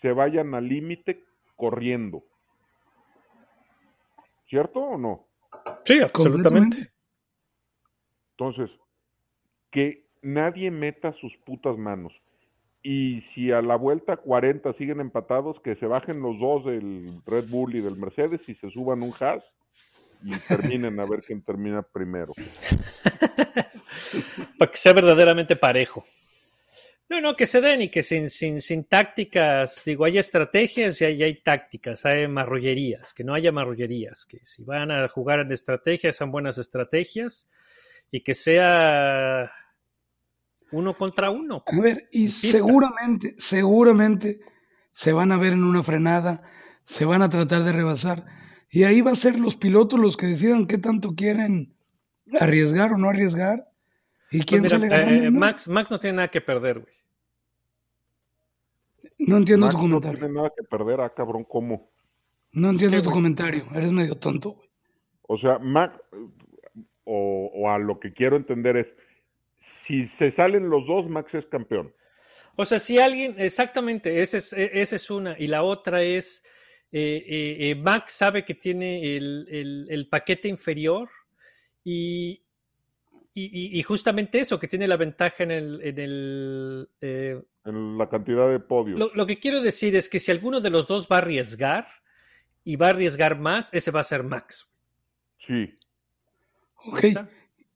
se 0.00 0.12
vayan 0.12 0.54
al 0.54 0.66
límite 0.66 1.24
corriendo. 1.56 2.24
¿Cierto 4.48 4.80
o 4.80 4.98
no? 4.98 5.26
Sí, 5.84 6.00
absolutamente. 6.00 6.90
Entonces, 8.30 8.70
que 9.70 10.06
nadie 10.22 10.70
meta 10.70 11.12
sus 11.12 11.36
putas 11.36 11.76
manos. 11.76 12.14
Y 12.82 13.20
si 13.20 13.52
a 13.52 13.60
la 13.60 13.76
vuelta 13.76 14.16
40 14.16 14.72
siguen 14.72 15.00
empatados, 15.00 15.60
que 15.60 15.76
se 15.76 15.86
bajen 15.86 16.22
los 16.22 16.40
dos 16.40 16.64
del 16.64 17.20
Red 17.26 17.50
Bull 17.50 17.76
y 17.76 17.82
del 17.82 17.96
Mercedes 17.96 18.48
y 18.48 18.54
se 18.54 18.70
suban 18.70 19.02
un 19.02 19.12
Haas 19.20 19.52
y 20.24 20.30
terminen 20.48 20.98
a 20.98 21.04
ver 21.04 21.20
quién 21.20 21.42
termina 21.42 21.82
primero. 21.82 22.32
Para 24.58 24.70
que 24.70 24.78
sea 24.78 24.94
verdaderamente 24.94 25.56
parejo. 25.56 26.06
No, 27.10 27.20
no, 27.20 27.34
que 27.34 27.44
se 27.44 27.60
den 27.60 27.82
y 27.82 27.88
que 27.88 28.04
sin, 28.04 28.30
sin, 28.30 28.60
sin 28.60 28.84
tácticas, 28.84 29.82
digo, 29.84 30.04
hay 30.04 30.16
estrategias 30.16 31.00
y 31.00 31.06
hay, 31.06 31.22
hay 31.24 31.42
tácticas, 31.42 32.06
hay 32.06 32.28
marrullerías, 32.28 33.12
que 33.12 33.24
no 33.24 33.34
haya 33.34 33.50
marrullerías, 33.50 34.24
que 34.26 34.38
si 34.44 34.62
van 34.62 34.92
a 34.92 35.08
jugar 35.08 35.40
en 35.40 35.50
estrategias, 35.50 36.16
sean 36.16 36.30
buenas 36.30 36.56
estrategias 36.58 37.48
y 38.12 38.20
que 38.20 38.32
sea 38.32 39.50
uno 40.70 40.96
contra 40.96 41.30
uno. 41.30 41.64
A 41.66 41.80
ver, 41.80 42.08
y 42.12 42.28
seguramente, 42.28 43.34
seguramente 43.38 44.38
se 44.92 45.12
van 45.12 45.32
a 45.32 45.36
ver 45.36 45.54
en 45.54 45.64
una 45.64 45.82
frenada, 45.82 46.42
se 46.84 47.04
van 47.04 47.22
a 47.22 47.28
tratar 47.28 47.64
de 47.64 47.72
rebasar. 47.72 48.24
Y 48.70 48.84
ahí 48.84 49.00
va 49.00 49.10
a 49.10 49.16
ser 49.16 49.40
los 49.40 49.56
pilotos 49.56 49.98
los 49.98 50.16
que 50.16 50.26
decidan 50.26 50.68
qué 50.68 50.78
tanto 50.78 51.16
quieren 51.16 51.74
arriesgar 52.38 52.92
o 52.92 52.98
no 52.98 53.08
arriesgar. 53.08 53.68
¿Y 54.30 54.38
Pues 54.38 54.46
quién 54.46 54.62
mira, 54.62 54.76
sale 54.76 54.88
ganando? 54.88 55.24
eh, 55.24 55.30
no? 55.32 55.40
Max, 55.40 55.66
Max 55.66 55.90
no 55.90 55.98
tiene 55.98 56.18
nada 56.18 56.28
que 56.28 56.40
perder, 56.40 56.78
güey. 56.78 56.99
No 59.26 59.36
entiendo 59.36 59.66
Max 59.66 59.76
tu 59.76 59.82
no 59.88 59.94
comentario. 60.00 60.18
tiene 60.18 60.34
nada 60.34 60.52
que 60.56 60.62
perder, 60.64 61.00
ah, 61.00 61.10
cabrón, 61.14 61.44
¿cómo? 61.44 61.90
No 62.52 62.70
entiendo 62.70 62.96
¿Qué, 62.96 63.02
tu 63.02 63.10
comentario. 63.10 63.66
Eres 63.74 63.92
medio 63.92 64.14
tonto, 64.16 64.50
güey. 64.52 64.68
O 65.22 65.38
sea, 65.38 65.58
Max, 65.58 66.00
o, 67.04 67.50
o 67.54 67.70
a 67.70 67.78
lo 67.78 68.00
que 68.00 68.12
quiero 68.12 68.36
entender 68.36 68.76
es, 68.76 68.94
si 69.58 70.08
se 70.08 70.30
salen 70.30 70.68
los 70.70 70.86
dos, 70.86 71.08
Max 71.08 71.34
es 71.34 71.46
campeón. 71.46 71.94
O 72.56 72.64
sea, 72.64 72.78
si 72.78 72.98
alguien, 72.98 73.36
exactamente, 73.38 74.20
esa 74.20 74.38
es, 74.38 74.52
e- 74.52 74.70
esa 74.74 74.96
es 74.96 75.10
una. 75.10 75.36
Y 75.38 75.46
la 75.46 75.62
otra 75.62 76.02
es, 76.02 76.42
eh, 76.92 77.22
eh, 77.26 77.70
eh, 77.70 77.74
Max 77.76 78.12
sabe 78.14 78.44
que 78.44 78.54
tiene 78.54 79.16
el, 79.16 79.46
el- 79.50 79.86
el 79.90 80.08
paquete 80.08 80.48
inferior 80.48 81.08
y, 81.84 82.42
y- 83.34 83.44
y- 83.76 83.78
y 83.78 83.82
justamente 83.82 84.40
eso, 84.40 84.58
que 84.58 84.68
tiene 84.68 84.86
la 84.88 84.96
ventaja 84.96 85.42
en 85.44 85.50
el... 85.52 85.80
En 85.82 85.98
el 85.98 86.88
eh, 87.00 87.40
En 87.64 87.96
la 87.98 88.08
cantidad 88.08 88.48
de 88.50 88.58
podios. 88.60 88.98
lo, 88.98 89.10
lo 89.14 89.26
que 89.26 89.38
quiero 89.38 89.60
decir 89.62 89.94
es 89.96 90.08
que 90.08 90.18
si 90.18 90.30
alguno 90.30 90.60
de 90.60 90.70
los 90.70 90.88
dos 90.88 91.06
va 91.10 91.16
a 91.16 91.18
arriesgar 91.20 91.86
y 92.64 92.76
va 92.76 92.86
a 92.88 92.90
arriesgar 92.90 93.38
más, 93.38 93.68
ese 93.72 93.90
va 93.90 94.00
a 94.00 94.04
ser 94.04 94.22
Max. 94.24 94.68
Sí. 95.38 95.74
Ok. 96.86 97.04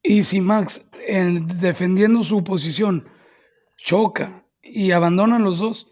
Y 0.03 0.23
si 0.23 0.41
Max, 0.41 0.85
en- 1.07 1.47
defendiendo 1.59 2.23
su 2.23 2.43
posición, 2.43 3.07
choca 3.77 4.45
y 4.61 4.91
abandonan 4.91 5.43
los 5.43 5.59
dos, 5.59 5.91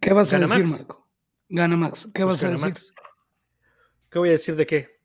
¿qué 0.00 0.12
vas 0.12 0.32
a 0.32 0.38
decir, 0.38 0.58
Max. 0.66 0.70
Marco? 0.78 1.08
Gana 1.48 1.76
Max. 1.76 2.08
¿Qué 2.12 2.24
Pues 2.24 2.42
vas 2.42 2.44
a 2.44 2.50
decir? 2.50 2.66
Max. 2.68 2.92
¿Qué 4.10 4.18
voy 4.18 4.28
a 4.28 4.32
decir 4.32 4.54
de 4.56 4.66
qué? 4.66 4.96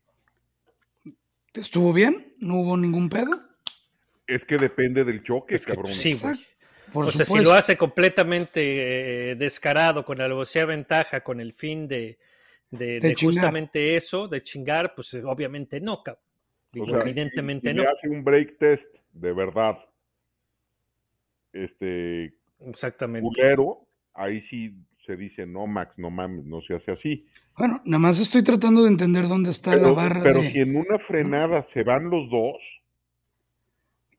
¿Estuvo 1.54 1.92
bien? 1.92 2.34
¿No 2.38 2.56
hubo 2.56 2.76
ningún 2.76 3.08
pedo? 3.08 3.30
Es 4.26 4.44
que 4.44 4.56
depende 4.58 5.04
del 5.04 5.22
choque, 5.22 5.54
Es 5.54 5.66
que, 5.66 5.74
cabrón. 5.74 5.92
sí, 5.92 6.14
güey. 6.14 6.34
Por 6.92 7.06
o 7.06 7.10
sea, 7.10 7.24
si 7.24 7.38
lo 7.42 7.52
hace 7.54 7.76
completamente 7.76 9.30
eh, 9.30 9.34
descarado, 9.34 10.04
con 10.04 10.20
alevosía 10.20 10.64
ventaja, 10.66 11.22
con 11.22 11.40
el 11.40 11.54
fin 11.54 11.88
de, 11.88 12.18
de- 12.70 13.00
De 13.00 13.00
de 13.00 13.14
chingar. 13.14 13.34
justamente 13.34 13.96
eso, 13.96 14.28
de 14.28 14.42
chingar, 14.42 14.94
pues 14.94 15.14
eh, 15.14 15.22
obviamente 15.24 15.80
no, 15.80 16.02
cabrón. 16.02 16.22
O 16.78 16.86
sea, 16.86 17.00
Evidentemente 17.00 17.70
si 17.70 17.76
no. 17.76 17.82
le 17.82 17.88
hace 17.88 18.08
un 18.08 18.22
break 18.24 18.58
test 18.58 18.94
de 19.12 19.32
verdad, 19.32 19.78
este, 21.52 22.34
Exactamente. 22.60 23.26
culero, 23.28 23.86
ahí 24.14 24.40
sí 24.40 24.74
se 25.04 25.16
dice, 25.16 25.46
no, 25.46 25.66
Max, 25.66 25.94
no 25.98 26.10
mames, 26.10 26.44
no 26.44 26.60
se 26.60 26.74
hace 26.74 26.92
así. 26.92 27.26
Bueno, 27.58 27.80
nada 27.84 27.98
más 27.98 28.20
estoy 28.20 28.42
tratando 28.42 28.82
de 28.82 28.88
entender 28.88 29.28
dónde 29.28 29.50
está 29.50 29.72
la 29.72 29.82
Pero, 29.82 29.94
barra 29.94 30.22
pero 30.22 30.42
de- 30.42 30.52
si 30.52 30.60
en 30.60 30.76
una 30.76 30.98
frenada 30.98 31.62
se 31.62 31.82
van 31.82 32.08
los 32.08 32.30
dos, 32.30 32.56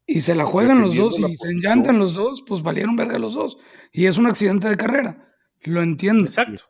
y 0.06 0.22
se 0.22 0.36
la 0.36 0.45
juegan 0.45 0.82
los 0.82 0.95
dos 0.95 1.18
y 1.20 1.38
se 1.38 1.49
enllantan 1.49 1.97
los 1.99 2.14
dos, 2.16 2.43
pues 2.45 2.62
valieron 2.62 2.95
verga 2.95 3.18
los 3.20 3.34
dos. 3.34 3.58
Y 3.91 4.06
es 4.08 4.18
un 4.18 4.26
accidente 4.28 4.68
de 4.70 4.78
carrera. 4.78 5.34
Lo 5.62 5.82
entiendo. 5.82 6.26
Exacto. 6.26 6.64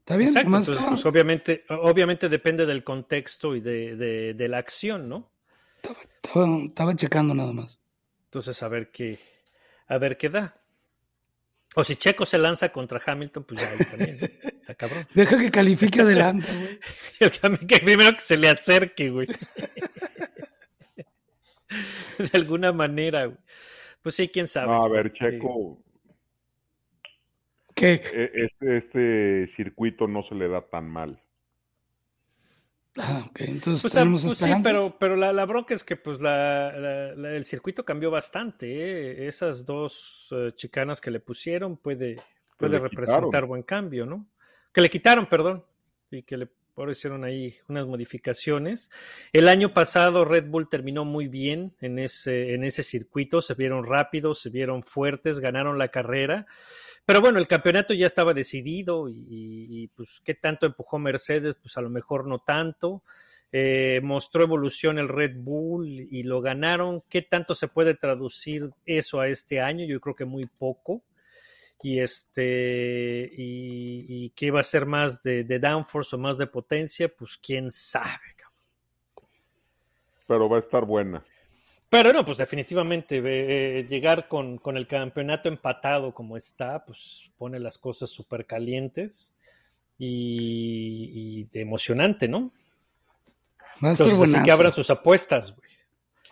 Está 0.00 0.16
bien. 0.16 0.28
Exacto. 0.28 0.56
Entonces, 0.56 0.84
pues 0.88 1.04
obviamente, 1.06 1.64
obviamente 1.68 2.28
depende 2.28 2.64
del 2.66 2.82
contexto 2.84 3.54
y 3.54 3.60
de, 3.60 3.96
de- 3.96 4.34
de 4.34 4.48
la 4.48 4.58
acción, 4.58 5.08
¿no? 5.08 5.30
estaba, 6.22 6.46
estaba 6.64 6.96
checando 6.96 7.34
nada 7.34 7.52
más. 7.52 7.80
Entonces, 8.24 8.62
a 8.62 8.68
ver 8.68 8.90
qué, 8.90 9.18
a 9.86 9.98
ver 9.98 10.16
qué 10.16 10.28
da. 10.28 10.60
O 11.76 11.84
si 11.84 11.96
Checo 11.96 12.24
se 12.26 12.38
lanza 12.38 12.70
contra 12.70 13.00
Hamilton, 13.04 13.44
pues 13.44 13.60
ya 13.60 13.68
ahí 13.70 13.78
también. 13.90 14.18
Está 14.60 14.74
cabrón. 14.74 15.06
Deja 15.14 15.38
que 15.38 15.50
califique 15.50 16.00
adelante, 16.00 16.48
güey. 17.20 17.30
El 17.50 17.66
que 17.66 17.78
primero 17.78 18.12
que 18.12 18.20
se 18.20 18.36
le 18.36 18.48
acerque, 18.48 19.10
güey. 19.10 19.28
De 22.18 22.30
alguna 22.38 22.72
manera, 22.72 23.26
güey. 23.26 23.38
Pues 24.02 24.14
sí, 24.14 24.28
quién 24.28 24.48
sabe. 24.48 24.68
no, 24.68 24.84
a 24.84 24.88
ver. 24.88 25.12
Checo, 25.12 25.82
¿Qué? 27.74 28.02
e- 28.10 28.32
este, 28.34 28.76
este 28.76 29.46
circuito 29.56 30.06
no 30.06 30.22
se 30.22 30.34
le 30.34 30.48
da 30.48 30.60
tan 30.68 30.88
mal. 30.90 31.22
Ah, 32.96 33.24
ok. 33.28 33.40
Entonces 33.42 33.82
Pues, 33.82 33.92
tenemos 33.94 34.24
pues 34.24 34.38
sí, 34.38 34.50
pero, 34.62 34.96
pero 34.98 35.14
la, 35.16 35.32
la 35.32 35.46
bronca 35.46 35.72
es 35.74 35.84
que 35.84 35.94
pues 35.96 36.20
la, 36.20 36.72
la- 36.72 37.14
la- 37.14 37.30
el 37.36 37.44
circuito 37.44 37.84
cambió 37.84 38.10
bastante. 38.10 38.66
¿eh? 38.68 39.28
Esas 39.28 39.64
dos 39.64 40.28
eh, 40.32 40.52
chicanas 40.56 41.00
que 41.00 41.10
le 41.12 41.20
pusieron 41.20 41.76
puede, 41.76 42.16
puede 42.56 42.78
representar 42.78 43.20
quitaron. 43.30 43.48
buen 43.48 43.62
cambio, 43.62 44.04
¿no? 44.04 44.26
Que 44.72 44.80
le 44.80 44.90
quitaron, 44.90 45.26
perdón, 45.26 45.64
y 46.10 46.22
que 46.24 46.36
le 46.36 46.48
por 46.78 46.90
hicieron 46.90 47.24
ahí 47.24 47.56
unas 47.66 47.88
modificaciones. 47.88 48.88
El 49.32 49.48
año 49.48 49.74
pasado 49.74 50.24
Red 50.24 50.44
Bull 50.46 50.68
terminó 50.68 51.04
muy 51.04 51.26
bien 51.26 51.74
en 51.80 51.98
ese, 51.98 52.82
circuito, 52.84 53.40
se 53.40 53.54
vieron 53.54 53.84
rápidos, 53.84 54.40
se 54.40 54.48
vieron 54.48 54.84
fuertes, 54.84 55.40
ganaron 55.40 55.76
la 55.76 55.88
carrera. 55.88 56.46
Pero 57.04 57.20
bueno, 57.20 57.40
el 57.40 57.48
campeonato 57.48 57.94
ya 57.94 58.06
estaba 58.06 58.32
decidido 58.32 59.08
y, 59.08 59.90
pues 59.96 60.20
qué 60.24 60.34
tanto 60.34 60.66
empujó 60.66 61.00
Mercedes, 61.00 61.56
pues 61.60 61.76
a 61.76 61.80
lo 61.80 61.90
mejor 61.90 62.28
no 62.28 62.38
tanto. 62.38 63.02
Eh, 63.50 63.98
mostró 64.04 64.44
evolución 64.44 65.00
el 65.00 65.08
Red 65.08 65.34
Bull 65.34 65.88
y 65.88 66.22
lo 66.22 66.40
ganaron. 66.40 67.02
¿Qué 67.08 67.22
tanto 67.22 67.56
se 67.56 67.66
puede 67.66 67.94
traducir 67.94 68.70
eso 68.86 69.18
a 69.20 69.26
este 69.26 69.60
año? 69.60 69.84
Yo 69.84 69.98
creo 70.00 70.14
que 70.14 70.26
muy 70.26 70.44
poco. 70.46 71.02
Y 71.82 72.00
este, 72.00 73.30
y, 73.36 74.04
y 74.08 74.30
qué 74.30 74.50
va 74.50 74.60
a 74.60 74.64
ser 74.64 74.84
más 74.84 75.22
de, 75.22 75.44
de 75.44 75.58
downforce 75.58 76.16
o 76.16 76.18
más 76.18 76.36
de 76.36 76.46
potencia, 76.46 77.08
pues 77.08 77.38
quién 77.38 77.70
sabe. 77.70 78.34
cabrón. 78.36 78.58
Pero 80.26 80.48
va 80.48 80.56
a 80.56 80.60
estar 80.60 80.84
buena. 80.84 81.24
Pero 81.88 82.12
no, 82.12 82.24
pues 82.24 82.36
definitivamente 82.36 83.22
eh, 83.24 83.86
llegar 83.88 84.28
con, 84.28 84.58
con 84.58 84.76
el 84.76 84.86
campeonato 84.86 85.48
empatado 85.48 86.12
como 86.12 86.36
está, 86.36 86.84
pues 86.84 87.30
pone 87.38 87.58
las 87.58 87.78
cosas 87.78 88.10
súper 88.10 88.44
calientes 88.44 89.32
y, 89.96 91.10
y 91.14 91.44
de 91.44 91.62
emocionante, 91.62 92.28
¿no? 92.28 92.52
Entonces, 93.80 94.20
así 94.20 94.42
que 94.42 94.50
abran 94.50 94.72
sus 94.72 94.90
apuestas, 94.90 95.54
güey. 95.56 95.70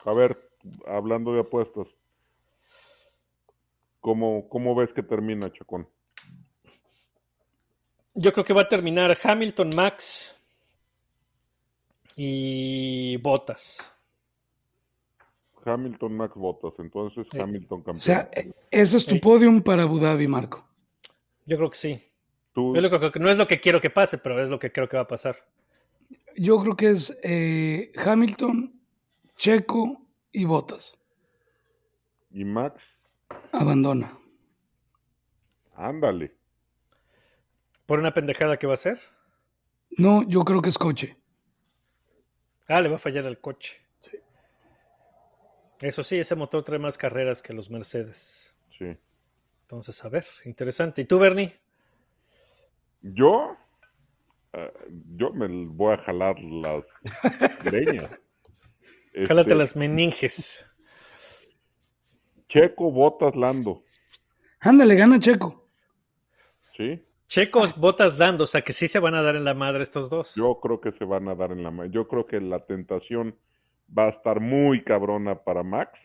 A 0.05 0.13
ver, 0.13 0.51
hablando 0.87 1.33
de 1.33 1.41
apuestas, 1.41 1.89
¿cómo, 4.07 4.49
cómo 4.49 4.73
ves 4.77 4.93
que 4.93 5.03
termina, 5.03 5.53
Chacón? 5.53 5.89
Yo 8.15 8.33
creo 8.33 8.45
que 8.45 8.53
va 8.53 8.63
a 8.63 8.69
terminar 8.69 9.19
Hamilton, 9.21 9.71
Max 9.75 10.33
y 12.15 13.17
Bottas. 13.17 13.79
Hamilton, 15.65 16.17
Max 16.17 16.37
Bottas, 16.37 16.73
entonces 16.79 17.27
Sí. 17.33 17.41
Hamilton 17.41 17.81
O 17.81 17.83
campeón. 17.85 18.01
sea, 18.01 18.31
e- 18.33 18.53
ese 18.71 18.97
es 18.99 19.05
tu 19.07 19.17
Sí. 19.17 19.21
podium 19.21 19.61
para 19.61 19.83
Abu 19.83 19.99
Dhabi, 19.99 20.29
Marco. 20.29 20.65
Yo 21.45 21.57
creo 21.57 21.69
que 21.71 21.77
sí. 21.79 22.01
Tú, 22.53 22.77
Es 22.77 22.83
lo 22.85 22.89
que- 22.89 23.11
que- 23.11 23.19
no 23.19 23.29
es 23.29 23.37
lo 23.37 23.49
que 23.49 23.59
quiero 23.59 23.81
que 23.81 23.91
pase, 23.91 24.19
pero 24.19 24.41
es 24.41 24.49
lo 24.49 24.61
que 24.61 24.71
creo 24.71 24.89
que 24.89 24.97
va 24.97 25.03
a 25.03 25.09
pasar. 25.09 25.37
Yo 26.37 26.63
creo 26.63 26.77
que 26.77 26.91
es 26.91 27.19
eh, 27.25 27.91
Hamilton, 27.97 28.73
Checo 29.37 30.01
y 30.31 30.45
Bottas. 30.45 30.97
y 32.31 32.45
Max, 32.45 32.81
Abandona. 33.53 34.17
ándale. 35.75 36.35
¿Por 37.87 37.99
una 38.01 38.13
pendejada 38.13 38.57
que 38.59 38.67
va 38.67 38.75
a 38.75 38.79
ser? 38.79 39.01
No, 39.91 40.23
yo 40.29 40.45
creo 40.45 40.61
que 40.61 40.69
es 40.71 40.79
coche. 40.79 41.17
Ah, 42.69 42.81
le 42.81 42.89
va 42.89 42.97
a 42.97 42.99
fallar 42.99 43.25
el 43.27 43.39
coche. 43.41 43.81
Eso 45.81 46.03
sí, 46.03 46.19
ese 46.19 46.35
motor 46.35 46.65
trae 46.65 46.79
más 46.79 46.97
carreras 46.99 47.43
que 47.43 47.53
los 47.53 47.71
Mercedes. 47.71 48.57
Sí. 48.79 48.97
Entonces, 49.63 50.05
a 50.05 50.09
ver, 50.09 50.27
interesante. 50.45 51.03
¿Y 51.03 51.05
tú, 51.05 51.19
Bernie? 51.19 51.61
Yo, 53.03 53.57
eh, 54.53 54.73
yo 55.15 55.31
me 55.33 55.47
voy 55.67 55.95
a 55.95 55.99
jalar 55.99 56.41
las 56.43 56.87
greñas. 57.65 58.11
Jálate 59.15 59.51
Este, 59.51 59.55
las 59.55 59.77
meninges. 59.77 60.67
Checo, 62.49 62.91
Botas, 62.91 63.35
Lando. 63.37 63.83
Ándale, 64.61 64.95
gana 64.95 65.21
Checo. 65.21 65.69
¿Sí? 66.77 67.03
Checos, 67.29 67.77
botas 67.77 68.19
dando, 68.19 68.45
o 68.45 68.47
sea 68.47 68.63
que 68.63 68.73
sí 68.73 68.87
se 68.87 69.01
van 69.01 69.15
a 69.15 69.23
dar 69.23 69.35
en 69.35 69.45
la 69.45 69.55
madre 69.55 69.83
estos 69.83 70.09
dos. 70.09 70.35
Yo 70.37 70.61
creo 70.61 70.81
que 70.81 70.93
se 70.93 71.05
van 71.05 71.29
a 71.29 71.35
dar 71.35 71.51
en 71.51 71.63
la 71.63 71.71
mano. 71.71 71.91
Yo 71.91 72.07
creo 72.07 72.27
que 72.27 72.41
la 72.41 72.65
tentación 72.65 73.37
va 73.97 74.07
a 74.07 74.11
estar 74.11 74.41
muy 74.41 74.85
cabrona 74.85 75.43
para 75.43 75.65
Max 75.65 76.01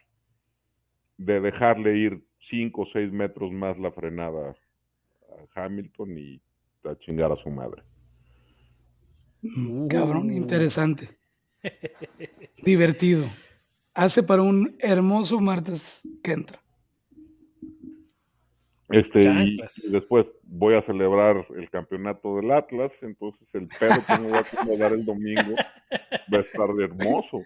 de 1.18 1.40
dejarle 1.40 1.98
ir 1.98 2.26
5 2.40 2.82
o 2.82 2.86
6 2.92 3.12
metros 3.12 3.52
más 3.52 3.78
la 3.78 3.92
frenada 3.92 4.56
a 5.56 5.64
Hamilton 5.64 6.18
y 6.18 6.42
a 6.86 6.98
chingar 6.98 7.32
a 7.32 7.36
su 7.36 7.50
madre. 7.50 7.84
Cabrón, 9.90 10.32
interesante. 10.32 11.20
Divertido. 12.64 13.26
Hace 13.94 14.24
para 14.24 14.42
un 14.42 14.76
hermoso 14.80 15.40
martes 15.40 16.02
que 16.24 16.32
entra. 16.32 16.62
Este, 18.90 19.20
y, 19.20 19.24
Chanclas. 19.24 19.86
y 19.86 19.92
después 19.92 20.32
voy 20.44 20.76
a 20.76 20.82
celebrar 20.82 21.46
el 21.56 21.70
campeonato 21.70 22.36
del 22.36 22.52
Atlas, 22.52 22.92
entonces 23.02 23.48
el 23.54 23.68
pedo 23.68 24.06
que 24.06 24.18
me 24.20 24.28
voy 24.28 24.38
a 24.38 24.42
acomodar 24.42 24.92
el 24.94 25.06
domingo 25.06 25.56
va 26.34 26.38
a 26.38 26.42
estar 26.42 26.70
hermoso. 26.80 27.44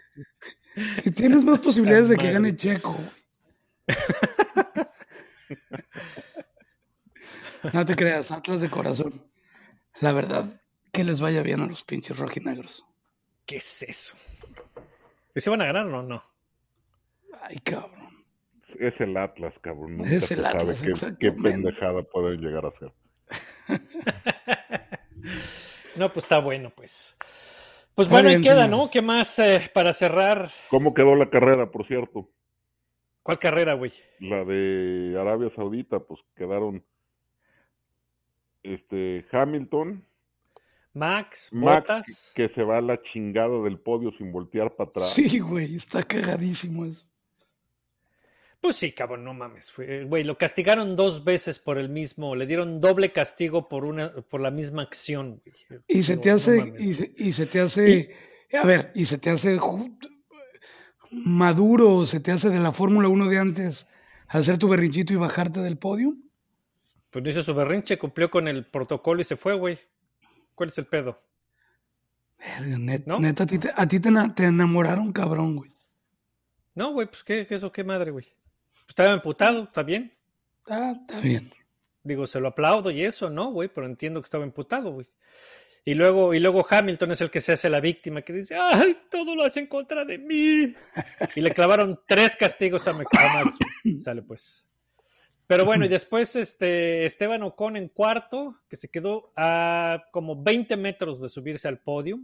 Y 1.06 1.12
tienes 1.12 1.44
más 1.44 1.60
posibilidades 1.60 2.10
de 2.10 2.18
que 2.18 2.32
gane 2.32 2.56
Checo. 2.56 2.96
No 7.74 7.86
te 7.86 7.96
creas, 7.96 8.32
Atlas 8.32 8.62
de 8.62 8.70
corazón. 8.70 9.24
La 10.02 10.12
verdad, 10.12 10.62
que 10.92 11.04
les 11.04 11.22
vaya 11.22 11.42
bien 11.42 11.62
a 11.62 11.66
los 11.66 11.84
pinches 11.84 12.18
rojinegros. 12.18 12.86
¿Qué 13.46 13.58
es 13.58 13.84
eso? 13.84 14.16
¿Y 15.34 15.42
se 15.42 15.50
van 15.50 15.62
a 15.62 15.66
ganar 15.66 15.88
o 15.88 16.04
no? 16.04 16.35
Ay, 17.48 17.58
cabrón. 17.60 18.26
Es 18.80 19.00
el 19.02 19.16
Atlas, 19.16 19.60
cabrón. 19.60 19.98
Nunca 19.98 20.10
Es 20.10 20.26
se 20.26 20.34
el 20.34 20.42
sabe 20.42 20.58
Atlas, 20.58 20.82
qué, 20.82 21.16
qué 21.20 21.32
pendejada 21.32 22.02
pueden 22.04 22.42
llegar 22.42 22.66
a 22.66 22.72
ser. 22.72 22.92
No, 25.96 26.12
pues 26.12 26.26
está 26.26 26.40
bueno, 26.40 26.74
pues. 26.76 27.18
Pues 27.96 28.10
bueno, 28.10 28.28
ahí 28.28 28.42
queda. 28.42 28.68
¿no? 28.68 28.90
¿Qué 28.92 29.02
más 29.02 29.40
eh, 29.40 29.72
para 29.74 29.94
cerrar? 29.94 30.52
¿Cómo 30.70 30.94
quedó 30.94 31.16
la 31.16 31.30
carrera, 31.30 31.72
por 31.72 31.86
cierto? 31.88 32.30
¿Cuál 33.24 33.40
carrera, 33.40 33.76
güey? 33.76 33.94
La 34.20 34.44
de 34.44 35.16
Arabia 35.18 35.50
Saudita, 35.50 36.00
pues 36.02 36.20
quedaron 36.36 36.86
este 38.62 39.26
Hamilton, 39.32 40.06
Max, 40.94 41.50
Max, 41.54 41.88
Botas. 41.88 42.32
que 42.36 42.50
se 42.50 42.64
va 42.64 42.78
a 42.78 42.82
la 42.82 43.02
chingada 43.02 43.62
del 43.64 43.80
podio 43.80 44.12
sin 44.12 44.32
voltear 44.34 44.76
para 44.76 44.90
atrás. 44.90 45.14
Sí, 45.14 45.40
güey, 45.40 45.76
está 45.76 46.04
cagadísimo 46.04 46.86
eso. 46.86 47.08
Pues 48.66 48.78
sí, 48.78 48.94
cabrón, 48.94 49.24
no 49.24 49.34
mames. 49.36 49.72
Güey, 50.08 50.24
lo 50.24 50.40
castigaron 50.40 50.96
dos 50.96 51.24
veces 51.24 51.60
por 51.60 51.78
el 51.78 51.88
mismo, 51.88 52.36
le 52.36 52.48
dieron 52.48 52.80
doble 52.80 53.12
castigo 53.12 53.70
por 53.70 53.86
una, 53.86 54.12
por 54.12 54.42
la 54.42 54.50
misma 54.50 54.82
acción. 54.82 55.40
güey. 55.70 55.82
Y 55.88 56.02
se 56.02 56.16
No- 56.16 56.22
te 56.22 56.30
no 56.32 56.36
hace, 56.36 56.58
mames, 56.58 56.82
y, 56.82 56.94
se, 56.96 57.14
y 57.16 57.32
se 57.34 57.46
te 57.46 57.60
hace, 57.62 58.16
a 58.60 58.66
ver, 58.66 58.92
y 58.96 59.06
se 59.06 59.20
te 59.20 59.30
hace 59.30 59.60
maduro, 61.12 62.06
se 62.08 62.20
te 62.20 62.32
hace 62.32 62.50
de 62.50 62.60
la 62.60 62.72
Fórmula 62.72 63.08
1 63.08 63.30
de 63.30 63.38
antes 63.38 63.88
hacer 64.28 64.58
tu 64.58 64.68
berrinchito 64.68 65.14
y 65.14 65.18
bajarte 65.18 65.60
del 65.60 65.78
podio. 65.78 66.16
Pues 67.12 67.24
no 67.24 67.30
hizo 67.30 67.44
su 67.44 67.54
berrinche, 67.54 67.98
cumplió 68.00 68.30
con 68.32 68.48
el 68.48 68.66
protocolo 68.66 69.22
y 69.22 69.26
se 69.26 69.36
fue, 69.38 69.54
güey. 69.56 69.78
¿Cuál 70.56 70.70
es 70.70 70.78
el 70.80 70.88
pedo? 70.88 71.22
Verga, 72.40 72.78
net- 72.78 73.04
¿No? 73.06 73.20
Neta, 73.20 73.44
a 73.44 73.46
ti, 73.46 73.60
te, 73.60 73.72
a 73.76 73.88
ti 73.88 74.00
te 74.00 74.10
ena- 74.10 74.34
te 74.34 74.46
enamoraron, 74.46 75.14
cabrón, 75.14 75.56
güey. 75.56 75.72
No, 76.74 76.92
güey, 76.94 77.08
pues 77.08 77.24
qué, 77.24 77.46
qué 77.46 77.56
eso, 77.56 77.72
qué 77.72 77.84
madre, 77.84 78.10
güey. 78.12 78.26
Estaba 78.88 79.14
emputado, 79.14 79.64
está 79.64 79.84
bien. 79.84 80.14
Ah, 80.68 80.94
está 80.96 81.20
bien. 81.20 81.50
Digo, 82.04 82.28
se 82.28 82.40
lo 82.40 82.50
aplaudo 82.50 82.92
y 82.92 83.04
eso, 83.04 83.30
¿no, 83.30 83.52
güey? 83.52 83.70
Pero 83.70 83.88
entiendo 83.88 84.22
que 84.22 84.26
estaba 84.26 84.44
emputado, 84.44 84.92
güey. 84.92 85.08
Y 85.88 85.94
luego, 85.94 86.34
y 86.34 86.40
luego 86.40 86.66
Hamilton 86.68 87.12
es 87.12 87.22
el 87.22 87.30
que 87.30 87.40
se 87.40 87.54
hace 87.54 87.70
la 87.70 87.80
víctima, 87.80 88.24
que 88.24 88.34
dice, 88.34 88.56
¡ay, 88.60 88.98
todo 89.10 89.36
lo 89.36 89.44
hace 89.44 89.60
en 89.60 89.68
contra 89.68 90.04
de 90.04 90.18
mí! 90.18 90.74
Y 91.36 91.42
le 91.42 91.52
clavaron 91.52 92.00
tres 92.08 92.36
castigos 92.36 92.88
a 92.88 92.94
Max. 92.94 93.10
Sale, 94.04 94.24
pues. 94.24 94.66
Pero 95.48 95.64
bueno, 95.64 95.86
y 95.86 95.88
después 95.88 96.36
este, 96.36 97.06
Esteban 97.06 97.44
Ocon 97.44 97.78
en 97.78 97.90
cuarto, 97.90 98.60
que 98.68 98.76
se 98.76 98.90
quedó 98.90 99.32
a 99.36 100.06
como 100.12 100.42
20 100.42 100.76
metros 100.76 101.22
de 101.22 101.30
subirse 101.30 101.68
al 101.68 101.80
podio. 101.80 102.20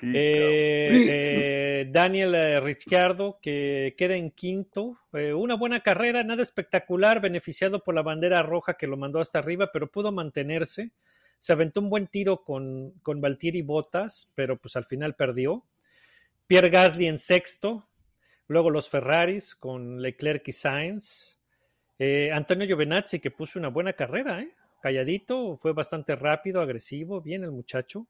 Sí, 0.00 0.12
Eh, 0.14 1.82
eh, 1.82 1.86
Daniel 1.90 2.34
eh, 2.34 2.60
Ricciardo, 2.60 3.38
que 3.40 3.94
queda 3.96 4.16
en 4.16 4.30
quinto. 4.30 4.98
Eh, 5.12 5.34
una 5.34 5.54
buena 5.54 5.80
carrera, 5.80 6.22
nada 6.24 6.42
espectacular, 6.42 7.20
beneficiado 7.20 7.82
por 7.84 7.94
la 7.94 8.02
bandera 8.02 8.42
roja 8.42 8.74
que 8.74 8.86
lo 8.86 8.96
mandó 8.96 9.20
hasta 9.20 9.38
arriba, 9.38 9.70
pero 9.72 9.90
pudo 9.90 10.10
mantenerse. 10.10 10.90
Se 11.38 11.52
aventó 11.52 11.80
un 11.80 11.90
buen 11.90 12.06
tiro 12.06 12.42
con, 12.44 12.92
con 13.02 13.20
Valtieri 13.20 13.62
Botas, 13.62 14.30
pero 14.34 14.56
pues 14.56 14.76
al 14.76 14.84
final 14.84 15.14
perdió. 15.14 15.64
Pierre 16.46 16.70
Gasly 16.70 17.06
en 17.06 17.18
sexto. 17.18 17.86
Luego 18.48 18.70
los 18.70 18.88
Ferraris 18.88 19.54
con 19.54 20.02
Leclerc 20.02 20.48
y 20.48 20.52
Sainz. 20.52 21.38
Eh, 21.98 22.30
Antonio 22.32 22.66
Giovinazzi, 22.66 23.20
que 23.20 23.30
puso 23.30 23.58
una 23.58 23.68
buena 23.68 23.92
carrera, 23.92 24.40
¿eh? 24.40 24.48
calladito, 24.80 25.56
fue 25.58 25.72
bastante 25.72 26.16
rápido, 26.16 26.60
agresivo, 26.60 27.20
bien 27.20 27.44
el 27.44 27.52
muchacho. 27.52 28.06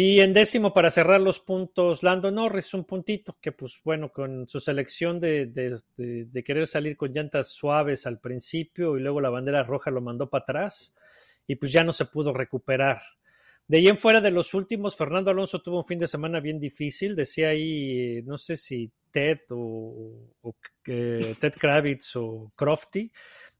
Y 0.00 0.20
en 0.20 0.32
décimo, 0.32 0.72
para 0.72 0.92
cerrar 0.92 1.20
los 1.20 1.40
puntos, 1.40 2.04
Lando 2.04 2.30
Norris, 2.30 2.72
un 2.72 2.84
puntito 2.84 3.36
que, 3.40 3.50
pues 3.50 3.80
bueno, 3.82 4.12
con 4.12 4.46
su 4.46 4.60
selección 4.60 5.18
de, 5.18 5.46
de- 5.46 6.44
querer 6.44 6.68
salir 6.68 6.96
con 6.96 7.12
llantas 7.12 7.48
suaves 7.48 8.06
al 8.06 8.20
principio 8.20 8.96
y 8.96 9.00
luego 9.00 9.20
la 9.20 9.28
bandera 9.28 9.64
roja 9.64 9.90
lo 9.90 10.00
mandó 10.00 10.30
para 10.30 10.42
atrás 10.44 10.94
y 11.48 11.56
pues 11.56 11.72
ya 11.72 11.82
no 11.82 11.92
se 11.92 12.04
pudo 12.04 12.32
recuperar. 12.32 13.02
De 13.66 13.78
ahí 13.78 13.88
en 13.88 13.98
fuera 13.98 14.20
de 14.20 14.30
los 14.30 14.54
últimos, 14.54 14.94
Fernando 14.94 15.32
Alonso 15.32 15.60
tuvo 15.60 15.78
un 15.78 15.84
fin 15.84 15.98
de 15.98 16.06
semana 16.06 16.38
bien 16.38 16.60
difícil. 16.60 17.16
Decía 17.16 17.48
ahí, 17.48 18.18
eh, 18.18 18.22
no 18.24 18.38
sé 18.38 18.54
si 18.54 18.88
Ted 19.10 19.40
o, 19.50 20.12
que 20.82 21.34
Ted 21.40 21.54
Kravitz 21.58 22.14
o 22.14 22.52
Crofty, 22.54 23.10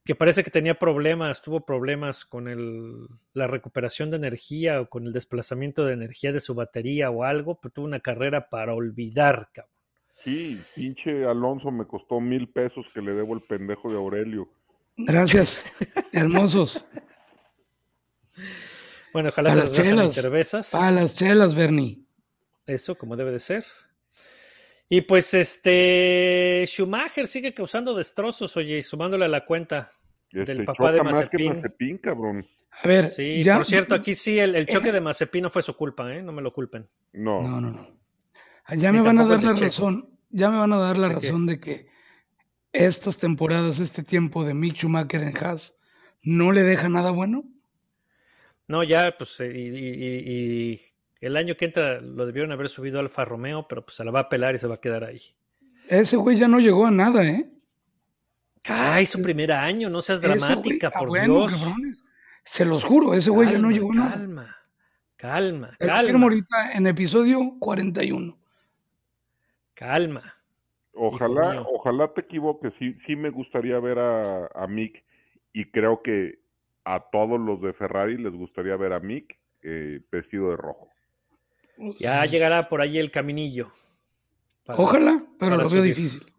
que 0.09 0.15
parece 0.15 0.43
que 0.43 0.51
tenía 0.51 0.79
problemas, 0.79 1.43
tuvo 1.43 1.67
problemas 1.67 2.25
con 2.25 2.49
el- 2.49 3.07
la 3.35 3.47
recuperación 3.47 4.11
de 4.11 4.17
energía 4.17 4.81
o 4.81 4.89
con 4.89 5.07
el 5.07 5.13
desplazamiento 5.13 5.85
de 5.85 5.93
energía 5.93 6.33
de 6.33 6.41
su 6.41 6.55
batería 6.55 7.11
o 7.11 7.25
algo, 7.25 7.61
pero 7.61 7.75
tuvo 7.75 7.85
una 7.85 8.01
carrera 8.01 8.49
para 8.49 8.73
olvidar, 8.73 9.51
cabrón. 9.53 9.75
Sí, 10.25 10.59
pinche 10.75 11.27
Alonso 11.27 11.71
me 11.71 11.87
costó 11.87 12.21
mil 12.21 12.49
pesos 12.49 12.87
que 12.95 13.03
le 13.03 13.13
debo 13.13 13.35
el 13.35 13.43
pendejo 13.43 13.91
de 13.91 13.99
Aurelio. 13.99 14.49
Gracias, 14.97 15.67
hermosos. 16.13 16.87
Bueno, 19.13 19.29
ojalá 19.29 19.51
se 19.51 19.95
las 19.95 20.15
cervezas. 20.15 20.75
A 20.75 20.91
las 20.91 21.15
chelas, 21.17 21.55
Bernie. 21.55 21.99
Eso, 22.65 22.97
como 22.97 23.15
debe 23.15 23.33
de 23.33 23.41
ser. 23.41 23.67
Y 24.89 25.03
pues 25.03 25.35
este 25.35 26.65
Schumacher 26.67 27.27
sigue 27.27 27.53
causando 27.53 27.95
destrozos, 27.95 28.57
oye, 28.57 28.83
sumándole 28.83 29.27
a 29.27 29.29
la 29.29 29.45
cuenta 29.45 29.91
Este, 30.33 30.55
del 30.55 30.65
papá 30.65 30.93
de 30.93 30.99
choca 30.99 31.11
más 31.11 31.29
que 31.29 31.45
Mazepin. 31.45 31.99
Cabrón. 31.99 32.45
A 32.83 32.87
ver, 32.89 33.09
Sí, 33.09 33.43
ya. 33.43 33.57
por 33.57 33.65
cierto, 33.67 33.95
aquí 33.95 34.15
sí 34.15 34.39
el, 34.39 34.55
el 34.55 34.67
choque 34.67 34.93
de 34.93 35.01
Mazepin 35.01 35.43
no 35.43 35.51
fue 35.51 35.63
su 35.63 35.75
culpa, 35.77 36.15
¿eh? 36.15 36.23
No 36.23 36.33
me 36.33 36.43
lo 36.43 36.53
culpen. 36.53 36.87
No. 37.13 37.43
No, 37.43 37.61
no, 37.61 37.71
no. 37.71 37.89
Ya 38.77 38.93
Ni 38.93 38.99
me 38.99 39.05
van 39.05 39.19
a 39.19 39.27
dar 39.27 39.43
la 39.43 39.55
Checo. 39.55 39.65
razón. 39.67 40.11
Ya 40.31 40.51
me 40.51 40.59
van 40.59 40.73
a 40.73 40.77
dar 40.79 40.99
la 40.99 41.09
¿De 41.09 41.15
qué? 41.15 41.21
razón 41.29 41.47
de 41.47 41.59
que 41.59 41.87
estas 42.73 43.19
temporadas, 43.19 43.81
este 43.81 44.03
tiempo 44.03 44.45
de 44.45 44.53
Mick 44.55 44.77
Schumacher 44.77 45.23
en 45.23 45.37
Haas, 45.39 45.79
no 46.23 46.53
le 46.53 46.63
deja 46.63 46.89
nada 46.91 47.11
bueno. 47.11 47.45
No, 48.67 48.85
ya, 48.85 49.15
pues, 49.17 49.41
eh, 49.41 49.51
y, 49.51 49.69
y- 49.69 50.05
y- 50.05 50.73
y 50.75 50.81
el 51.23 51.37
año 51.39 51.57
que 51.57 51.65
entra 51.65 52.01
lo 52.03 52.27
debieron 52.27 52.53
haber 52.53 52.69
subido 52.69 52.99
a 52.99 53.01
Alfa 53.01 53.25
Romeo, 53.25 53.67
pero 53.67 53.83
pues 53.85 53.97
se 53.97 54.05
la 54.05 54.11
va 54.11 54.21
a 54.21 54.29
pelar 54.29 54.55
y 54.55 54.59
se 54.59 54.67
va 54.67 54.75
a 54.75 54.81
quedar 54.81 55.05
ahí. 55.05 55.21
Ese 55.89 56.17
güey 56.19 56.37
ya 56.37 56.47
no 56.49 56.61
llegó 56.61 56.85
a 56.87 56.91
nada, 56.91 57.25
¿eh? 57.27 57.49
Ay, 58.69 59.07
su 59.07 59.23
primer 59.23 59.53
año, 59.53 59.89
no 59.91 60.03
seas 60.03 60.21
güey- 60.23 60.39
dramática, 60.39 60.91
por 60.91 61.09
bueno, 61.09 61.47
Dios. 61.49 61.53
cabrones. 61.53 62.05
Se 62.45 62.65
los 62.65 62.85
juro, 62.85 63.15
ese 63.15 63.31
güey 63.31 63.49
ya 63.51 63.59
no 63.59 63.63
Calma, 63.69 63.73
llegó 63.75 63.95
nada. 63.95 64.11
Calma, 64.13 64.57
calma, 65.17 65.77
calma, 65.79 66.01
firmo 66.03 66.27
ahorita 66.27 66.73
en 66.73 66.87
episodio 66.87 67.57
41. 67.59 68.39
calma. 69.75 70.35
Ojalá, 71.01 71.63
ojalá 71.73 72.13
te 72.13 72.23
equivoques. 72.23 72.75
Sí, 72.75 72.95
sí 72.99 73.15
me 73.15 73.31
gustaría 73.31 73.79
ver 73.79 73.99
a, 74.01 74.47
a 74.47 74.67
Mick 74.67 75.05
y 75.53 75.67
creo 75.67 76.03
que 76.03 76.41
a 76.85 77.01
todos 77.13 77.39
los 77.39 77.61
de 77.63 77.73
Ferrari 77.73 78.17
les 78.19 78.33
gustaría 78.33 78.77
ver 78.77 78.93
a 78.93 78.99
Mick 79.01 79.39
eh, 79.63 80.01
vestido 80.11 80.51
de 80.51 80.57
rojo. 80.57 80.89
Ya 82.01 82.25
llegará 82.27 82.69
por 82.69 82.81
ahí 82.81 82.99
el 82.99 83.11
caminillo. 83.13 83.71
para- 84.65 84.79
Ojalá, 84.81 85.23
pero 85.39 85.53
para 85.53 85.63
lo 85.63 85.71
veo 85.71 85.83
difícil. 85.83 86.33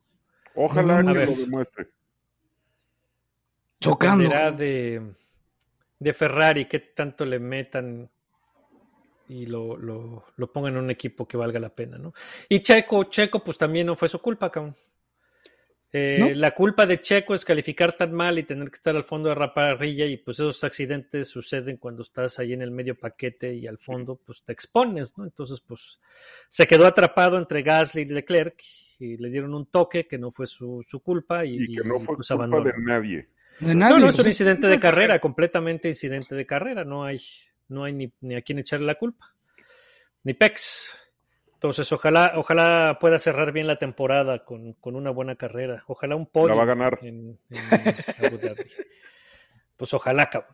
Ojalá 0.55 1.01
muy 1.01 1.13
que 1.13 1.25
lo 1.25 1.35
demuestre. 1.35 1.87
Chocando. 3.79 4.23
Dependerá 4.23 4.51
de, 4.51 5.01
de 5.99 6.13
Ferrari, 6.13 6.65
qué 6.65 6.79
tanto 6.79 7.25
le 7.25 7.39
metan 7.39 8.09
y 9.29 9.45
lo, 9.45 9.77
lo, 9.77 10.25
lo 10.35 10.51
pongan 10.51 10.73
en 10.73 10.83
un 10.83 10.89
equipo 10.89 11.27
que 11.27 11.37
valga 11.37 11.59
la 11.59 11.69
pena, 11.69 11.97
¿no? 11.97 12.13
Y 12.49 12.61
Checo, 12.61 13.03
Checo, 13.05 13.43
pues 13.43 13.57
también 13.57 13.85
no 13.87 13.95
fue 13.95 14.07
su 14.07 14.19
culpa, 14.19 14.51
cabrón. 14.51 14.75
Eh, 15.91 16.17
¿No? 16.19 16.29
La 16.31 16.51
culpa 16.53 16.85
de 16.85 16.99
Checo 16.99 17.33
es 17.33 17.43
calificar 17.43 17.95
tan 17.95 18.13
mal 18.13 18.37
y 18.37 18.43
tener 18.43 18.69
que 18.69 18.75
estar 18.75 18.95
al 18.95 19.03
fondo 19.03 19.29
de 19.29 19.35
la 19.35 19.51
parrilla 19.53 20.05
y 20.05 20.17
pues 20.17 20.37
esos 20.37 20.63
accidentes 20.63 21.27
suceden 21.29 21.77
cuando 21.77 22.03
estás 22.03 22.37
ahí 22.37 22.53
en 22.53 22.61
el 22.61 22.69
medio 22.69 22.95
paquete 22.97 23.55
y 23.55 23.65
al 23.65 23.79
fondo 23.79 24.15
pues 24.23 24.43
te 24.43 24.53
expones, 24.53 25.17
¿no? 25.17 25.23
Entonces 25.23 25.61
pues 25.61 25.99
se 26.47 26.67
quedó 26.67 26.85
atrapado 26.85 27.39
entre 27.39 27.63
Gasly 27.63 28.03
y 28.03 28.05
Leclerc 28.05 28.61
y 28.99 29.17
le 29.17 29.29
dieron 29.29 29.55
un 29.55 29.65
toque 29.65 30.05
que 30.05 30.19
no 30.19 30.29
fue 30.31 30.45
su, 30.45 30.85
su 30.87 30.99
culpa 31.01 31.43
y, 31.43 31.55
Y 31.63 31.75
que 31.77 31.83
no 31.83 31.97
y, 31.97 32.05
fue 32.05 32.15
pues, 32.17 32.27
culpa 32.27 32.43
abandonó. 32.43 32.65
de 32.65 32.73
nadie. 32.77 33.29
De 33.59 33.75
nadie. 33.75 33.95
No, 33.95 33.99
no, 34.01 34.09
es 34.09 34.19
un 34.19 34.27
incidente 34.27 34.67
de 34.67 34.79
carrera, 34.79 35.19
completamente 35.19 35.87
incidente 35.87 36.35
de 36.35 36.45
carrera. 36.45 36.83
No 36.85 37.03
hay, 37.03 37.21
no 37.67 37.83
hay 37.83 37.93
ni, 37.93 38.13
ni 38.21 38.35
a 38.35 38.41
quién 38.41 38.59
echarle 38.59 38.85
la 38.85 38.95
culpa. 38.95 39.33
Ni 40.23 40.33
Pex. 40.33 40.95
Entonces, 41.53 41.91
ojalá, 41.91 42.33
ojalá 42.35 42.97
pueda 43.01 43.19
cerrar 43.19 43.51
bien 43.51 43.67
la 43.67 43.77
temporada 43.77 44.45
con, 44.45 44.73
con 44.73 44.95
una 44.95 45.09
buena 45.11 45.35
carrera. 45.35 45.83
Ojalá 45.87 46.15
un 46.15 46.25
podio 46.25 46.49
La 46.49 46.55
va 46.55 46.63
a 46.63 46.67
ganar. 46.67 46.99
en, 47.01 47.37
en 47.49 48.25
Abu 48.25 48.37
Dhabi. 48.37 48.63
Pues 49.75 49.93
ojalá, 49.93 50.29
cabrón. 50.29 50.51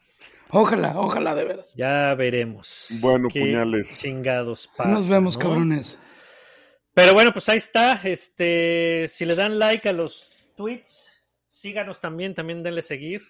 Ojalá, 0.49 0.99
ojalá 0.99 1.35
de 1.35 1.43
veras. 1.43 1.73
Ya 1.75 2.13
veremos. 2.15 2.87
Bueno, 3.01 3.27
qué 3.31 3.39
puñales. 3.39 3.87
Chingados 3.97 4.67
pasa, 4.75 4.89
Nos 4.91 5.09
vemos, 5.09 5.35
¿no? 5.37 5.41
cabrones. 5.43 5.99
Pero 6.93 7.13
bueno, 7.13 7.33
pues 7.33 7.49
ahí 7.49 7.57
está. 7.57 7.99
Este, 8.03 9.05
si 9.07 9.25
le 9.25 9.35
dan 9.35 9.59
like 9.59 9.89
a 9.89 9.93
los 9.93 10.31
tweets, 10.55 11.11
síganos 11.55 12.01
también, 12.01 12.33
también 12.33 12.61
denle 12.63 12.81
seguir. 12.81 13.21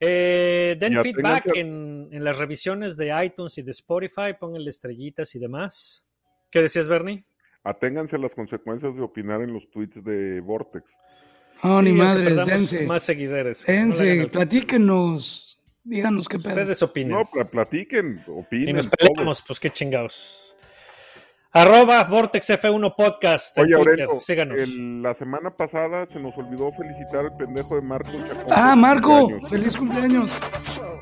Eh, 0.00 0.76
den 0.78 1.02
feedback 1.02 1.46
en, 1.54 2.08
en 2.10 2.24
las 2.24 2.36
revisiones 2.38 2.96
de 2.96 3.14
iTunes 3.24 3.56
y 3.58 3.62
de 3.62 3.70
Spotify, 3.70 4.34
pónganle 4.38 4.70
estrellitas 4.70 5.34
y 5.34 5.38
demás. 5.38 6.06
¿Qué 6.50 6.62
decías, 6.62 6.88
Bernie? 6.88 7.24
Aténganse 7.62 8.16
a 8.16 8.18
las 8.18 8.34
consecuencias 8.34 8.94
de 8.94 9.02
opinar 9.02 9.42
en 9.42 9.52
los 9.52 9.68
tweets 9.70 10.02
de 10.04 10.40
Vortex. 10.40 10.84
No, 11.62 11.80
ni 11.82 11.92
Sí, 11.92 11.98
perdamos 11.98 12.46
dense. 12.46 12.86
Más 12.86 13.02
seguidores. 13.02 13.66
no 13.68 13.74
Dense, 13.74 14.26
platíquenos. 14.28 15.62
Díganos 15.82 16.28
qué 16.28 16.38
pedo. 16.38 16.48
Ustedes 16.50 16.82
opinen. 16.82 17.12
No, 17.12 17.24
pla- 17.24 17.48
platiquen, 17.48 18.22
opinen. 18.26 18.68
y 18.68 18.72
nos 18.72 18.88
peleamos, 18.88 19.42
pues 19.46 19.58
qué 19.60 19.70
chingados. 19.70 20.55
Arroba 21.60 22.04
Vortex 22.04 22.50
F1 22.50 22.94
Podcast. 22.94 23.56
en 23.58 23.64
Oye, 23.64 23.74
Twitter. 23.76 24.04
Aurelio, 24.04 24.20
Síganos. 24.20 24.58
el- 24.60 25.02
la 25.02 25.14
semana 25.14 25.50
pasada 25.50 26.06
se 26.06 26.18
nos 26.20 26.36
olvidó 26.36 26.70
felicitar 26.72 27.24
al 27.24 27.36
pendejo 27.36 27.76
de 27.76 27.82
Marco. 27.82 28.10
Chacón 28.26 28.44
Ah, 28.50 28.76
Marco, 28.76 29.20
cumpleaños. 29.20 29.50
feliz 29.50 29.76
cumpleaños. 29.76 30.30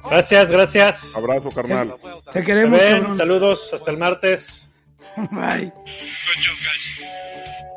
Gracias, 0.08 0.50
gracias. 0.50 1.16
Abrazo, 1.16 1.48
carnal. 1.50 1.94
Te 2.32 2.44
queremos, 2.44 2.80
cabrón. 2.82 3.16
saludos, 3.16 3.72
hasta 3.74 3.90
el 3.90 3.98
martes. 3.98 4.70
Bye. 5.16 5.72
Good 5.72 6.40
job, 6.44 6.56
guys. 6.60 7.73